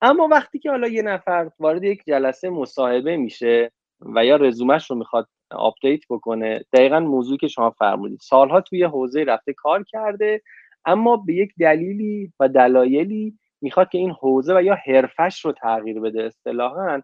اما 0.00 0.28
وقتی 0.28 0.58
که 0.58 0.70
حالا 0.70 0.88
یه 0.88 1.02
نفر 1.02 1.50
وارد 1.58 1.84
یک 1.84 2.02
جلسه 2.06 2.50
مصاحبه 2.50 3.16
میشه 3.16 3.72
و 4.00 4.24
یا 4.24 4.36
رزومش 4.36 4.90
رو 4.90 4.96
می‌خواد 4.96 5.28
آپدیت 5.50 6.00
بکنه 6.10 6.64
دقیقا 6.72 7.00
موضوعی 7.00 7.38
که 7.38 7.48
شما 7.48 7.70
فرمودید. 7.70 8.20
سالها 8.22 8.60
توی 8.60 8.84
حوزه 8.84 9.24
رفته 9.24 9.52
کار 9.52 9.84
کرده 9.84 10.42
اما 10.84 11.16
به 11.16 11.34
یک 11.34 11.52
دلیلی 11.60 12.32
و 12.40 12.48
دلایلی 12.48 13.38
می‌خواد 13.60 13.88
که 13.88 13.98
این 13.98 14.10
حوزه 14.10 14.56
و 14.56 14.62
یا 14.62 14.74
حرفش 14.74 15.44
رو 15.44 15.52
تغییر 15.52 16.00
بده. 16.00 16.22
اصطلاحا 16.22 17.02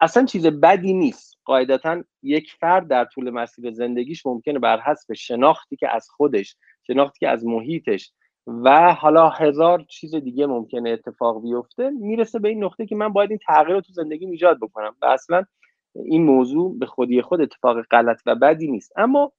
اصلا 0.00 0.24
چیز 0.24 0.46
بدی 0.46 0.92
نیست. 0.92 1.38
قاعدتا 1.44 2.04
یک 2.22 2.52
فرد 2.60 2.88
در 2.88 3.04
طول 3.04 3.30
مسیر 3.30 3.70
زندگیش 3.70 4.26
ممکنه 4.26 4.58
بر 4.58 4.80
حسب 4.80 5.14
شناختی 5.14 5.76
که 5.76 5.94
از 5.94 6.08
خودش 6.10 6.56
شناختی 6.86 7.18
که 7.18 7.28
از 7.28 7.46
محیطش 7.46 8.12
و 8.46 8.94
حالا 8.94 9.28
هزار 9.28 9.84
چیز 9.88 10.14
دیگه 10.14 10.46
ممکنه 10.46 10.90
اتفاق 10.90 11.42
بیفته 11.42 11.90
می‌رسه 11.90 12.38
به 12.38 12.48
این 12.48 12.64
نقطه 12.64 12.86
که 12.86 12.96
من 12.96 13.08
باید 13.08 13.30
این 13.30 13.38
تغییر 13.46 13.74
رو 13.74 13.80
تو 13.80 13.92
زندگی 13.92 14.26
ایجاد 14.26 14.58
بکنم 14.60 14.96
و 15.02 15.06
اصلا 15.06 15.44
این 15.94 16.22
موضوع 16.22 16.78
به 16.78 16.86
خودی 16.86 17.22
خود 17.22 17.40
اتفاق 17.40 17.82
غلط 17.82 18.20
و 18.26 18.34
بدی 18.34 18.70
نیست. 18.70 18.92
اما 18.96 19.32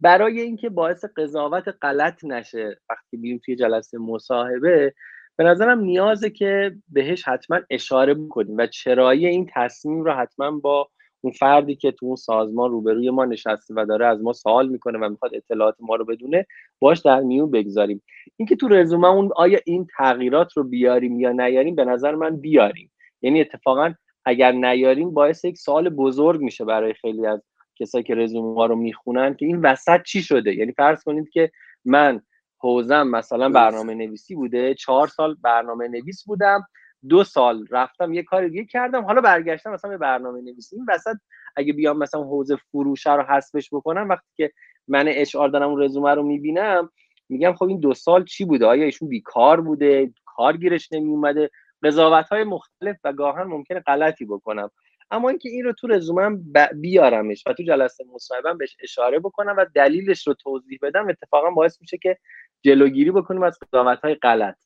برای 0.00 0.40
اینکه 0.40 0.68
باعث 0.68 1.04
قضاوت 1.16 1.64
غلط 1.82 2.24
نشه 2.24 2.80
وقتی 2.90 3.16
بیریم 3.16 3.40
توی 3.44 3.56
جلسه 3.56 3.98
مصاحبه 3.98 4.94
به 5.36 5.44
نظرم 5.44 5.80
نیازه 5.80 6.30
که 6.30 6.76
بهش 6.88 7.28
حتما 7.28 7.60
اشاره 7.70 8.14
بکنیم 8.14 8.56
و 8.56 8.66
چرایی 8.66 9.26
این 9.26 9.50
تصمیم 9.54 10.04
رو 10.04 10.12
حتما 10.12 10.50
با 10.50 10.88
اون 11.20 11.32
فردی 11.32 11.76
که 11.76 11.92
تو 11.92 12.06
اون 12.06 12.16
سازمان 12.16 12.70
روبروی 12.70 13.10
ما 13.10 13.24
نشسته 13.24 13.74
و 13.76 13.86
داره 13.88 14.06
از 14.06 14.22
ما 14.22 14.32
سوال 14.32 14.68
می‌کنه 14.68 14.98
و 14.98 15.08
می‌خواد 15.08 15.34
اطلاعات 15.34 15.76
ما 15.80 15.96
رو 15.96 16.04
بدونه 16.04 16.46
باش 16.78 16.98
در 16.98 17.20
میون 17.20 17.50
بگذاریم. 17.50 18.02
اینکه 18.36 18.56
تو 18.56 18.68
رزومه 18.68 19.08
اون 19.08 19.30
آیا 19.36 19.58
این 19.64 19.86
تغییرات 19.96 20.52
رو 20.52 20.64
بیاریم 20.64 21.20
یا 21.20 21.32
نیاریم 21.32 21.74
به 21.74 21.84
نظر 21.84 22.14
من 22.14 22.36
بیاریم. 22.36 22.92
یعنی 23.22 23.40
اتفاقا 23.40 23.94
اگر 24.24 24.52
نیاریم 24.52 25.14
باعث 25.14 25.44
یک 25.44 25.58
سوال 25.58 25.88
بزرگ 25.88 26.40
میشه 26.40 26.64
برای 26.64 26.94
خیلی 26.94 27.26
از 27.26 27.42
کسایی 27.80 28.04
که 28.04 28.14
رزومه 28.14 28.66
رو 28.66 28.76
می‌خونن 28.76 29.34
که 29.34 29.46
این 29.46 29.60
وسط 29.60 30.02
چی 30.02 30.22
شده؟ 30.22 30.54
یعنی 30.54 30.72
فرض 30.72 31.02
کنید 31.02 31.30
که 31.30 31.50
من 31.84 32.22
حوزم 32.58 33.08
مثلا 33.08 33.48
برنامه 33.48 33.94
نویسی 33.94 34.34
بوده 34.34 34.74
چهار 34.74 35.08
سال 35.08 35.36
برنامه 35.42 35.88
نویس 35.88 36.24
بودم 36.24 36.66
دو 37.08 37.24
سال 37.24 37.66
رفتم 37.70 38.14
یه 38.14 38.22
کار 38.22 38.48
دیگه 38.48 38.64
کردم 38.64 39.04
حالا 39.04 39.20
برگشتم 39.20 39.72
مثلا 39.72 39.90
به 39.90 39.98
برنامه 39.98 40.40
نویسی 40.40 40.76
این 40.76 40.86
وسط 40.88 41.16
اگه 41.56 41.72
بیام 41.72 41.98
مثلا 41.98 42.22
حوزه 42.22 42.56
فروش 42.56 43.06
رو 43.06 43.22
حذفش 43.22 43.68
بکنم 43.72 44.08
وقتی 44.08 44.28
که 44.36 44.52
من 44.88 45.04
اچ 45.08 45.36
آر 45.36 45.48
دارم 45.48 45.70
اون 45.70 45.82
رزومه 45.82 46.14
رو 46.14 46.22
می‌بینم 46.22 46.90
میگم 47.28 47.54
خب 47.54 47.64
این 47.64 47.80
دو 47.80 47.94
سال 47.94 48.24
چی 48.24 48.44
بوده؟ 48.44 48.66
آیا 48.66 48.84
ایشون 48.84 49.08
بیکار 49.08 49.60
بوده؟ 49.60 50.12
کار 50.24 50.56
گیرش 50.56 50.92
نمی 50.92 51.10
اومده 51.10 51.50
قضاوت 51.82 52.28
های 52.28 52.44
مختلف 52.44 52.96
و 53.04 53.12
گاهن 53.12 53.42
ممکنه 53.42 53.80
غلطی 53.80 54.24
بکنم. 54.24 54.70
اما 55.10 55.28
اینکه 55.28 55.48
این 55.48 55.64
رو 55.64 55.72
تو 55.72 55.86
رزومم 55.86 56.44
بیارمش 56.80 57.44
و 57.46 57.52
تو 57.52 57.62
جلسه 57.62 58.04
مصاحبه 58.14 58.54
بهش 58.54 58.76
اشاره 58.80 59.18
بکنم 59.18 59.54
و 59.58 59.66
دلیلش 59.74 60.26
رو 60.26 60.34
توضیح 60.34 60.78
بدم 60.82 61.08
اتفاقا 61.08 61.50
باعث 61.50 61.80
میشه 61.80 61.98
که 61.98 62.18
جلوگیری 62.64 63.10
بکنیم 63.10 63.42
از 63.42 63.58
قضاوت 63.58 64.00
های 64.00 64.14
غلط. 64.14 64.56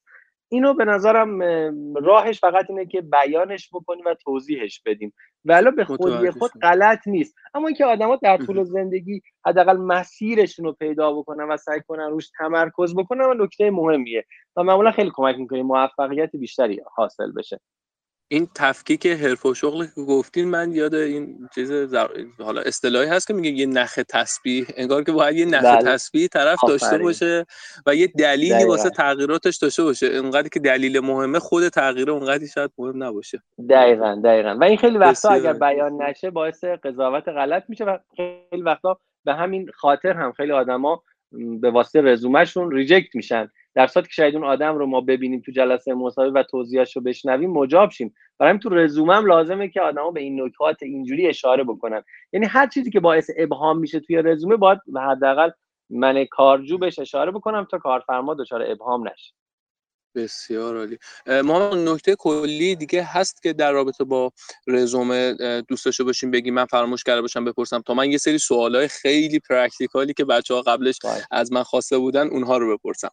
اینو 0.53 0.74
به 0.74 0.85
نظرم 0.85 1.42
راهش 1.94 2.40
فقط 2.40 2.70
اینه 2.70 2.87
که 2.87 3.00
بیانش 3.00 3.68
بکنیم 3.72 4.05
و 4.07 4.14
توضیحش 4.14 4.83
بدیم. 4.87 5.14
ولی 5.44 5.70
به 5.70 5.85
خودی 5.85 6.31
خود 6.31 6.50
غلط 6.62 6.98
نیست. 7.07 7.35
اما 7.55 7.66
اینکه 7.66 7.85
آدما 7.85 8.16
در 8.16 8.37
طول 8.37 8.64
زندگی 8.64 9.22
حداقل 9.46 9.76
مسیرشون 9.76 10.64
رو 10.64 10.72
پیدا 10.72 11.12
بکنن 11.12 11.48
و 11.48 11.57
سعی 11.57 11.81
کنن 11.88 12.11
روش 12.11 12.31
تمرکز 12.38 12.94
بکنن 12.94 13.24
و 13.24 13.35
نکته 13.35 13.70
مهمیه. 13.70 14.24
و 14.57 14.62
معمولا 14.62 14.90
خیلی 14.90 15.11
کمک 15.14 15.37
می‌کنه 15.38 15.62
موفقیت 15.62 16.37
بیشتری 16.37 16.81
حاصل 16.94 17.33
بشه. 17.33 17.61
این 18.32 18.48
تفکیک 18.54 19.06
حرف 19.06 19.46
و 19.46 19.54
شغل 19.54 19.86
که 19.86 20.00
گفتین 20.00 20.48
من 20.48 20.72
یاد 20.72 20.94
این 20.94 21.48
چیز 21.54 21.94
حالا 22.38 22.60
اصطلاحی 22.60 23.08
هست 23.08 23.26
که 23.26 23.34
میگه 23.34 23.50
یه 23.50 23.66
نخ 23.66 23.98
تسبیح 24.08 24.66
انگار 24.76 25.04
که 25.04 25.12
باید 25.12 25.36
یه 25.36 25.44
نخ 25.44 25.64
بله. 25.64 25.82
تسبیح 25.82 26.26
طرف 26.26 26.58
داشته 26.68 26.98
باشه 26.98 27.46
و 27.86 27.94
یه 27.94 28.06
دلیلی 28.06 28.64
واسه 28.64 28.90
تغییراتش 28.90 29.56
داشته 29.56 29.82
باشه. 29.82 30.06
انقدر 30.12 30.48
که 30.48 30.60
دلیل 30.60 31.00
مهمه 31.00 31.38
خود 31.38 31.68
تغییر 31.68 32.10
اونقدری 32.10 32.48
شاید 32.48 32.70
مهم 32.78 33.02
نباشه. 33.02 33.42
دقیقا 33.70 34.20
دقیقا. 34.24 34.56
و 34.60 34.64
این 34.64 34.76
خیلی 34.76 34.98
وقتا 34.98 35.28
اگر 35.28 35.52
بیان 35.52 36.02
نشه 36.02 36.30
باعث 36.30 36.64
قضاوت 36.64 37.28
غلط 37.28 37.64
میشه 37.68 37.84
و 37.84 37.98
خیلی 38.16 38.62
وقتا 38.62 38.98
به 39.24 39.34
همین 39.34 39.70
خاطر 39.74 40.12
هم 40.12 40.32
خیلی 40.32 40.52
آدما 40.52 41.02
به 41.60 41.70
واسطه 41.70 42.00
رزومهشون 42.00 42.70
ریجکت 42.70 43.14
میشن. 43.14 43.48
در 43.80 43.86
صورتی 43.86 44.08
که 44.08 44.14
شاید 44.14 44.34
اون 44.34 44.44
آدم 44.44 44.78
رو 44.78 44.86
ما 44.86 45.00
ببینیم 45.00 45.40
تو 45.40 45.52
جلسه 45.52 45.94
مصاحبه 45.94 46.40
و 46.40 46.42
توضیحش 46.42 46.96
رو 46.96 47.02
بشنویم 47.02 47.50
مجاب 47.50 47.90
شیم. 47.90 48.14
برای 48.38 48.58
تو 48.58 48.68
رزومم 48.68 49.26
لازمه 49.26 49.68
که 49.68 49.80
آدما 49.80 50.10
به 50.10 50.20
این 50.20 50.42
نکات 50.42 50.82
اینجوری 50.82 51.28
اشاره 51.28 51.64
بکنن. 51.64 52.02
یعنی 52.32 52.46
هر 52.46 52.66
چیزی 52.66 52.90
که 52.90 53.00
باعث 53.00 53.30
ابهام 53.36 53.78
میشه 53.78 54.00
توی 54.00 54.16
رزومه 54.16 54.56
باید 54.56 54.78
حداقل 55.10 55.50
من 55.90 56.24
کارجو 56.24 56.78
بهش 56.78 56.98
اشاره 56.98 57.30
بکنم 57.30 57.66
تا 57.70 57.78
کارفرما 57.78 58.34
دچار 58.34 58.62
ابهام 58.70 59.08
نشه. 59.08 59.34
بسیار 60.14 60.76
عالی. 60.76 60.98
ما 61.44 61.74
نکته 61.74 62.14
کلی 62.18 62.76
دیگه 62.76 63.02
هست 63.02 63.42
که 63.42 63.52
در 63.52 63.72
رابطه 63.72 64.04
با 64.04 64.32
رزومه 64.66 65.34
دوست 65.68 65.84
داشته 65.84 66.04
باشیم 66.04 66.30
بگیم 66.30 66.54
من 66.54 66.64
فراموش 66.64 67.04
کرده 67.04 67.20
باشم 67.20 67.44
بپرسم. 67.44 67.80
تا 67.80 67.94
من 67.94 68.10
یه 68.10 68.18
سری 68.18 68.38
سوالای 68.38 68.88
خیلی 68.88 69.38
پرکتیکالی 69.38 70.14
که 70.14 70.24
بچه 70.24 70.54
ها 70.54 70.62
قبلش 70.62 70.98
از 71.30 71.52
من 71.52 71.62
خواسته 71.62 71.98
بودن 71.98 72.28
اونها 72.28 72.56
رو 72.56 72.76
بپرسم. 72.76 73.10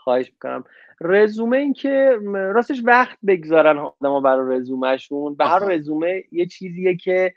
خواهش 0.00 0.30
می‌کنم. 0.32 0.64
رزومه 1.00 1.56
این 1.56 1.72
که 1.72 2.18
راستش 2.32 2.82
وقت 2.84 3.18
بگذارن 3.26 3.78
آدما 3.78 4.20
برای 4.20 4.56
رزومهشون. 4.56 5.34
به 5.34 5.46
هر 5.46 5.58
رزومه 5.58 6.24
یه 6.32 6.46
چیزیه 6.46 6.96
که 6.96 7.34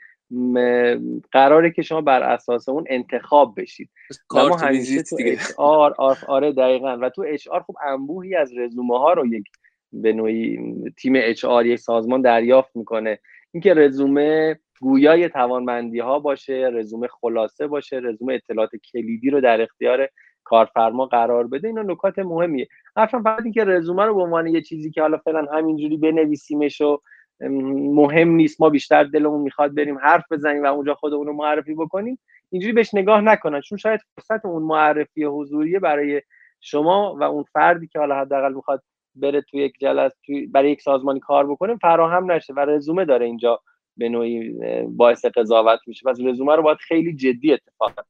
قراره 1.32 1.70
که 1.70 1.82
شما 1.82 2.00
بر 2.00 2.22
اساس 2.22 2.68
اون 2.68 2.84
انتخاب 2.88 3.54
بشید. 3.60 3.90
ما 4.32 4.56
همیشه 4.56 5.02
تو 5.02 5.16
آر 5.56 5.94
آره 6.26 6.52
دقیقا. 6.52 6.98
و 7.02 7.10
تو 7.10 7.24
اچ 7.28 7.48
آر 7.48 7.60
خوب 7.60 7.76
انبوهی 7.86 8.34
از 8.34 8.56
رزومه 8.56 8.98
ها 8.98 9.12
رو 9.12 9.26
یک 9.26 9.44
به 9.92 10.12
نوعی 10.12 10.58
تیم 10.98 11.12
اچ 11.16 11.44
آر 11.44 11.66
یک 11.66 11.78
سازمان 11.78 12.20
دریافت 12.20 12.76
می‌کنه. 12.76 13.18
اینکه 13.52 13.74
رزومه 13.74 14.58
گویای 14.80 15.28
توانمندی 15.28 15.98
ها 15.98 16.18
باشه 16.18 16.70
رزومه 16.72 17.08
خلاصه 17.08 17.66
باشه 17.66 18.00
رزومه 18.02 18.34
اطلاعات 18.34 18.70
کلیدی 18.92 19.30
رو 19.30 19.40
در 19.40 19.60
اختیار 19.60 20.08
کارفرما 20.44 21.06
قرار 21.06 21.46
بده 21.46 21.68
اینا 21.68 21.82
نکات 21.82 22.18
مهمیه. 22.18 22.68
حرفم 22.96 23.22
فقط 23.22 23.42
اینکه 23.44 23.64
رزومه 23.64 24.04
رو 24.04 24.14
به 24.14 24.22
عنوان 24.22 24.46
یه 24.46 24.62
چیزی 24.62 24.90
که 24.90 25.00
حالا 25.00 25.18
فعلا 25.18 25.46
همینجوری 25.52 25.96
بنویسیمش 25.96 26.80
و 26.80 27.00
مهم 27.40 28.28
نیست 28.28 28.60
ما 28.60 28.70
بیشتر 28.70 29.04
دلمون 29.04 29.40
می‌خواد 29.40 29.74
بریم 29.74 29.98
حرف 29.98 30.32
بزنیم 30.32 30.62
و 30.62 30.66
اونجا 30.66 30.94
خودمون 30.94 31.26
رو 31.26 31.32
معرفی 31.32 31.74
بکنیم 31.74 32.18
اینجوری 32.50 32.72
بهش 32.72 32.94
نگاه 32.94 33.20
نکنن. 33.20 33.60
چون 33.60 33.78
شاید 33.78 34.00
فرصت 34.14 34.46
اون 34.46 34.62
معرفی 34.62 35.24
حضوریه 35.24 35.78
برای 35.78 36.22
شما 36.60 37.16
و 37.20 37.22
اون 37.22 37.44
فردی 37.52 37.86
که 37.86 37.98
حالا 37.98 38.20
حداقل 38.20 38.52
می‌خواد 38.52 38.82
بره 39.14 39.40
توی 39.40 39.60
یک 39.60 39.74
جلسه 39.80 40.16
توی 40.26 40.46
برای 40.46 40.70
یک 40.70 40.82
سازمانی 40.82 41.20
کار 41.20 41.46
بکنه 41.46 41.76
فراهم 41.76 42.32
نشه 42.32 42.52
و 42.52 42.60
رزومه 42.60 43.04
داره 43.04 43.26
اینجا 43.26 43.60
به 43.96 44.08
نوعی 44.08 44.54
باعث 44.88 45.24
قضاوت 45.24 45.80
میشه. 45.86 46.10
پس 46.10 46.20
رزومه 46.20 46.56
رو 46.56 46.62
باید 46.62 46.78
خیلی 46.78 47.14
جدی 47.16 47.52
اتفاقا 47.52 48.02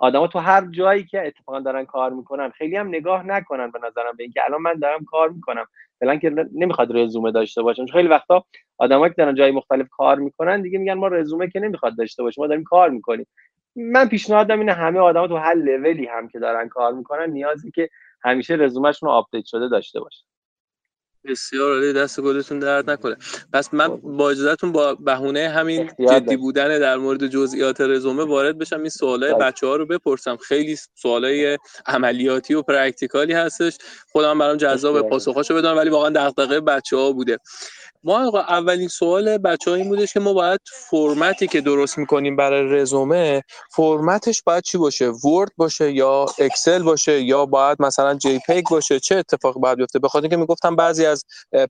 آدما 0.00 0.28
تو 0.28 0.40
هر 0.40 0.66
جایی 0.70 1.04
که 1.04 1.26
اتفاقا 1.26 1.60
دارن 1.60 1.86
کار 1.86 2.10
می‌کنن 2.12 2.50
خیلی 2.50 2.76
هم 2.76 2.88
نگاه 2.88 3.26
نکنن 3.26 3.72
به 3.72 3.80
نظرم 3.84 4.16
به 4.18 4.24
اینکه 4.24 4.42
الان 4.46 4.62
من 4.62 4.74
دارم 4.74 5.04
کار 5.04 5.30
می‌کنم. 5.30 5.66
فعلا 6.00 6.16
که 6.16 6.30
نمی‌خواد 6.54 6.96
رزومه 6.98 7.32
داشته 7.32 7.62
باشم 7.62 7.86
خیلی 7.86 8.08
وقتا 8.08 8.44
آدمایی 8.78 9.10
که 9.10 9.16
دارن 9.18 9.36
جای 9.36 9.52
مختلف 9.52 9.88
کار 9.90 10.18
می‌کنن 10.20 10.62
دیگه 10.62 10.78
میگن 10.78 10.94
ما 10.94 11.08
رزومه 11.08 11.50
که 11.50 11.60
نمی‌خواد 11.60 11.98
داشته 11.98 12.24
باشیم 12.24 12.44
ما 12.44 12.48
داریم 12.48 12.64
کار 12.64 12.90
می‌کنیم. 12.90 13.26
من 13.76 14.08
پیشنهادم 14.08 14.60
اینه 14.60 14.74
همه 14.74 15.00
آدما 15.00 15.28
تو 15.28 15.36
هر 15.36 15.54
لولی 15.54 16.06
هم 16.06 16.28
که 16.28 16.40
دارن 16.40 16.68
کار 16.70 16.94
می‌کنن 16.94 17.30
نیازی 17.30 17.72
که 17.72 17.90
همیشه 18.24 18.54
رزومهشون 18.54 19.10
update 19.10 19.46
شده 19.46 19.68
داشته 19.68 20.00
باشن. 20.00 20.24
بسیار 21.24 21.72
عالی 21.74 21.92
دست 21.92 22.20
گلتون 22.20 22.58
درد 22.58 22.90
نکنه. 22.90 23.16
پس 23.52 23.74
من 23.74 23.88
خب. 23.88 24.00
با 24.02 24.30
اجازهتون 24.30 24.72
با 24.72 24.94
بهونه 24.94 25.48
همین 25.48 25.90
جدی 26.10 26.36
بودن 26.36 26.78
در 26.78 26.96
مورد 26.96 27.26
جزئیات 27.26 27.80
رزومه 27.80 28.24
وارد 28.24 28.58
بشم. 28.58 28.80
این 28.80 28.88
سوالای 28.88 29.34
بله. 29.34 29.44
بچه 29.44 29.66
ها 29.66 29.76
رو 29.76 29.86
بپرسم. 29.86 30.36
خیلی 30.36 30.78
سوالای 30.94 31.58
عملیاتی 31.86 32.54
و 32.54 32.62
practical 32.62 33.25
ی 33.25 33.32
هستش. 33.32 33.78
خودم 34.12 34.38
برام 34.38 34.56
جذاب 34.56 35.08
پاسخاشو 35.08 35.54
بدم 35.54 35.76
ولی 35.76 35.90
واقعا 35.90 36.10
دغدغه 36.10 36.60
بچه 36.60 36.96
ها 36.96 37.12
بوده. 37.12 37.38
ما 38.04 38.40
اولین 38.48 38.88
سوال 38.88 39.38
بچه 39.38 39.70
این 39.70 39.88
بودش 39.88 40.12
که 40.12 40.20
ما 40.20 40.32
باید 40.32 40.60
فرمتی 40.90 41.46
که 41.46 41.60
درست 41.60 41.98
می‌کنیم 41.98 42.36
برای 42.36 42.62
رزومه 42.62 43.42
فرمتش 43.70 44.42
باید 44.42 44.62
چی 44.62 44.78
باشه؟ 44.78 45.08
Word 45.08 45.50
باشه 45.56 45.92
یا 45.92 46.26
Excel 46.38 46.82
باشه 46.82 47.20
یا 47.22 47.46
باید 47.46 47.82
مثلا 47.82 48.14
JPEG 48.14 48.64
باشه؟ 48.70 49.00
چه 49.00 49.16
اتفاقی 49.16 49.60
باید 49.60 49.78
بیفته؟ 49.78 49.98
بخاطر 49.98 50.22
اینکه 50.22 50.36
می‌گفتم 50.36 50.76
بعضی 50.76 51.06
از 51.06 51.24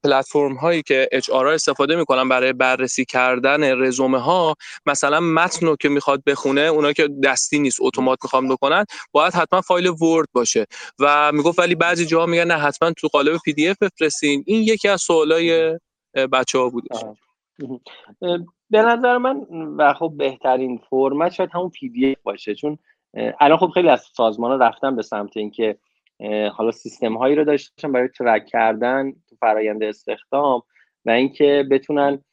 پلتفرم 0.05 0.55
هایی 0.55 0.83
که 0.83 1.09
HR 1.12 1.47
استفاده 1.47 1.97
می‌کنن 1.97 2.29
برای 2.29 2.53
بررسی 2.53 3.05
کردن 3.05 3.83
رزومه 3.83 4.19
ها 4.19 4.55
مثلا 4.87 5.21
متن 5.21 5.66
رو 5.66 5.77
که 5.77 5.88
می‌خواد 5.88 6.23
بخونه 6.27 6.61
اونا 6.61 6.93
که 6.93 7.09
دستی 7.25 7.59
نیست 7.59 7.79
اتومات 7.81 8.19
می‌خوام 8.23 8.49
بکنن 8.49 8.85
باید 9.12 9.35
حتما 9.35 9.61
فایل 9.61 9.87
Word 9.88 10.29
باشه. 10.33 10.66
و 10.99 11.33
می‌گفت 11.33 11.59
ولی 11.59 11.75
بعضی 11.75 12.07
جاها 12.07 12.27
میگن 12.27 12.45
نه 12.45 12.55
حتما 12.55 12.93
تو 12.93 13.09
قالب 13.09 13.38
PDF 13.45 13.77
بفرستین. 13.81 14.45
این 14.47 14.62
یکی 14.62 14.88
از 14.88 15.01
سوالای 15.03 15.79
بچه 16.14 16.59
ها 16.59 16.68
بودش. 16.68 17.05
به 18.70 18.83
نظر 18.83 19.18
من 19.18 19.46
و 19.51 19.94
خب 19.94 20.12
بهترین 20.16 20.81
فرمت 20.90 21.33
شاید 21.33 21.51
همون 21.53 21.70
PDF 21.71 22.16
باشه 22.23 22.55
چون 22.55 22.79
الان 23.40 23.59
خب 23.59 23.68
خیلی 23.68 23.88
از 23.88 24.01
سازمان 24.01 24.51
ها 24.51 24.57
رفتن 24.57 24.96
به 24.96 25.03
سمت 25.03 25.37
اینکه 25.37 25.79
حالا 26.53 26.70
سیستم 26.70 27.16
هایی 27.16 27.35
رو 27.35 27.44
داشتن 27.44 27.92
برای 27.92 28.09
track 28.09 28.47
کردن 28.46 29.12
تو 29.12 29.37
فرایند 29.40 29.83
استخدام 29.83 30.62
و 31.05 31.11
اینکه 31.11 31.66
بتونن 31.70 32.25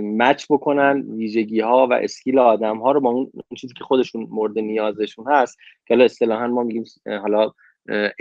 match 0.00 0.46
بکنن 0.50 1.00
ویژگی 1.00 1.60
ها 1.60 1.86
و 1.86 1.92
skill 1.92 2.38
آدم 2.38 2.78
ها 2.78 2.92
رو 2.92 3.00
با 3.00 3.10
اون 3.10 3.30
چیزی 3.56 3.74
که 3.74 3.84
خودشون 3.84 4.26
مورد 4.30 4.58
نیازشون 4.58 5.26
هست 5.28 5.56
که 5.86 5.94
حالا 5.94 6.04
اصطلاحا 6.04 6.46
ما 6.46 6.62
میگیم 6.62 6.84
حالا 7.06 7.52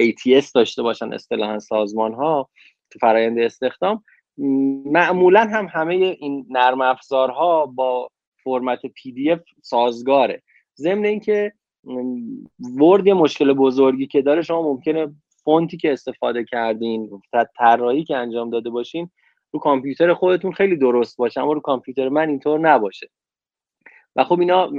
ATS 0.02 0.52
داشته 0.56 0.82
باشن 0.84 1.14
اصطلاحا 1.14 1.60
سازمان 1.60 2.14
ها 2.14 2.50
تو 2.90 3.00
فرایند 3.00 3.40
استخدام. 3.40 4.04
معمولا 4.38 5.42
هم 5.42 5.68
همه 5.72 5.94
این 5.94 6.46
نرم 6.50 6.82
افزارها 6.82 7.66
با 7.66 8.10
فرمت 8.44 8.86
پی 8.86 9.38
سازگاره. 9.62 10.42
ضمن 10.76 11.06
اینکه 11.06 11.54
ورد 12.80 13.08
یه 13.08 13.14
مشکل 13.14 13.54
بزرگی 13.54 14.08
که 14.08 14.22
داره 14.22 14.42
شما 14.42 14.62
ممکنه 14.62 15.16
فونتی 15.44 15.78
که 15.78 15.94
استفاده 15.94 16.44
کردین 16.44 17.22
طراحی 17.58 18.04
که 18.04 18.18
انجام 18.18 18.50
داده 18.50 18.70
باشین 18.70 19.10
رو 19.52 19.60
کامپیوتر 19.60 20.14
خودتون 20.14 20.52
خیلی 20.52 20.78
درست 20.78 21.18
باشه 21.18 21.42
اما 21.42 21.54
رو 21.54 21.60
کامپیوتر 21.60 22.10
من 22.10 22.30
اینطور 22.30 22.60
نباشه. 22.60 23.10
و 24.16 24.24
خب 24.24 24.40
اینا 24.40 24.72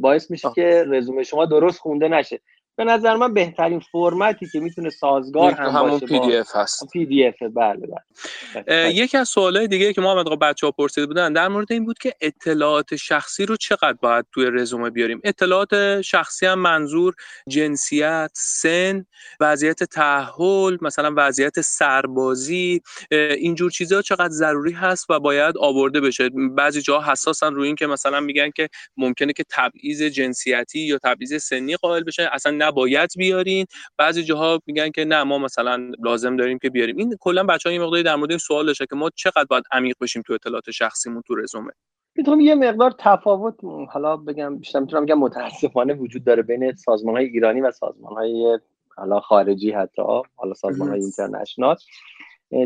باعث 0.00 0.30
میشه 0.30 0.48
که 0.54 0.84
رزومه 0.86 1.22
شما 1.22 1.46
درست 1.46 1.80
خونده 1.80 2.08
نشه. 2.08 2.40
به 2.78 2.84
نظر 2.84 3.16
من 3.16 3.34
بهترین 3.34 3.80
فرمتی 3.80 4.48
که 4.52 4.60
می‌تونه 4.60 4.90
سازگار 4.90 5.52
هم 5.52 5.68
همون 5.68 5.90
باشه 5.90 6.06
PDF 6.06 6.56
هست. 6.56 6.90
PDF 6.92 7.34
بله 7.42 7.86
بله. 7.86 8.94
یکی 8.94 9.16
از 9.16 9.28
سوالای 9.28 9.68
دیگه 9.68 9.92
که 9.92 10.00
ما 10.00 10.22
بچه 10.22 10.66
ها 10.66 10.70
پرسیده 10.70 11.06
بودن 11.06 11.32
در 11.32 11.48
مورد 11.48 11.72
این 11.72 11.84
بود 11.84 11.98
که 11.98 12.12
اطلاعات 12.20 12.96
شخصی 12.96 13.46
رو 13.46 13.56
چقدر 13.56 13.92
باید 13.92 14.26
توی 14.32 14.50
رزومه 14.52 14.90
بیاریم؟ 14.90 15.20
اطلاعات 15.24 16.00
شخصی 16.00 16.46
هم 16.46 16.58
منظور 16.58 17.14
جنسیت 17.48 18.30
سن 18.34 19.06
وضعیت 19.40 19.84
تاهل 19.84 20.78
مثلا 20.80 21.14
وضعیت 21.16 21.60
سربازی 21.60 22.82
اینجور 23.10 23.70
چیزها 23.70 24.02
چقدر 24.02 24.32
ضروری 24.32 24.72
هست 24.72 25.10
و 25.10 25.20
باید 25.20 25.58
آورده 25.58 26.00
بشه. 26.00 26.30
بعضی 26.56 26.82
جاها 26.82 27.12
حساسن 27.12 27.54
روی 27.54 27.66
این 27.66 27.76
که 27.76 27.86
مثلا 27.86 28.20
میگن 28.20 28.50
که 28.50 28.68
ممکنه 28.96 29.32
که 29.32 29.44
تبعیض 29.50 30.02
جنسیتی 30.02 30.80
یا 30.80 30.98
تبعیض 30.98 31.42
سنی 31.42 31.76
قائل 31.76 32.02
بشه. 32.02 32.30
اصلا 32.32 32.52
نباید 32.68 33.10
بیارین. 33.16 33.66
بعضی 33.98 34.24
جاها 34.24 34.60
میگن 34.66 34.90
که 34.90 35.04
نه 35.04 35.22
ما 35.22 35.38
مثلا 35.38 35.92
لازم 36.04 36.36
داریم 36.36 36.58
که 36.58 36.70
بیاریم. 36.70 36.96
این 36.96 37.16
کلا 37.20 37.44
بچه‌ها 37.44 37.74
یه 37.74 37.80
مقداری 37.80 38.02
در 38.02 38.16
مورد 38.16 38.30
این 38.30 38.38
سوال 38.38 38.66
داشته 38.66 38.86
که 38.86 38.96
ما 38.96 39.10
چقدر 39.14 39.46
باید 39.50 39.64
عمیق 39.72 39.96
بشیم 40.00 40.22
تو 40.26 40.32
اطلاعات 40.32 40.70
شخصیمون 40.70 41.22
تو 41.26 41.34
رزومه. 41.34 41.72
می‌تونم 42.16 42.40
یه 42.40 42.54
مقدار 42.54 42.94
تفاوت 42.98 43.54
حالا 43.90 44.16
بگم 44.16 44.58
بیشتر 44.58 44.80
می‌تونم 44.80 45.04
بگم 45.04 45.18
متاسفانه 45.18 45.94
وجود 45.94 46.24
داره 46.24 46.42
بین 46.42 46.72
سازمان 46.72 47.16
های 47.16 47.24
ایرانی 47.24 47.60
و 47.60 47.70
سازمان 47.70 48.12
های 48.12 48.58
حالا 48.96 49.20
خارجی 49.20 49.70
حتی 49.70 50.02
حالا 50.36 50.54
سازمان 50.54 50.88
های 50.88 51.00
اینترنشنال. 51.00 51.76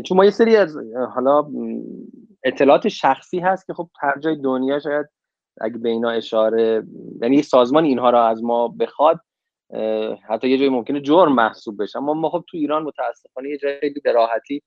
چون 0.05 0.17
ما 0.17 0.25
یه 0.25 0.31
سری 0.31 0.55
از 0.55 0.77
حالا 1.15 1.47
اطلاعات 2.43 2.87
شخصی 2.87 3.39
هست 3.39 3.67
که 3.67 3.73
خب 3.73 3.89
هر 3.99 4.19
جای 4.19 4.35
دنیا 4.35 4.79
شاید 4.79 5.05
اگه 5.61 5.77
به 5.77 5.89
اینا 5.89 6.09
اشاره 6.09 6.83
یعنی 7.21 7.41
سازمان 7.41 7.83
اینها 7.83 8.09
را 8.09 8.27
از 8.27 8.43
ما 8.43 8.67
بخواد 8.67 9.19
حتی 10.29 10.49
یه 10.49 10.57
جایی 10.57 10.69
ممکنه 10.69 11.01
جرم 11.01 11.35
محسوب 11.35 11.83
بشه. 11.83 11.99
اما 11.99 12.13
ما 12.13 12.29
خب 12.29 12.43
تو 12.47 12.57
ایران 12.57 12.83
متاسفانه 12.83 13.49
یه 13.49 13.57
جایی 13.57 13.93
به 14.03 14.11
راحتی 14.11 14.61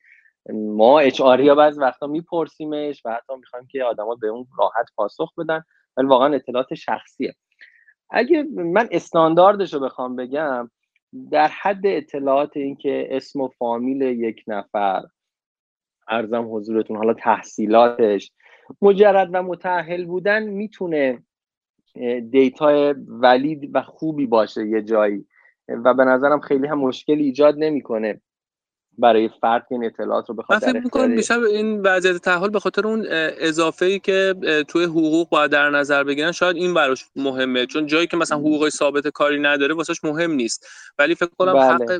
ما 0.52 1.00
اچ 1.00 1.20
آر 1.20 1.54
بعض 1.54 1.78
وقتا 1.78 2.06
میپرسیمش 2.06 3.02
و 3.04 3.10
حتی 3.12 3.36
می‌خوایم 3.36 3.66
که 3.66 3.84
آدما 3.84 4.14
به 4.14 4.28
اون 4.28 4.46
راحت 4.58 4.86
پاسخ 4.96 5.34
بدن 5.38 5.62
ولی 5.96 6.06
واقعا 6.06 6.34
اطلاعات 6.34 6.74
شخصیه. 6.74 7.34
اگه 8.10 8.42
من 8.54 8.88
استانداردش 8.90 9.74
رو 9.74 9.80
بخوام 9.80 10.16
بگم 10.16 10.70
در 11.30 11.48
حد 11.48 11.86
اطلاعات 11.86 12.56
اینکه 12.56 13.08
اسم 13.10 13.40
و 13.40 13.48
فامیل 13.48 14.02
یک 14.02 14.44
نفر 14.46 15.02
ارزم 16.08 16.54
حضورتون 16.54 16.96
حالا 16.96 17.14
تحصیلاتش 17.14 18.32
مجرد 18.82 19.30
و 19.32 19.42
متأهل 19.42 20.04
بودن 20.04 20.42
می‌تونه 20.42 21.22
دیتا 22.30 22.94
ولید 23.08 23.70
و 23.74 23.82
خوبی 23.82 24.26
باشه 24.26 24.68
یه 24.68 24.82
جایی 24.82 25.26
و 25.68 25.94
به 25.94 26.04
نظرم 26.04 26.40
خیلی 26.40 26.66
هم 26.66 26.78
مشکلی 26.78 27.24
ایجاد 27.24 27.54
نمی‌کنه 27.58 28.20
برای 28.98 29.30
فرد 29.40 29.66
این 29.70 29.84
اطلاعات 29.84 30.28
رو 30.28 30.34
بخواد 30.34 30.64
من 30.64 30.72
فکر 30.72 30.82
می‌کنم 30.82 31.16
بیشتر 31.16 31.40
این 31.40 31.82
وضعیت 31.82 32.16
تحول 32.16 32.50
به 32.50 32.60
خاطر 32.60 32.86
اون 32.86 33.06
اضافه 33.10 33.86
ای 33.86 33.98
که 33.98 34.34
توی 34.68 34.84
حقوق 34.84 35.28
باید 35.28 35.50
در 35.50 35.70
نظر 35.70 36.04
بگیرن 36.04 36.32
شاید 36.32 36.56
این 36.56 36.74
براش 36.74 37.04
مهمه 37.16 37.66
چون 37.66 37.86
جایی 37.86 38.06
که 38.06 38.16
مثلا 38.16 38.38
حقوق 38.38 38.68
ثابت 38.68 39.08
کاری 39.08 39.40
نداره 39.40 39.74
واسش 39.74 40.04
مهم 40.04 40.32
نیست 40.32 40.66
ولی 40.98 41.14
فکر 41.14 41.30
کنم 41.38 41.52
بله. 41.52 41.62
حق 41.62 41.98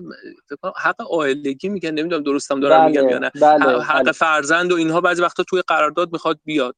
فکر 0.49 0.57
کنم 0.63 0.73
حق 0.83 1.01
عائلگی 1.11 1.69
میگن 1.69 1.91
نمی‌دونم 1.91 2.23
درستم 2.23 2.61
دارم 2.61 2.81
بله. 2.81 2.89
میگم 2.89 3.09
یا 3.09 3.19
نه 3.19 3.31
بله. 3.41 3.83
حق 3.83 4.03
بله. 4.03 4.13
فرزند 4.13 4.73
و 4.73 4.77
اینها 4.77 5.01
بعضی 5.01 5.23
وقتا 5.23 5.43
توی 5.43 5.63
قرارداد 5.69 6.13
می‌خواد 6.13 6.41
بیاد 6.45 6.77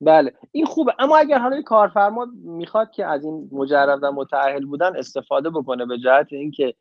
بله. 0.00 0.32
این 0.52 0.66
خوبه. 0.66 0.94
اما 0.98 1.16
اگر 1.16 1.38
حالا 1.38 1.62
کارفرما 1.62 2.26
می‌خواد 2.44 2.90
که 2.90 3.06
از 3.06 3.24
این 3.24 3.48
مجرد 3.52 3.98
و 4.02 4.12
متأهل 4.12 4.66
بودن 4.66 4.96
استفاده 4.96 5.50
بکنه 5.50 5.86
به 5.86 5.98
جهت 5.98 6.32
اینکه 6.32 6.74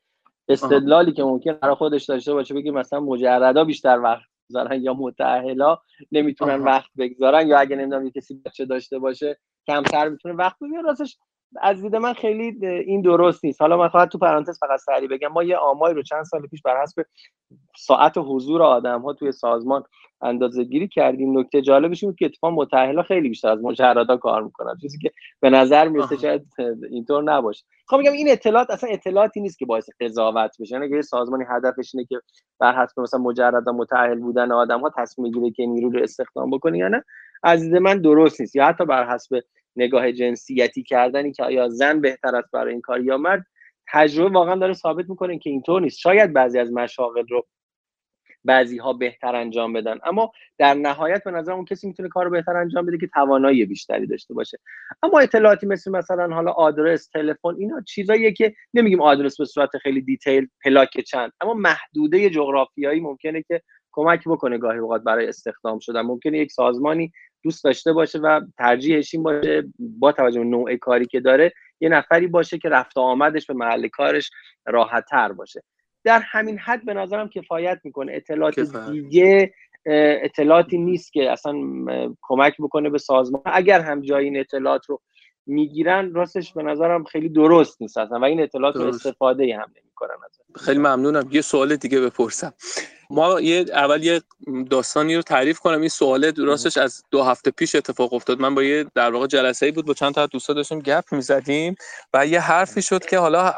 استدلالی 0.50 1.12
که 1.12 1.24
ممکن 1.24 1.54
برای 1.54 1.76
خودش 1.76 2.06
داشته 2.06 2.34
باشه 2.34 2.54
بگی 2.54 2.72
مثلا 2.72 3.00
مجردا 3.00 3.64
بیشتر 3.64 4.00
وقت 4.00 4.24
بگذارن 4.50 4.82
یا 4.82 4.94
متأهلا 4.94 5.78
نمی‌تونن 6.12 6.64
وقت 6.64 6.90
بگذارن 6.98 7.48
یا 7.48 7.60
اگه 7.60 7.76
نمی‌دونم 7.76 8.10
کسی 8.10 8.42
بچه 8.46 8.66
داشته 8.66 9.00
باشه 9.00 9.38
کمتر 9.68 10.10
می‌تونه 10.10 10.36
وقت 10.36 10.60
بگیره 10.60 10.82
راستش 10.82 11.18
از 11.62 11.82
دید 11.82 11.96
من 11.96 12.14
خیلی 12.14 12.68
این 12.68 13.02
درست 13.02 13.46
نیست. 13.46 13.62
حالا 13.62 13.78
من 13.78 13.88
فقط 13.88 14.10
تو 14.10 14.18
پرانتز 14.18 14.60
فقط 14.60 14.80
سریع 14.80 15.10
بگم 15.10 15.28
ما 15.28 15.44
یه 15.44 15.58
آماری 15.58 15.94
رو 15.94 16.04
چند 16.04 16.24
سال 16.24 16.42
پیش 16.42 16.62
بر 16.62 16.82
حسب 16.82 17.06
ساعت 17.78 18.14
حضور 18.18 18.64
آدم 18.64 19.02
ها 19.02 19.14
توی 19.14 19.32
سازمان 19.32 19.84
اندازه 20.22 20.64
گیری 20.64 20.88
کردیم. 20.88 21.40
نکته 21.40 21.62
جالبش 21.62 22.04
این 22.04 22.12
بود 22.12 22.20
که 22.20 22.26
اتفاق 22.26 22.54
متأهلا 22.54 23.04
خیلی 23.04 23.30
بیشتر 23.30 23.50
از 23.50 23.64
مجردا 23.64 24.18
کار 24.18 24.44
می‌کنن. 24.44 24.78
چیزی 24.82 25.00
که 25.00 25.12
به 25.40 25.50
نظر 25.50 25.88
می‌رسه 25.88 26.18
شاید 26.18 26.46
اینطور 26.92 27.24
نباشه. 27.24 27.66
خب 27.88 27.98
میگم 27.98 28.12
این 28.12 28.32
اطلاعات 28.32 28.70
اصلا 28.70 28.90
اطلاعاتی 28.90 29.42
نیست 29.42 29.60
که 29.60 29.66
باعث 29.66 29.90
قضاوت 30.00 30.52
بشه. 30.60 30.76
یعنی 30.76 31.02
سازمانی 31.02 31.44
هدفش 31.50 31.96
اینه 31.96 32.06
که 32.06 32.16
بر 32.60 32.84
حسب 32.84 33.00
مثلا 33.00 33.20
مجرد 33.20 33.70
متأهل 33.70 34.20
بودن 34.20 34.52
آدم 34.52 34.82
ها 34.82 34.92
تصمیم 34.98 35.32
گیره 35.32 35.52
که 35.52 35.66
نیرو 35.66 35.90
رو 35.90 36.04
استخدام 36.04 36.50
بکنه 36.50 36.78
یا 36.78 36.88
نه 36.88 37.04
از 37.44 37.62
دید 37.62 37.76
من 37.76 38.02
درست 38.02 38.42
نیست. 38.42 38.56
یا 38.56 38.66
حتی 38.66 38.86
بر 38.86 39.14
حسب 39.14 39.40
نگاه 39.76 40.12
جنسیتی 40.12 40.84
کردنی 40.84 41.32
که 41.32 41.44
آیا 41.44 41.70
زن 41.70 42.02
بهتر 42.02 42.36
است 42.36 42.52
برای 42.52 42.72
این 42.72 42.82
کار 42.82 43.02
یا 43.02 43.18
مرد 43.18 43.46
تجربه 43.88 44.30
واقعا 44.30 44.56
داره 44.56 44.74
ثابت 44.74 45.10
می‌کنه 45.10 45.40
که 45.40 45.50
اینطور 45.50 45.82
نیست. 45.82 46.00
شاید 46.00 46.34
بعضی 46.34 46.60
از 46.60 46.72
مشاغل 46.72 47.28
رو 47.28 47.48
بعضی 48.44 48.78
ها 48.78 48.94
بهتر 48.94 49.36
انجام 49.36 49.74
بدن 49.74 49.98
اما 50.04 50.32
در 50.58 50.74
نهایت 50.74 51.24
به 51.24 51.32
نظر 51.32 51.52
اون 51.52 51.66
کسی 51.66 51.88
می‌تونه 51.88 52.10
کار 52.10 52.26
رو 52.26 52.32
بهتر 52.32 52.58
انجام 52.58 52.86
بده 52.86 52.98
که 52.98 53.08
توانایی 53.08 53.66
بیشتری 53.66 54.08
داشته 54.08 54.34
باشه. 54.34 54.58
اما 55.04 55.20
اطلاعاتی 55.20 55.68
مثل 55.68 55.92
مثلا 55.92 56.36
حالا 56.36 56.52
آدرس 56.52 57.10
تلفن 57.10 57.56
اینا 57.60 57.82
چیزاییه 57.82 58.32
که 58.32 58.56
نمیگیم 58.74 59.02
آدرس 59.02 59.38
به 59.38 59.46
صورت 59.46 59.78
خیلی 59.78 60.02
دیتیل 60.02 60.48
پلاک 60.64 61.00
چند 61.00 61.32
اما 61.42 61.54
محدوده 61.54 62.30
جغرافیایی 62.30 63.00
ممکنه 63.00 63.42
که 63.42 63.62
کمک 63.92 64.24
بکنه 64.28 64.58
گاهی 64.58 64.80
اوقات 64.80 65.04
برای 65.04 65.28
استخدام 65.28 65.80
شدن. 65.80 66.02
ممکنه 66.02 66.38
یک 66.38 66.52
سازمانی 66.52 67.12
دوست 67.46 67.64
داشته 67.64 67.94
باشه 67.94 68.20
و 68.20 68.42
ترجیحش 68.58 69.14
این 69.14 69.24
باشه 69.24 69.64
با 69.80 70.12
توجه 70.12 70.40
به 70.40 70.46
نوع 70.46 70.76
کاری 70.76 71.06
که 71.06 71.20
داره 71.20 71.54
یه 71.80 71.90
نفری 71.90 72.28
باشه 72.28 72.58
که 72.58 72.70
رفت 72.70 72.98
آمدش 72.98 73.46
به 73.46 73.54
محل 73.54 73.88
کارش 73.88 74.32
راحت 74.66 75.06
تر 75.10 75.32
باشه. 75.32 75.64
در 76.04 76.20
همین 76.20 76.60
حد 76.60 76.86
به 76.86 76.94
نظرم 76.94 77.30
کفایت 77.30 77.80
می‌کنه. 77.84 78.12
اطلاعات 78.16 78.60
دیگه 78.92 79.54
اطلاعاتی 80.24 80.78
نیست 80.78 81.14
که 81.14 81.32
اصلا 81.32 81.54
کمک 82.22 82.56
بکنه 82.60 82.90
به 82.90 82.98
سازمان. 82.98 83.42
اگر 83.46 83.80
هم 83.80 84.02
جای 84.02 84.26
این 84.26 84.40
اطلاعات 84.40 84.86
رو 84.86 85.02
می‌گیرن 85.46 86.14
راستش 86.14 86.54
به 86.54 86.64
نظرم 86.64 87.04
خیلی 87.04 87.30
درست 87.30 87.82
نیست 87.82 87.98
اصلا 87.98 88.20
و 88.20 88.24
این 88.24 88.42
اطلاعات 88.42 88.76
رو 88.76 88.88
استفاده 88.88 89.56
هم 89.56 89.72
نمی‌کنن 89.82 90.16
خیلی 90.56 90.80
ممنونم. 90.80 91.28
یه 91.32 91.42
سوال 91.42 91.76
دیگه 91.76 92.02
بپرسم. 92.02 92.54
ما 93.10 93.42
یه 93.42 93.66
اول 93.74 94.04
یه 94.04 94.22
داستانی 94.70 95.16
رو 95.16 95.22
تعریف 95.22 95.60
کنم. 95.60 95.80
این 95.80 95.90
سواله 95.90 96.34
راستش 96.38 96.78
از 96.78 97.04
دو 97.12 97.24
هفته 97.24 97.52
پیش 97.52 97.76
اتفاق 97.76 98.14
افتاد. 98.14 98.40
من 98.40 98.56
با 98.56 98.64
یه 98.64 98.86
در 98.96 99.12
واقع 99.12 99.28
جلسه 99.28 99.66
ای 99.66 99.72
بود 99.72 99.86
با 99.86 99.94
چند 99.94 100.14
تا 100.14 100.26
دوستا 100.26 100.54
داشتیم 100.54 100.80
گپ 100.80 101.04
می‌زدیم 101.12 101.76
و 102.14 102.28
یه 102.28 102.40
حرفی 102.40 102.82
شد 102.82 103.06
که 103.06 103.18
حالا 103.18 103.54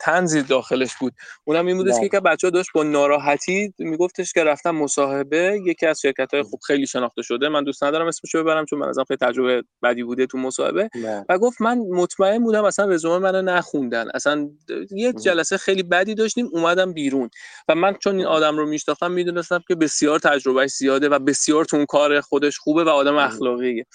تنزی 0.00 0.42
داخلش 0.42 0.94
بود. 1.00 1.12
اونم 1.44 1.66
این 1.66 1.76
بودش 1.76 1.94
که 2.10 2.20
بله. 2.20 2.32
بچه 2.32 2.50
داشت 2.50 2.70
با 2.74 2.82
ناراحتی 2.82 3.74
میگفتش 3.78 4.32
که 4.32 4.44
رفتم 4.44 4.70
مصاحبه. 4.70 5.60
یکی 5.64 5.86
از 5.86 6.00
شرکت 6.00 6.34
های 6.34 6.42
خوب 6.42 6.60
خیلی 6.66 6.86
شناخته 6.86 7.22
شده. 7.22 7.48
من 7.48 7.64
دوست 7.64 7.84
ندارم 7.84 8.06
اسمشو 8.06 8.42
ببرم 8.42 8.64
چون 8.64 8.78
من 8.78 8.88
ازم 8.88 9.04
خیلی 9.04 9.18
تجربه 9.18 9.64
بدی 9.82 10.02
بوده 10.02 10.26
تو 10.26 10.38
مصاحبه. 10.38 10.90
بله. 10.94 11.24
و 11.28 11.38
گفت 11.38 11.60
من 11.60 11.78
مطمئن 11.78 12.42
بودم 12.42 12.64
اصلا 12.64 12.86
رزومه 12.86 13.18
منو 13.18 13.42
نخوندن. 13.42 14.08
اصلا 14.14 14.50
یه 14.90 15.12
جلسه 15.12 15.56
خیلی 15.56 15.82
بدی 15.82 16.14
داشتیم 16.14 16.48
اومدم 16.52 16.92
بیرون. 16.92 17.30
و 17.68 17.74
من 17.74 17.94
چون 17.94 18.16
این 18.16 18.26
آدم 18.26 18.56
رو 18.56 18.61
میشناختم 18.64 19.12
می‌دونستم 19.12 19.64
که 19.68 19.74
بسیار 19.74 20.18
تجربه 20.18 20.66
زیاده 20.66 21.08
و 21.08 21.18
بسیار 21.18 21.64
تو 21.64 21.76
اون 21.76 21.86
کار 21.86 22.20
خودش 22.20 22.58
خوبه 22.58 22.84
و 22.84 22.88
آدم 22.88 23.16
اخلاقیه. 23.16 23.86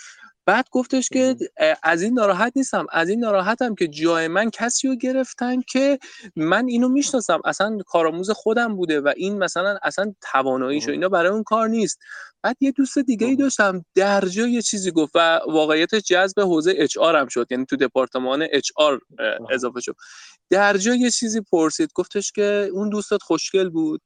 بعد 0.46 0.68
گفتش 0.72 1.10
که 1.10 1.36
از 1.84 2.02
این 2.02 2.14
ناراحت 2.14 2.54
نیستم 2.56 2.86
از 2.92 3.10
این 3.10 3.20
ناراحتم 3.20 3.76
که 3.76 3.88
جای 3.88 4.28
من 4.28 4.50
کسی 4.50 4.88
رو 4.88 4.96
گرفتن 4.96 5.62
که 5.62 6.00
من 6.36 6.68
اینو 6.68 6.90
می‌شناسم. 6.90 7.42
اصلا 7.46 7.78
کارآموز 7.88 8.30
خودم 8.30 8.76
بوده 8.76 9.02
و 9.02 9.14
این 9.18 9.38
مثلا 9.38 9.78
اصلا 9.84 10.14
تواناییشو 10.32 10.92
اینا 10.92 11.10
برای 11.10 11.32
اون 11.32 11.44
کار 11.44 11.68
نیست. 11.68 12.00
بعد 12.42 12.56
یه 12.60 12.72
دوست 12.72 13.00
دیگه 13.00 13.28
ای 13.28 13.36
داشتم 13.36 13.86
در 13.96 14.22
جا 14.22 14.48
یه 14.48 14.62
چیزی 14.62 14.92
گفت 14.92 15.12
و 15.16 15.40
واقعیت 15.48 15.96
جذب 15.96 16.40
حوزه 16.40 16.74
اچ 16.78 16.98
هم 16.98 17.28
شد 17.28 17.48
یعنی 17.50 17.66
تو 17.66 17.76
دپارتمان 17.76 18.48
اچ 18.52 18.72
اضافه 19.50 19.80
شد. 19.82 19.96
در 20.50 20.78
جا 20.78 20.96
یه 20.96 21.12
چیزی 21.12 21.42
پرسید 21.42 21.90
گفتش 21.96 22.32
که 22.32 22.70
اون 22.74 22.90
دوستت 22.90 23.22
خوشگل 23.22 23.70
بود؟ 23.70 24.02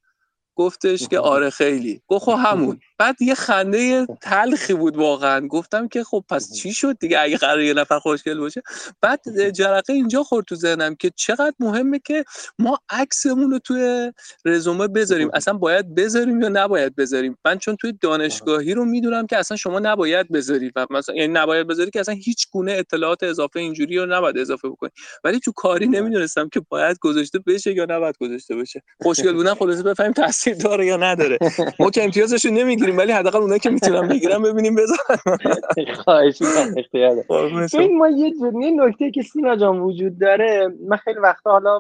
گفتش 0.65 1.07
که 1.07 1.19
آره 1.19 1.49
خیلی. 1.49 2.01
گفت 2.07 2.25
خب 2.25 2.37
همون. 2.45 2.79
بعد 2.97 3.21
یه 3.21 3.35
خنده 3.35 4.05
تلخی 4.21 4.73
بود 4.73 4.97
واقعا. 4.97 5.47
گفتم 5.47 5.87
که 5.87 6.03
خب 6.03 6.23
پس 6.29 6.53
چی 6.53 6.73
شد 6.73 6.97
دیگه؟ 6.99 7.19
اگه 7.19 7.37
قرار 7.37 7.61
یه 7.61 7.73
نفر 7.73 7.99
خوشگل 7.99 8.39
باشه. 8.39 8.61
بعد 9.01 9.49
جرقه 9.49 9.93
اینجا 9.93 10.23
خورد 10.23 10.45
تو 10.45 10.55
ذهنم 10.55 10.95
که 10.95 11.11
چقدر 11.15 11.53
مهمه 11.59 11.99
که 11.99 12.25
ما 12.59 12.79
عکسمون 12.89 13.51
رو 13.51 13.59
توی 13.59 14.11
رزومه 14.45 14.87
بذاریم. 14.87 15.29
اصلا 15.33 15.53
باید 15.53 15.95
بذاریم 15.95 16.41
یا 16.41 16.49
نباید 16.49 16.95
بذاریم؟ 16.95 17.37
من 17.45 17.57
چون 17.57 17.75
توی 17.75 17.93
دانشگاهی 18.01 18.73
رو 18.73 18.85
می‌دونم 18.85 19.27
که 19.27 19.37
اصلا 19.37 19.57
شما 19.57 19.79
نباید 19.79 20.31
بذاری 20.31 20.71
و 20.75 20.87
مثلا 20.89 21.15
یعنی 21.15 21.33
نباید 21.33 21.67
بذاری 21.67 21.91
که 21.91 21.99
اصلا 21.99 22.15
هیچ 22.15 22.47
گونه 22.51 22.71
اطلاعات 22.71 23.23
اضافه 23.23 23.59
اینجوری 23.59 23.97
رو 23.97 24.05
نباید 24.05 24.37
اضافه 24.37 24.69
بکنی. 24.69 24.91
ولی 25.23 25.39
تو 25.39 25.51
کاری 25.51 25.87
نمی‌دونستم 25.87 26.49
که 26.49 26.61
باید 26.69 26.97
گذاشته 26.99 27.39
بشه 27.39 27.73
یا 27.73 27.85
نباید 27.89 28.15
گذاشته 28.19 28.55
بشه. 28.55 28.83
خوشگل 29.01 29.33
بودن 29.33 29.53
خلاصه 29.53 29.83
بفهمیم 29.83 30.13
تاثیر 30.13 30.50
داره 30.63 30.85
یا 30.85 30.97
نداره. 30.97 31.37
ما 31.79 31.89
که 31.89 32.03
امتیازش 32.03 32.45
رو 32.45 32.51
نمی‌گیریم 32.51 32.97
ولی 32.97 33.11
حداقل 33.11 33.39
اونایی 33.39 33.59
که 33.59 33.69
می‌تونم 33.69 34.07
بگیرم 34.07 34.43
ببینیم 34.43 34.75
بزنن. 34.75 35.37
خواهش 35.93 36.41
می‌کنم 36.41 37.97
ما 37.97 38.09
یه 38.09 38.71
نکته 38.71 39.11
که 39.11 39.21
سینا 39.21 39.55
جان 39.55 39.79
وجود 39.79 40.19
داره 40.19 40.73
من 40.87 40.97
خیلی 40.97 41.19
وقتا 41.19 41.51
حالا 41.51 41.79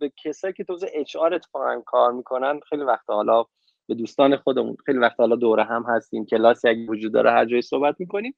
به 0.00 0.12
کسایی 0.24 0.54
که 0.54 0.64
توزه 0.64 0.90
اچ 0.94 1.16
آر 1.16 1.34
اتفاقا 1.34 1.82
کار 1.86 2.12
می‌کنن 2.12 2.60
خیلی 2.68 2.82
وقتا 2.82 3.14
حالا 3.14 3.44
به 3.88 3.94
دوستان 3.94 4.36
خودمون 4.36 4.76
خیلی 4.86 4.98
وقتا 4.98 5.22
حالا 5.22 5.36
دوره 5.36 5.64
هم 5.64 5.84
هستیم 5.88 6.26
کلاسی 6.26 6.68
اگه 6.68 6.86
وجود 6.86 7.12
داره 7.12 7.30
هر 7.30 7.44
جایی 7.44 7.62
صحبت 7.62 7.94
می‌کنیم. 7.98 8.34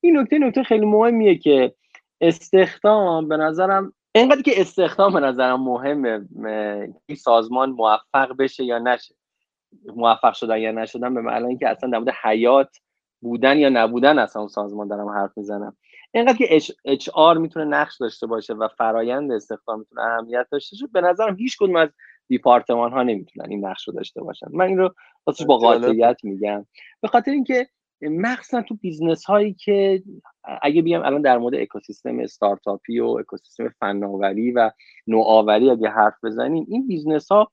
این 0.00 0.18
نکته 0.18 0.38
نکته 0.38 0.62
خیلی 0.62 0.86
مهمیه 0.86 1.38
که 1.38 1.74
استخدام 2.20 3.28
به 3.28 3.36
نظرم 3.36 3.92
اینقدر 4.14 4.42
که 4.42 4.60
استخدام 4.60 5.12
به 5.12 5.20
نظرم 5.20 5.62
مهمه 5.62 6.20
این 7.06 7.16
سازمان 7.16 7.70
موفق 7.70 8.36
بشه 8.38 8.64
یا 8.64 8.78
نشه. 8.78 9.14
موفق 9.96 10.34
شدن 10.34 10.58
یا 10.58 10.72
نشدن 10.72 11.14
به 11.14 11.20
معنی 11.20 11.46
اینکه 11.46 11.68
اصلا 11.68 11.90
در 11.90 11.98
مورد 11.98 12.14
حیات 12.22 12.76
بودن 13.22 13.58
یا 13.58 13.68
نبودن 13.68 14.18
اصلا 14.18 14.42
اون 14.42 14.48
سازمان 14.48 14.88
دارم 14.88 15.08
حرف 15.08 15.30
می‌زنم. 15.36 15.76
اینقدر 16.14 16.36
که 16.36 16.58
اچ 16.84 17.08
آر 17.08 17.38
می‌تونه 17.38 17.64
نقش 17.64 17.96
داشته 18.00 18.26
باشه 18.26 18.54
و 18.54 18.68
فرایند 18.68 19.32
استخدام 19.32 19.78
می‌تونه 19.78 20.02
اهمیت 20.02 20.46
داشته 20.52 20.76
باشه 20.76 20.86
به 20.92 21.00
نظرم 21.00 21.36
هیچ 21.36 21.56
کدوم 21.58 21.76
از 21.76 21.88
دیپارتمان 22.28 22.92
ها 22.92 23.02
نمی‌تونن 23.02 23.50
این 23.50 23.66
نقش 23.66 23.88
رو 23.88 23.94
داشته 23.94 24.22
باشن. 24.22 24.46
من 24.50 24.66
این 24.66 24.78
رو 24.78 24.94
با 25.46 25.56
قاطعیت 25.56 26.16
میگم. 26.22 26.66
به 27.00 27.08
خاطر 27.08 27.30
اینکه 27.30 27.68
مخصوصا 28.02 28.62
تو 28.62 28.74
business 28.74 29.24
هایی 29.24 29.54
که 29.54 30.02
اگه 30.62 30.82
بیام 30.82 31.04
الان 31.04 31.22
در 31.22 31.38
مورد 31.38 31.54
اکوسیستم 31.54 32.18
استارتاپی 32.18 33.00
و 33.00 33.06
اکوسیستم 33.06 33.68
فناوری 33.80 34.50
و 34.50 34.70
نوآوری 35.06 35.70
اگه 35.70 35.88
حرف 35.88 36.24
بزنیم 36.24 36.66
این 36.68 36.86
business 36.86 37.32
ها 37.32 37.50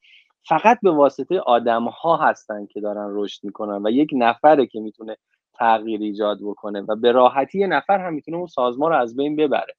فقط 0.47 0.79
به 0.83 0.91
واسطه 0.91 1.39
آدم 1.39 1.83
ها 1.83 2.17
هستن 2.17 2.65
که 2.65 2.81
دارن 2.81 3.07
رشد 3.09 3.43
می‌کنن 3.43 3.85
و 3.85 3.89
یک 3.89 4.09
نفره 4.13 4.65
که 4.65 4.79
می‌تونه 4.79 5.17
تغییر 5.53 6.01
ایجاد 6.01 6.39
بکنه 6.41 6.81
و 6.81 6.95
به 6.95 7.11
راحتی 7.11 7.59
یه 7.59 7.67
نفر 7.67 8.05
هم 8.05 8.13
می‌تونه 8.13 8.37
اون 8.37 8.47
سازمان 8.47 8.91
رو 8.91 8.97
از 8.97 9.15
بین 9.15 9.35
ببره. 9.35 9.75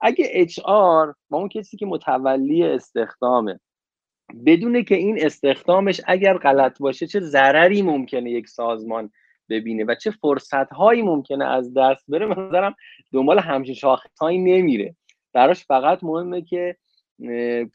اگه 0.00 0.28
HR 0.30 1.14
با 1.30 1.38
اون 1.38 1.48
کسی 1.48 1.76
که 1.76 1.86
متولی 1.86 2.64
استخدامه 2.64 3.60
بدونه 4.46 4.84
که 4.84 4.94
این 4.94 5.26
استخدامش 5.26 6.00
اگر 6.06 6.38
غلط 6.38 6.78
باشه 6.78 7.06
چه 7.06 7.20
ضرری 7.20 7.82
ممکنه 7.82 8.30
یک 8.30 8.48
سازمان 8.48 9.10
ببینه 9.48 9.84
و 9.84 9.94
چه 9.94 10.10
فرصت 10.10 10.72
هایی 10.72 11.02
ممکنه 11.02 11.44
از 11.44 11.74
دست 11.74 12.04
بره 12.08 12.26
من 12.26 12.74
دنبال 13.12 13.38
همچین 13.38 13.74
شاخص 13.74 14.18
هایی 14.20 14.38
نمیره. 14.38 14.96
براش 15.32 15.64
فقط 15.64 16.04
مهمه 16.04 16.42
که 16.42 16.76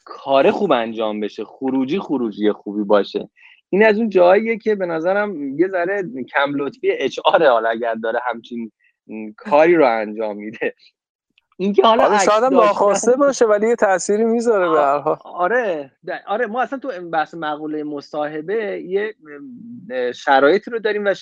کار 0.04 0.50
خوب 0.50 0.72
انجام 0.72 1.20
بشه 1.20 1.44
خروجی 1.44 1.98
خروجی 1.98 2.52
خوبی 2.52 2.84
باشه. 2.84 3.30
این 3.70 3.84
از 3.84 3.98
اون 3.98 4.08
جاییه 4.08 4.58
که 4.58 4.74
به 4.74 4.86
نظرم 4.86 5.58
یه 5.58 5.68
ذره 5.68 6.02
کم 6.32 6.54
لطفی 6.54 6.90
اچ 6.90 7.18
آر 7.24 7.46
حالا 7.46 7.68
اگر 7.68 7.94
داره 7.94 8.20
همچین 8.26 8.72
کاری 9.36 9.74
رو 9.74 9.98
انجام 9.98 10.36
میده. 10.36 10.74
اینکه 11.60 11.82
حالا 11.82 12.04
آره 12.04 12.18
شاید 12.18 12.44
ناخواسته 12.44 13.16
باشه 13.16 13.44
ولی 13.44 13.68
یه 13.68 13.76
تأثیری 13.76 14.24
می‌ذاره 14.24 14.68
به 14.70 14.80
هر 14.80 14.98
حال. 14.98 15.16
آره 15.24 15.92
آره 16.26 16.46
ما 16.46 16.62
اصلا 16.62 16.78
تو 16.78 16.92
بحث 17.12 17.34
مقوله 17.34 17.84
مصاحبه 17.84 18.82
یه 18.82 19.14
شرایطی 20.12 20.70
رو 20.70 20.78
داریم 20.78 21.04
و 21.04 21.14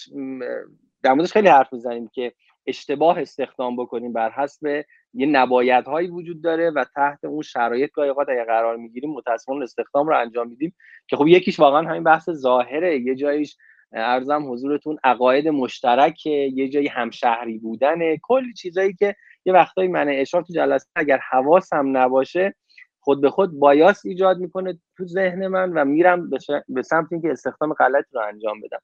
در 1.03 1.13
موردش 1.13 1.33
خیلی 1.33 1.49
حرف 1.49 1.73
می‌زنیم 1.73 2.11
که 2.13 2.33
اشتباه 2.67 3.21
استخدام 3.21 3.77
بکنیم. 3.77 4.13
بر 4.13 4.31
حسب 4.31 4.85
یه 5.15 5.27
نبایدهایی 5.27 6.09
وجود 6.09 6.43
داره 6.43 6.71
و 6.71 6.85
تحت 6.95 7.25
اون 7.25 7.43
شرایط 7.43 7.91
گاهی 7.91 8.09
اوقات 8.09 8.29
اگه 8.29 8.45
قرار 8.45 8.77
می‌گیریم 8.77 9.11
متاسفانه 9.11 9.63
استخدام 9.63 10.09
رو 10.09 10.19
انجام 10.19 10.49
میدیم. 10.49 10.75
که 11.09 11.17
خب 11.17 11.29
یکیش 11.29 11.61
واقعا 11.61 11.89
همین 11.89 12.05
بحث 12.05 12.31
ظاهره. 12.31 13.01
یه 13.01 13.15
جاییش 13.15 13.57
ارزم 13.93 14.53
حضورتون 14.53 14.99
عقاید 15.05 15.49
مشترک 15.49 16.27
یه 16.27 16.69
جایی 16.69 16.89
همشهری 16.89 17.59
بودن 17.59 18.17
کلی 18.23 18.53
چیزایی 18.53 18.93
که 18.95 19.17
یه 19.45 19.53
وقتایی 19.53 19.89
من 19.89 20.09
اشار 20.09 20.43
تو 20.43 20.53
جلسه 20.53 20.87
اگر 20.97 21.19
حواسم 21.31 21.97
نباشه 21.97 22.55
خود 23.01 23.21
به 23.21 23.31
خود 23.31 23.59
بایاس 23.59 24.07
ایجاد 24.07 24.39
می‌کنه 24.39 24.79
تو 24.97 25.07
ذهن 25.07 25.47
من 25.47 25.73
و 25.73 25.85
میرم 25.85 26.31
به 26.69 26.83
سمت 26.83 27.07
اینکه 27.13 27.31
استخدام 27.31 27.73
غلط 27.73 28.05
رو 28.13 28.21
انجام 28.21 28.61
بدم. 28.61 28.81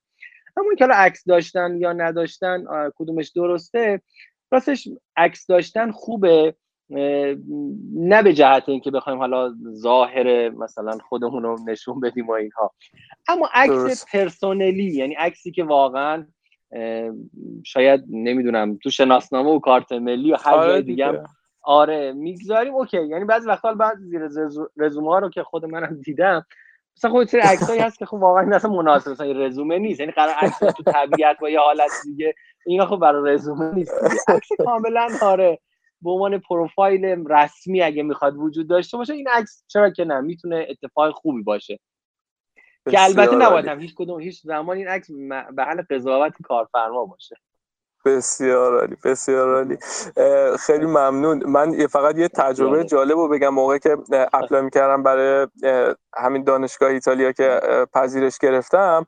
همون 0.56 0.76
که 0.76 0.86
عکس 0.86 1.24
داشتن 1.26 1.76
یا 1.76 1.92
نداشتن 1.92 2.64
کدومش 2.96 3.28
درسته 3.28 4.02
راستش 4.50 4.88
عکس 5.16 5.46
داشتن 5.46 5.90
خوبه 5.90 6.54
نه 7.94 8.22
به 8.22 8.32
جهت 8.32 8.68
اینکه 8.68 8.90
بخوایم 8.90 9.18
حالا 9.18 9.54
ظاهر 9.72 10.48
مثلا 10.48 10.98
خودمون 11.08 11.42
رو 11.42 11.58
نشون 11.66 12.00
بدیم 12.00 12.26
و 12.26 12.32
اینها. 12.32 12.74
اما 13.28 13.48
عکس 13.54 14.06
پرسونلی 14.12 14.94
یعنی 14.94 15.14
عکسی 15.14 15.50
که 15.50 15.64
واقعا 15.64 16.26
شاید 17.64 18.04
نمی‌دونم 18.08 18.78
تو 18.82 18.90
شناسنامه 18.90 19.50
و 19.50 19.58
کارت 19.58 19.92
ملی 19.92 20.32
و 20.32 20.36
هر 20.36 20.54
آره 20.54 20.72
جای 20.72 20.82
دیگه. 20.82 21.22
آره 21.62 22.12
می‌گذاریم 22.12 22.74
اوکی. 22.74 23.06
یعنی 23.06 23.24
بعضی 23.24 23.48
وقتا 23.48 23.74
بعد 23.74 23.98
زیر 23.98 24.28
رزومه 24.76 25.08
ها 25.08 25.18
رو 25.18 25.30
که 25.30 25.42
خود 25.42 25.64
منم 25.64 26.00
دیدم 26.04 26.46
مثلا 26.96 27.10
خب 27.10 27.24
سری 27.24 27.40
عکسایی 27.40 27.80
هست 27.80 27.98
که 27.98 28.06
خب 28.06 28.14
واقعا 28.14 28.56
اصلا 28.56 28.70
مناسب 28.70 29.10
مثلا 29.10 29.32
رزومه 29.32 29.78
نیست. 29.78 30.00
یعنی 30.00 30.12
قرار 30.12 30.34
عکس 30.34 30.58
تو 30.58 30.82
طبیعت 30.82 31.38
با 31.40 31.50
یه 31.50 31.60
حالت 31.60 31.90
دیگه 32.04 32.34
اینا 32.66 32.86
خب 32.86 32.96
برای 32.96 33.34
رزومه 33.34 33.74
نیست. 33.74 33.94
عکس 34.28 34.48
کاملا 34.64 35.08
آره 35.22 35.58
به 36.02 36.10
عنوان 36.10 36.38
پروفایل 36.38 37.04
رسمی 37.04 37.82
اگه 37.82 38.02
می‌خواد 38.02 38.36
وجود 38.36 38.68
داشته 38.68 38.96
باشه 38.96 39.14
این 39.14 39.28
عکس 39.28 39.64
چرا 39.66 39.90
که 39.90 40.04
نه؟ 40.04 40.20
می‌تونه 40.20 40.66
اتفاق 40.70 41.14
خوبی 41.14 41.42
باشه. 41.42 41.78
که 42.90 43.04
البته 43.04 43.36
نباید 43.36 43.68
هم. 43.68 43.80
هیچ 43.80 43.94
کدوم 43.94 44.20
هیچ 44.20 44.42
زمان 44.42 44.76
این 44.76 44.88
عکس 44.88 45.10
به 45.56 45.64
حال 45.64 45.82
قضاوت 45.90 46.42
کارفرما 46.42 47.04
باشه. 47.04 47.36
بسیار 48.04 48.80
عالی 48.80 48.96
بسیار 49.04 49.54
عالی. 49.54 49.78
خیلی 50.56 50.86
ممنون. 50.86 51.42
من 51.46 51.86
فقط 51.86 52.18
یه 52.18 52.28
تجربه 52.28 52.84
جالب 52.84 53.18
رو 53.18 53.28
بگم 53.28 53.48
موقع 53.48 53.78
که 53.78 53.96
اپلای 54.32 54.62
می‌کردم 54.62 55.02
برای 55.02 55.46
همین 56.16 56.44
دانشگاه 56.44 56.90
ایتالیا 56.90 57.32
که 57.32 57.60
پذیرش 57.94 58.38
گرفتم 58.38 59.06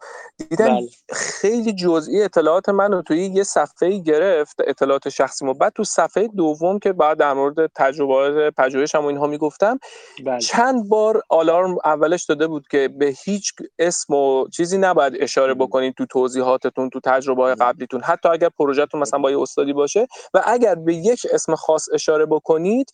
دیدم 0.50 0.64
بله. 0.64 0.88
خیلی 1.12 1.72
جزئی 1.72 2.22
اطلاعات 2.22 2.68
من 2.68 2.92
رو 2.92 3.02
توی 3.02 3.26
یه 3.26 3.42
صفحه 3.42 3.98
گرفت 3.98 4.56
اطلاعات 4.66 5.08
شخصی 5.08 5.54
بعد 5.54 5.72
تو 5.76 5.84
صفحه 5.84 6.28
دوم 6.28 6.78
که 6.78 6.92
بعد 6.92 7.18
در 7.18 7.32
مورد 7.32 7.66
تجربه 7.74 8.50
پژوهشم 8.50 9.04
و 9.04 9.06
اینها 9.06 9.26
می‌گفتم 9.26 9.78
بله. 10.26 10.38
چند 10.38 10.88
بار 10.88 11.22
آلارم 11.28 11.76
اولش 11.84 12.24
داده 12.24 12.46
بود 12.46 12.68
که 12.70 12.88
به 12.98 13.14
هیچ 13.24 13.52
اسم 13.78 14.14
و 14.14 14.48
چیزی 14.48 14.78
نباید 14.78 15.12
اشاره 15.20 15.54
بکنید 15.54 15.94
تو 15.94 16.06
توضیحاتتون 16.06 16.90
تو 16.90 17.00
تجربه 17.04 17.54
قبلیتون. 17.54 18.00
حتی 18.00 18.28
اگر 18.28 18.48
پروژهتون 18.86 19.00
مثلا 19.00 19.20
با 19.20 19.30
یه 19.30 19.40
استادی 19.40 19.72
باشه. 19.72 20.06
و 20.34 20.42
اگر 20.46 20.74
به 20.74 20.94
یک 20.94 21.26
اسم 21.32 21.54
خاص 21.54 21.88
اشاره 21.92 22.26
بکنید 22.26 22.92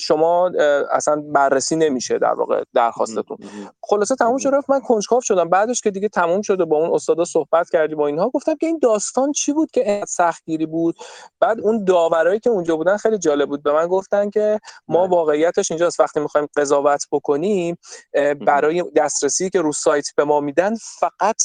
شما 0.00 0.50
اصلا 0.90 1.22
بررسی 1.26 1.76
نمیشه 1.76 2.18
در 2.18 2.34
واقع 2.34 2.62
درخواستتون. 2.74 3.38
خلاصه 3.82 4.14
تموم 4.14 4.38
شد 4.38 4.50
رفت 4.52 4.70
من 4.70 4.80
کنجکاو 4.80 5.20
شدم. 5.20 5.48
بعدش 5.48 5.80
که 5.80 5.90
دیگه 5.90 6.08
تموم 6.08 6.42
شده 6.42 6.64
با 6.64 6.76
اون 6.76 6.94
استادا 6.94 7.24
صحبت 7.24 7.70
کردیم 7.70 7.98
با 7.98 8.06
اینها 8.06 8.30
گفتم 8.30 8.54
که 8.54 8.66
این 8.66 8.78
داستان 8.82 9.32
چی 9.32 9.52
بود 9.52 9.70
که 9.70 9.90
اینقدر 9.90 10.06
سختگیری 10.06 10.66
بود؟ 10.66 10.96
بعد 11.40 11.60
اون 11.60 11.84
داورایی 11.84 12.40
که 12.40 12.50
اونجا 12.50 12.76
بودن 12.76 12.96
خیلی 12.96 13.18
جالب 13.18 13.48
بود. 13.48 13.62
به 13.62 13.72
من 13.72 13.86
گفتن 13.86 14.30
که 14.30 14.60
ما 14.88 15.06
بله. 15.06 15.16
واقعیتش 15.16 15.70
اینجاست 15.70 16.00
وقتی 16.00 16.20
می‌خوایم 16.20 16.48
قضاوت 16.56 17.06
بکنیم 17.12 17.76
برای 18.46 18.84
دسترسی 18.96 19.50
که 19.50 19.60
رو 19.60 19.72
سایت 19.72 20.06
به 20.16 20.24
ما 20.24 20.40
میدن 20.40 20.74
فقط 21.00 21.36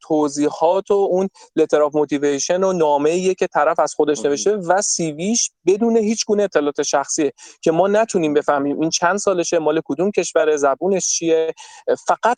توضیحات 0.00 0.90
و 0.90 0.94
اون 0.94 1.28
letter 1.56 1.82
of 1.82 1.94
motivation 1.94 2.64
و 2.64 2.72
نامه 2.72 3.31
که 3.34 3.46
طرف 3.46 3.80
از 3.80 3.94
خودش 3.94 4.24
نوشته 4.24 4.56
و 4.56 4.82
CV 4.82 5.16
ش 5.16 5.50
بدون 5.66 5.96
هیچ 5.96 6.24
گونه 6.26 6.42
اطلاعات 6.42 6.82
شخصیه 6.82 7.32
که 7.62 7.70
ما 7.70 7.88
نتونیم 7.88 8.34
بفهمیم 8.34 8.80
این 8.80 8.90
چند 8.90 9.16
سالشه 9.16 9.58
مال 9.58 9.80
کدوم 9.84 10.10
کشور 10.10 10.56
زبونش 10.56 11.06
چیه؟ 11.06 11.54
فقط 12.06 12.36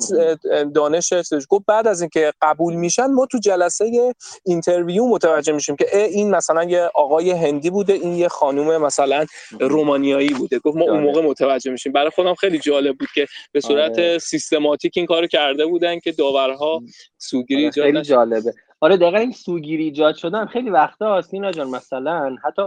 دانش 0.74 1.12
گفت 1.48 1.64
بعد 1.66 1.86
از 1.86 2.00
اینکه 2.00 2.32
قبول 2.42 2.74
میشن 2.74 3.06
ما 3.06 3.26
تو 3.26 3.38
جلسه 3.38 4.14
interview 4.46 5.06
متوجه 5.06 5.52
میشیم 5.52 5.76
که 5.76 6.06
این 6.06 6.30
مثلا 6.30 6.64
یه 6.64 6.90
آقای 6.94 7.30
هندی 7.30 7.70
بوده 7.70 7.92
این 7.92 8.14
یه 8.14 8.28
خانم 8.28 8.82
مثلا 8.82 9.26
رومانیایی 9.60 10.28
بوده. 10.28 10.58
گفت 10.58 10.76
ما 10.76 10.84
اون 10.84 11.02
موقع 11.02 11.20
متوجه 11.22 11.70
میشیم. 11.70 11.92
برای 11.92 12.10
خودم 12.10 12.34
خیلی 12.34 12.58
جالب 12.58 12.98
بود 12.98 13.08
که 13.14 13.26
به 13.52 13.60
صورت 13.60 13.92
آره. 13.98 14.18
سیستماتیک 14.18 14.92
این 14.96 15.06
کارو 15.06 15.26
کرده 15.26 15.66
بودن 15.66 15.98
که 15.98 16.12
داورها 16.12 16.82
سوگیری 17.18 17.64
آره، 17.64 17.72
خیلی 17.72 18.02
جالبه. 18.02 18.54
آره 18.84 18.96
دقیقا 18.96 19.18
این 19.18 19.32
سوگیری 19.32 19.84
ایجاد 19.84 20.14
شدن 20.14 20.46
خیلی 20.46 20.70
وقتا 20.70 21.22
سینا 21.22 21.52
جان 21.52 21.70
مثلا 21.70 22.36
حتی 22.44 22.62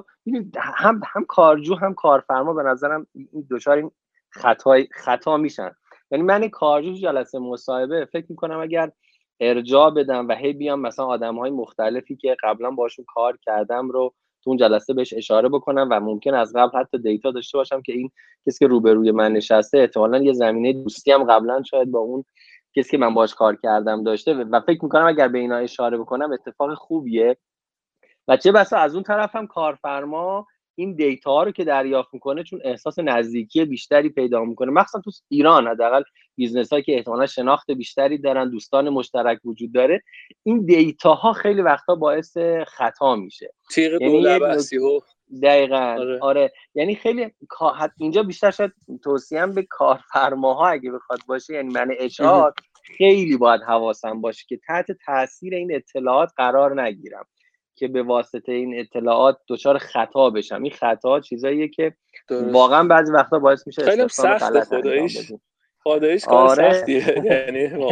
هم 0.56 1.02
هم 1.06 1.26
کارجو 1.26 1.76
هم 1.76 1.94
کارفرما 1.94 2.54
به 2.54 2.64
نظرم 2.64 3.08
این 3.14 3.48
دچار 3.52 3.78
این 3.78 3.92
خطای 4.30 4.88
خطا 4.92 5.38
میشن. 5.38 5.72
یعنی 6.12 6.24
من 6.24 6.48
کارجو 6.48 6.94
جلسه 6.94 7.40
مصاحبه 7.40 8.06
فکر 8.06 8.26
می‌کنم 8.30 8.60
اگر 8.60 8.92
ارجاع 9.40 9.90
بدم 9.90 10.28
و 10.28 10.36
هی 10.36 10.54
بیام 10.54 10.82
مثلا 10.82 11.06
آدم 11.06 11.40
های 11.40 11.52
مختلفی 11.52 12.16
که 12.16 12.36
قبلا 12.44 12.72
باشون 12.72 13.06
کار 13.08 13.38
کردم 13.42 13.90
رو 13.90 14.14
تو 14.44 14.50
اون 14.50 14.58
جلسه 14.58 14.94
بهش 14.94 15.14
اشاره 15.14 15.50
بکنم 15.50 15.88
و 15.92 16.00
ممکن 16.00 16.34
از 16.34 16.54
قبل 16.56 16.80
حتی 16.80 16.98
data 16.98 17.32
داشته 17.32 17.58
باشم 17.58 17.82
که 17.82 17.94
این 17.94 18.12
کسی 18.48 18.60
که 18.60 18.68
روبروی 18.68 19.12
من 19.12 19.34
نشسته 19.34 19.78
احتمالا 19.78 20.18
یه 20.18 20.34
زمینه 20.34 20.74
دوستی 20.74 21.12
هم 21.12 21.24
قبلا 21.24 21.64
شاید 21.64 21.92
با 21.92 22.00
اون 22.00 22.24
کسی 22.78 22.92
که 22.92 22.98
من 22.98 23.14
باش 23.14 23.36
کار 23.36 23.56
کردم 23.64 24.04
داشته 24.04 24.34
و 24.34 24.62
فکر 24.62 24.84
می‌کنم 24.84 25.06
اگر 25.06 25.28
به 25.28 25.40
اینا 25.40 25.56
اشاره 25.56 25.98
بکنم 25.98 26.32
اتفاق 26.32 26.74
خوبیه. 26.74 27.38
و 28.28 28.38
چه 28.38 28.52
بسا 28.52 28.78
از 28.78 28.94
اون 28.94 29.04
طرف 29.04 29.36
هم 29.36 29.48
کارفرما 29.48 30.48
این 30.76 30.96
data 30.96 31.32
ها 31.32 31.44
رو 31.44 31.52
که 31.52 31.64
دریافت 31.64 32.14
می‌کنه 32.14 32.44
چون 32.44 32.60
احساس 32.64 33.00
نزدیکی 33.00 33.66
بیشتری 33.66 34.10
پیدا 34.10 34.46
می‌کنه. 34.46 34.72
مخصوصا 34.72 35.02
تو 35.02 35.12
ایران 35.30 35.68
حداقل 35.68 36.04
business 36.36 36.74
ها 36.74 36.82
که 36.82 36.96
احتمالا 36.96 37.26
شناخت 37.26 37.72
بیشتری 37.72 38.18
دارن 38.18 38.50
دوستان 38.50 38.90
مشترک 38.90 39.40
وجود 39.46 39.74
داره 39.74 40.04
این 40.44 40.66
دیتا 40.66 41.14
ها 41.14 41.34
خیلی 41.34 41.62
وقتا 41.62 41.96
باعث 41.96 42.38
خطا 42.68 43.16
میشه. 43.16 43.54
تیغ 43.72 44.02
یعنی 44.02 44.24
دقیقا. 45.44 45.96
آره. 46.00 46.20
آره. 46.22 46.54
یعنی 46.76 46.96
خیلی 46.96 47.34
اینجا 47.98 48.24
بیشتر 48.24 48.52
شاید 48.52 48.72
توصیه 49.04 49.46
به 49.46 49.64
کارفرماها 49.70 50.68
اگه 50.68 50.92
بخواد 50.92 51.20
باشه 51.28 51.54
یعنی 51.54 51.74
من 51.74 51.88
اچ 52.00 52.22
خیلی 52.98 53.38
باید 53.38 53.62
حواسم 53.62 54.22
باشه 54.22 54.46
که 54.50 54.60
تحت 54.68 54.86
تاثیر 55.06 55.56
این 55.56 55.76
اطلاعات 55.76 56.30
قرار 56.38 56.82
نگیرم 56.82 57.26
که 57.76 57.88
به 57.88 58.04
واسطه 58.04 58.52
این 58.52 58.80
اطلاعات 58.80 59.38
دچار 59.48 59.78
خطا 59.78 60.30
بشم. 60.30 60.64
این 60.64 60.72
خطا 60.72 61.20
چیزاییه 61.20 61.68
که 61.68 61.94
واقعا 62.30 62.84
بعضی 62.84 63.12
وقتا 63.12 63.40
باعث 63.40 63.68
میشه 63.68 63.84
خیلی 63.84 64.08
سخت 64.08 64.64
خداییش. 64.64 65.32
خداییش 65.84 66.26
کار 66.26 66.50
آره. 66.50 66.74
سختیه. 66.74 67.22
یعنی 67.32 67.86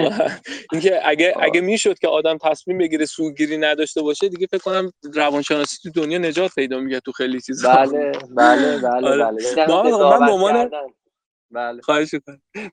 اینکه 0.71 0.99
اگه 1.03 1.33
اگه 1.39 1.61
می‌شد 1.61 1.99
که 1.99 2.07
آدم 2.07 2.37
تصمیم 2.37 2.77
بگیره 2.77 3.05
سوگیری 3.05 3.57
نداشته 3.57 4.01
باشه 4.01 4.29
دیگه 4.29 4.47
فکر 4.47 4.61
کنم 4.61 4.91
روانشناسی 5.13 5.77
تو 5.83 6.01
دنیا 6.01 6.17
نجات 6.17 6.55
پیدا 6.55 6.79
میگه 6.79 6.99
تو 6.99 7.11
خیلی 7.11 7.41
چیزا. 7.41 7.75
بله 7.75 8.11
بله 8.37 8.77
بله 8.77 9.09
آره. 9.11 9.25
بله. 9.67 10.53
من 10.53 10.69
بله. 11.51 11.81
خواهش 11.81 12.15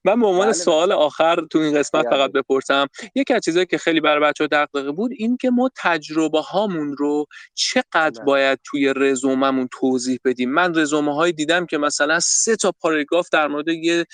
من 0.04 0.20
به 0.20 0.26
عنوان 0.26 0.46
بله. 0.46 0.52
سوال 0.52 0.92
آخر 0.92 1.46
تو 1.50 1.58
این 1.58 1.78
قسمت 1.78 2.06
بله. 2.06 2.16
فقط 2.16 2.32
بپرسم 2.32 2.86
یکی 3.14 3.34
از 3.34 3.42
چیزایی 3.44 3.66
که 3.66 3.78
خیلی 3.78 4.00
برای 4.00 4.20
بچه‌ها 4.30 4.48
دغدغه 4.52 4.90
بود 4.92 5.10
این 5.16 5.36
که 5.36 5.50
ما 5.50 5.70
تجربه 5.76 6.40
هامون 6.40 6.96
رو 6.96 7.26
چقدر 7.54 8.10
بله. 8.10 8.24
باید 8.24 8.58
توی 8.64 8.92
رزوممون 8.96 9.68
توضیح 9.72 10.18
بدیم؟ 10.24 10.50
من 10.50 10.74
رزومه 10.74 11.14
هایی 11.14 11.32
دیدم 11.32 11.66
که 11.66 11.78
مثلا 11.78 12.20
سه 12.20 12.56
تا 12.56 12.72
پاراگراف 12.80 13.28
در 13.32 13.48
مورد 13.48 13.68
یه 13.68 14.04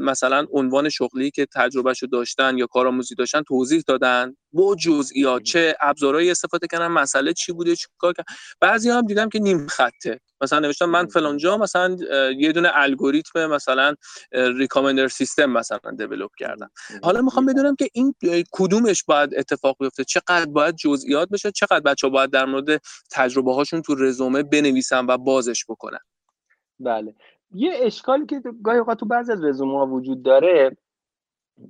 مثلا 0.00 0.46
عنوان 0.52 0.88
شغلی 0.88 1.30
که 1.30 1.46
تجربهشو 1.54 2.06
داشتن 2.06 2.58
یا 2.58 2.66
کارآموزی 2.66 3.14
داشتن 3.14 3.42
توضیح 3.42 3.82
دادن. 3.86 4.36
با 4.52 4.76
جزئیات 4.76 5.42
چه 5.42 5.76
ابزارهایی 5.80 6.30
استفاده 6.30 6.66
کردن 6.66 6.86
مسئله 6.86 7.32
چی 7.32 7.52
بوده 7.52 7.76
چیکار 7.76 8.12
کردن؟ 8.12 8.34
بعضی 8.60 8.90
هم 8.90 9.06
دیدم 9.06 9.28
که 9.28 9.38
نیم 9.38 9.66
خطه. 9.66 10.20
مثلا 10.42 10.58
نوشتم 10.58 10.86
من 10.86 11.06
فلان 11.06 11.36
جا 11.36 11.56
مثلا 11.56 11.96
یه 12.38 12.52
دونه 12.52 12.70
الگوریتم 12.74 13.46
مثلا 13.46 13.94
ریکامندر 14.32 15.08
سیستم 15.08 15.50
مثلا 15.50 15.90
دیولپ 15.98 16.30
کردم. 16.38 16.70
حالا 17.02 17.22
می‌خوام 17.22 17.46
بدونم 17.46 17.76
که 17.76 17.88
این 17.92 18.14
کدومش 18.52 19.04
باید 19.04 19.34
اتفاق 19.34 19.76
بیفته؟ 19.80 20.04
چقدر 20.04 20.46
باید 20.46 20.76
جزئیات 20.76 21.28
بشه؟ 21.28 21.50
چقدر 21.50 21.80
بچه 21.80 22.08
باید 22.08 22.30
در 22.30 22.44
مورد 22.44 22.80
تجربه 23.10 23.54
هاشون 23.54 23.82
تو 23.82 23.94
رزومه 23.94 24.42
بنویسن 24.42 25.06
و 25.06 25.18
بازش 25.18 25.64
بکنن؟ 25.68 25.98
بله. 26.80 27.14
یه 27.54 27.72
اشکالی 27.74 28.26
که 28.26 28.42
گاهی 28.64 28.78
اوقات 28.78 28.98
تو 28.98 29.06
بعضی 29.06 29.32
از 29.32 29.44
رزومه 29.44 29.78
ها 29.78 29.86
وجود 29.86 30.22
داره 30.22 30.76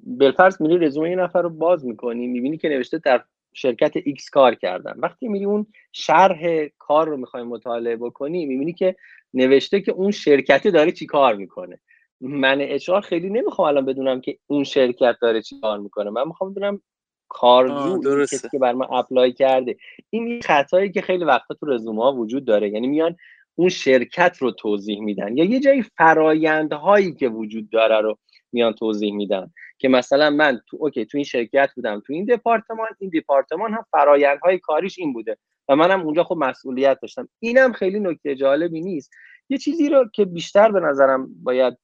بالفرض 0.07 0.61
میری 0.61 0.79
رزومه 0.79 1.11
یه 1.11 1.17
نفر 1.17 1.43
رو 1.43 1.51
باز 1.51 1.85
می‌کنی 1.85 2.27
می‌بینی 2.27 2.59
که 2.59 2.69
نوشته 2.69 2.99
در 2.99 3.25
شرکت 3.53 3.99
X 3.99 4.31
کار 4.33 4.55
کردن. 4.55 4.95
وقتی 4.97 5.29
میری 5.29 5.45
اون 5.45 5.67
شرح 5.93 6.67
کار 6.79 7.09
رو 7.09 7.17
می‌خوای 7.17 7.43
مطالعه 7.43 7.97
بکنی 7.97 8.47
می‌بینی 8.47 8.73
که 8.73 8.97
نوشته 9.35 9.81
که 9.81 9.93
اون 9.93 10.11
شرکتی 10.11 10.71
داره 10.71 10.93
چی 10.93 11.07
کار 11.07 11.35
می‌کنه. 11.35 11.81
من 12.21 12.61
اچار 12.61 13.01
خیلی 13.01 13.31
نمی‌خوام 13.31 13.69
الان 13.69 13.85
بدونم 13.85 14.21
که 14.21 14.39
اون 14.47 14.65
شرکت 14.65 15.17
داره 15.23 15.43
چی 15.43 15.61
کار 15.61 15.79
می‌کنه. 15.79 16.11
من 16.11 16.29
می‌خوام 16.29 16.51
بدونم 16.51 16.83
کارجو 17.29 18.25
کسی 18.25 18.49
که 18.49 18.59
بر 18.59 18.73
من 18.73 18.87
اپلای 18.91 19.33
کرده. 19.33 19.77
این 20.11 20.41
خطایی 20.43 20.91
که 20.91 21.03
خیلی 21.03 21.25
وقتا 21.25 21.55
تو 21.55 21.67
رزومه 21.67 22.03
ها 22.03 22.13
وجود 22.13 22.45
داره. 22.45 22.71
یعنی 22.71 22.89
میان 22.89 23.17
اون 23.55 23.69
شرکت 23.69 24.37
رو 24.41 24.51
توضیح 24.51 25.01
میدن 25.01 25.37
یا 25.37 25.45
یه 25.45 25.61
جایی 25.61 25.83
فرایندهایی 25.83 27.15
که 27.15 27.29
وجود 27.29 27.71
داره 27.71 28.01
رو 28.01 28.19
میان 28.53 28.73
توضیح 28.73 29.15
میدن. 29.15 29.51
که 29.83 29.89
مثلا 29.89 30.31
من 30.31 30.61
تو 30.67 30.77
اوکی 30.81 31.05
تو 31.05 31.19
این 31.19 31.25
شرکت 31.25 31.71
بودم 31.77 32.03
تو 32.07 32.13
این 32.13 32.25
دپارتمان 32.25 32.89
این 32.99 33.11
دپارتمان 33.15 33.73
هم 33.73 33.85
فرایندهای 33.91 34.59
کاریش 34.59 34.99
این 34.99 35.13
بوده 35.13 35.37
و 35.69 35.77
منم 35.77 36.01
اونجا 36.01 36.25
خب 36.25 36.37
مسئولیت 36.39 36.99
داشتم. 37.03 37.29
اینم 37.41 37.73
خیلی 37.73 38.01
نکته 38.01 38.35
جالبی 38.35 38.81
نیست. 38.81 39.11
یه 39.49 39.59
چیزی 39.59 39.89
رو 39.89 40.09
که 40.15 40.25
بیشتر 40.25 40.73
به 40.73 40.81
نظرم 40.81 41.29
باید 41.43 41.79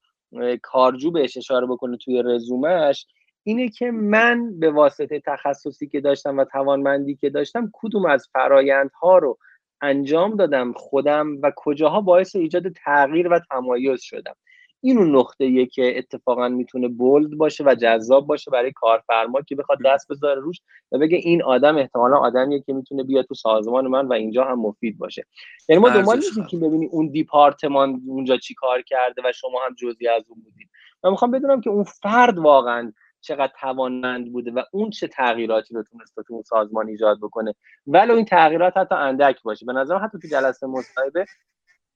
کارجو 0.62 1.10
بهش 1.10 1.36
اشاره 1.36 1.66
بکنه 1.66 1.96
توی 1.96 2.22
رزومش 2.26 3.06
اینه 3.42 3.68
که 3.68 3.90
من 3.90 4.58
به 4.58 4.70
واسطه 4.70 5.22
تخصصی 5.26 5.88
که 5.88 6.00
داشتم 6.00 6.38
و 6.38 6.44
توانمندی 6.44 7.16
که 7.16 7.30
داشتم 7.30 7.70
کدوم 7.72 8.06
از 8.06 8.28
فرایندها 8.32 9.18
رو 9.18 9.38
انجام 9.80 10.36
دادم 10.36 10.72
خودم 10.72 11.38
و 11.42 11.52
کجاها 11.56 12.00
باعث 12.00 12.36
ایجاد 12.36 12.72
تغییر 12.84 13.28
و 13.28 13.40
تمایز 13.50 14.00
شدم. 14.00 14.34
این 14.80 14.98
اون 14.98 15.16
نقطه 15.16 15.66
که 15.66 15.98
اتفاقا 15.98 16.48
می‌تونه 16.48 16.88
بولد 16.88 17.30
باشه 17.30 17.64
و 17.64 17.74
جذاب 17.74 18.26
باشه 18.26 18.50
برای 18.50 18.72
کارفرما 18.72 19.40
که 19.40 19.56
بخواد 19.56 19.78
دست 19.84 20.08
بذاره 20.08 20.40
روش 20.40 20.60
و 20.92 20.98
بگه 20.98 21.16
این 21.16 21.42
آدم 21.42 21.76
احتمالا 21.76 22.16
آدمیه 22.16 22.60
که 22.60 22.72
می‌تونه 22.72 23.02
بیاد 23.02 23.24
تو 23.24 23.34
سازمان 23.34 23.86
من 23.86 24.06
و 24.06 24.12
اینجا 24.12 24.44
هم 24.44 24.60
مفید 24.60 24.98
باشه. 24.98 25.24
یعنی 25.68 25.82
ما 25.82 25.88
دنبال 25.88 26.16
نیستیم 26.16 26.46
که 26.46 26.56
ببینی 26.56 26.86
اون 26.86 27.08
دیپارتمان 27.08 28.02
اونجا 28.06 28.36
چی 28.36 28.54
کار 28.54 28.82
کرده 28.82 29.22
و 29.24 29.32
شما 29.32 29.58
هم 29.66 29.74
جزئی 29.74 30.08
از 30.08 30.24
اون 30.28 30.42
بودید. 30.44 30.68
من 31.04 31.10
می‌خوام 31.10 31.30
بدونم 31.30 31.60
که 31.60 31.70
اون 31.70 31.84
فرد 31.84 32.38
واقعا 32.38 32.92
چقدر 33.20 33.52
توانمند 33.60 34.32
بوده 34.32 34.50
و 34.50 34.62
اون 34.72 34.90
چه 34.90 35.08
تغییراتی 35.08 35.74
رو 35.74 35.82
تونسته 35.82 36.22
تو 36.22 36.34
اون 36.34 36.42
سازمان 36.42 36.88
ایجاد 36.88 37.18
بکنه. 37.22 37.54
ولو 37.86 38.14
این 38.14 38.24
تغییرات 38.24 38.76
حتی 38.76 38.94
اندک 38.94 39.42
باشه. 39.42 39.66
به 39.66 39.72
نظر 39.72 39.98
حتی 39.98 40.18
تو 40.18 40.28
جلسه 40.28 40.66
مصاحبه 40.66 41.26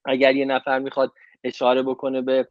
اگر 0.05 0.37
یه 0.37 0.45
نفر 0.45 0.79
می‌خواد 0.79 1.13
اشاره 1.45 1.83
بکنه 1.83 2.23
به 2.23 2.49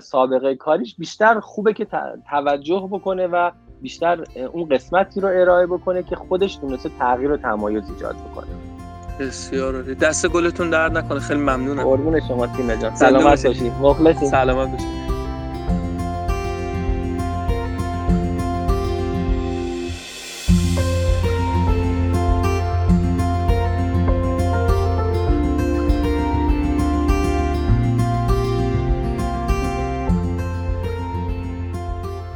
سابقه 0.00 0.54
کاریش 0.54 0.96
بیشتر 0.96 1.40
خوبه 1.40 1.72
که 1.72 1.86
توجه 2.30 2.88
بکنه 2.92 3.26
و 3.26 3.50
بیشتر 3.80 4.24
اون 4.52 4.68
قسمتی 4.68 5.20
رو 5.20 5.28
ارائه 5.28 5.66
بکنه 5.66 6.02
که 6.02 6.16
خودش 6.16 6.56
تونسته 6.56 6.90
تغییر 6.98 7.32
و 7.32 7.36
تمایز 7.36 7.90
ایجاد 7.90 8.16
بکنه. 8.16 8.46
بسیار 9.20 9.74
عالی. 9.76 9.94
دست 9.94 10.28
گلتون 10.28 10.70
درد 10.70 10.98
نکنه. 10.98 11.20
خیلی 11.20 11.40
ممنونم. 11.40 11.82
قربون 11.82 12.20
شما 12.20 12.46
تیم 12.46 12.74
جان. 12.74 12.94
سلامت 12.94 13.46
باشید 13.46 13.72
مخلصیم. 13.82 14.28
سلامت 14.28 14.72
باشید 14.72 15.11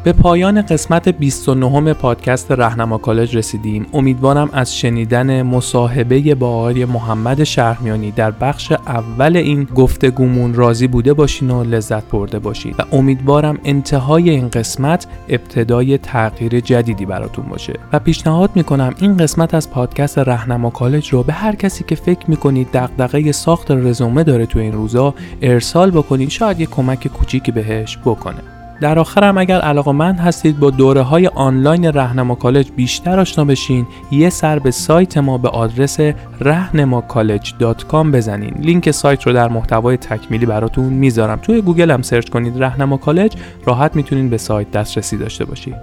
به 0.06 0.12
پایان 0.12 0.62
قسمت 0.62 1.08
29 1.08 1.92
پادکست 1.92 2.52
رهنما 2.52 2.98
کالج 2.98 3.36
رسیدیم. 3.36 3.86
امیدوارم 3.92 4.50
از 4.52 4.76
شنیدن 4.76 5.42
مصاحبه 5.42 6.34
با 6.34 6.48
آقای 6.48 6.84
محمد 6.84 7.44
شهرمیانی 7.44 8.10
در 8.10 8.30
بخش 8.30 8.72
اول 8.72 9.36
این 9.36 9.64
گفتگومون 9.64 10.54
راضی 10.54 10.86
بوده 10.86 11.12
باشین 11.14 11.50
و 11.50 11.64
لذت 11.64 12.10
برده 12.10 12.38
باشید 12.38 12.74
و 12.78 12.82
امیدوارم 12.92 13.58
انتهای 13.64 14.30
این 14.30 14.48
قسمت 14.48 15.06
ابتدای 15.28 15.98
تغییر 15.98 16.60
جدیدی 16.60 17.06
براتون 17.06 17.44
باشه. 17.44 17.72
و 17.92 17.98
پیشنهاد 17.98 18.50
می‌کنم 18.54 18.94
این 18.98 19.16
قسمت 19.16 19.54
از 19.54 19.70
پادکست 19.70 20.18
رهنما 20.18 20.70
کالج 20.70 21.08
رو 21.08 21.22
به 21.22 21.32
هر 21.32 21.54
کسی 21.54 21.84
که 21.84 21.94
فکر 21.94 22.30
می‌کنید 22.30 22.68
دغدغه 22.72 23.32
ساخت 23.32 23.70
رزومه 23.70 24.24
داره 24.24 24.46
تو 24.46 24.58
این 24.58 24.72
روزا 24.72 25.14
ارسال 25.42 25.90
بکنید. 25.90 26.28
شاید 26.28 26.60
یه 26.60 26.66
کمک 26.66 27.08
کوچیکی 27.08 27.52
بهش 27.52 27.98
بکنه. 28.04 28.55
در 28.80 28.98
آخرم 28.98 29.38
اگر 29.38 29.60
علاقه‌مند 29.60 30.14
هستید 30.14 30.58
با 30.58 30.70
دوره 30.70 31.02
های 31.02 31.26
آنلاین 31.26 31.84
رهنما 31.84 32.34
کالج 32.34 32.70
بیشتر 32.76 33.20
آشنا 33.20 33.44
بشین 33.44 33.86
یه 34.10 34.30
سر 34.30 34.58
به 34.58 34.70
سایت 34.70 35.18
ما 35.18 35.38
به 35.38 35.48
آدرس 35.48 36.00
rahnamacollege.com 36.40 37.94
بزنین. 38.12 38.54
لینک 38.58 38.90
سایت 38.90 39.22
رو 39.22 39.32
در 39.32 39.48
محتوای 39.48 39.96
تکمیلی 39.96 40.46
براتون 40.46 40.84
می‌ذارم. 40.84 41.38
توی 41.42 41.60
گوگل 41.62 41.90
هم 41.90 42.02
سرچ 42.02 42.28
کنید 42.28 42.62
رهنما 42.62 42.96
کالج 42.96 43.36
راحت 43.66 43.96
می‌تونید 43.96 44.30
به 44.30 44.38
سایت 44.38 44.70
دسترسی 44.70 45.16
داشته 45.16 45.44
باشید. 45.44 45.76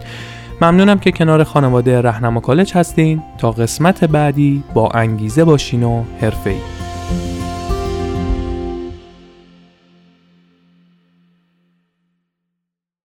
ممنونم 0.61 0.99
که 0.99 1.11
کنار 1.11 1.43
خانواده 1.43 2.01
رهنما 2.01 2.39
کالج 2.39 2.73
هستین. 2.73 3.21
تا 3.37 3.51
قسمت 3.51 4.03
بعدی 4.03 4.63
با 4.73 4.89
انگیزه 4.89 5.43
باشین 5.43 5.83
و 5.83 6.03
حرفه‌ای. 6.21 6.57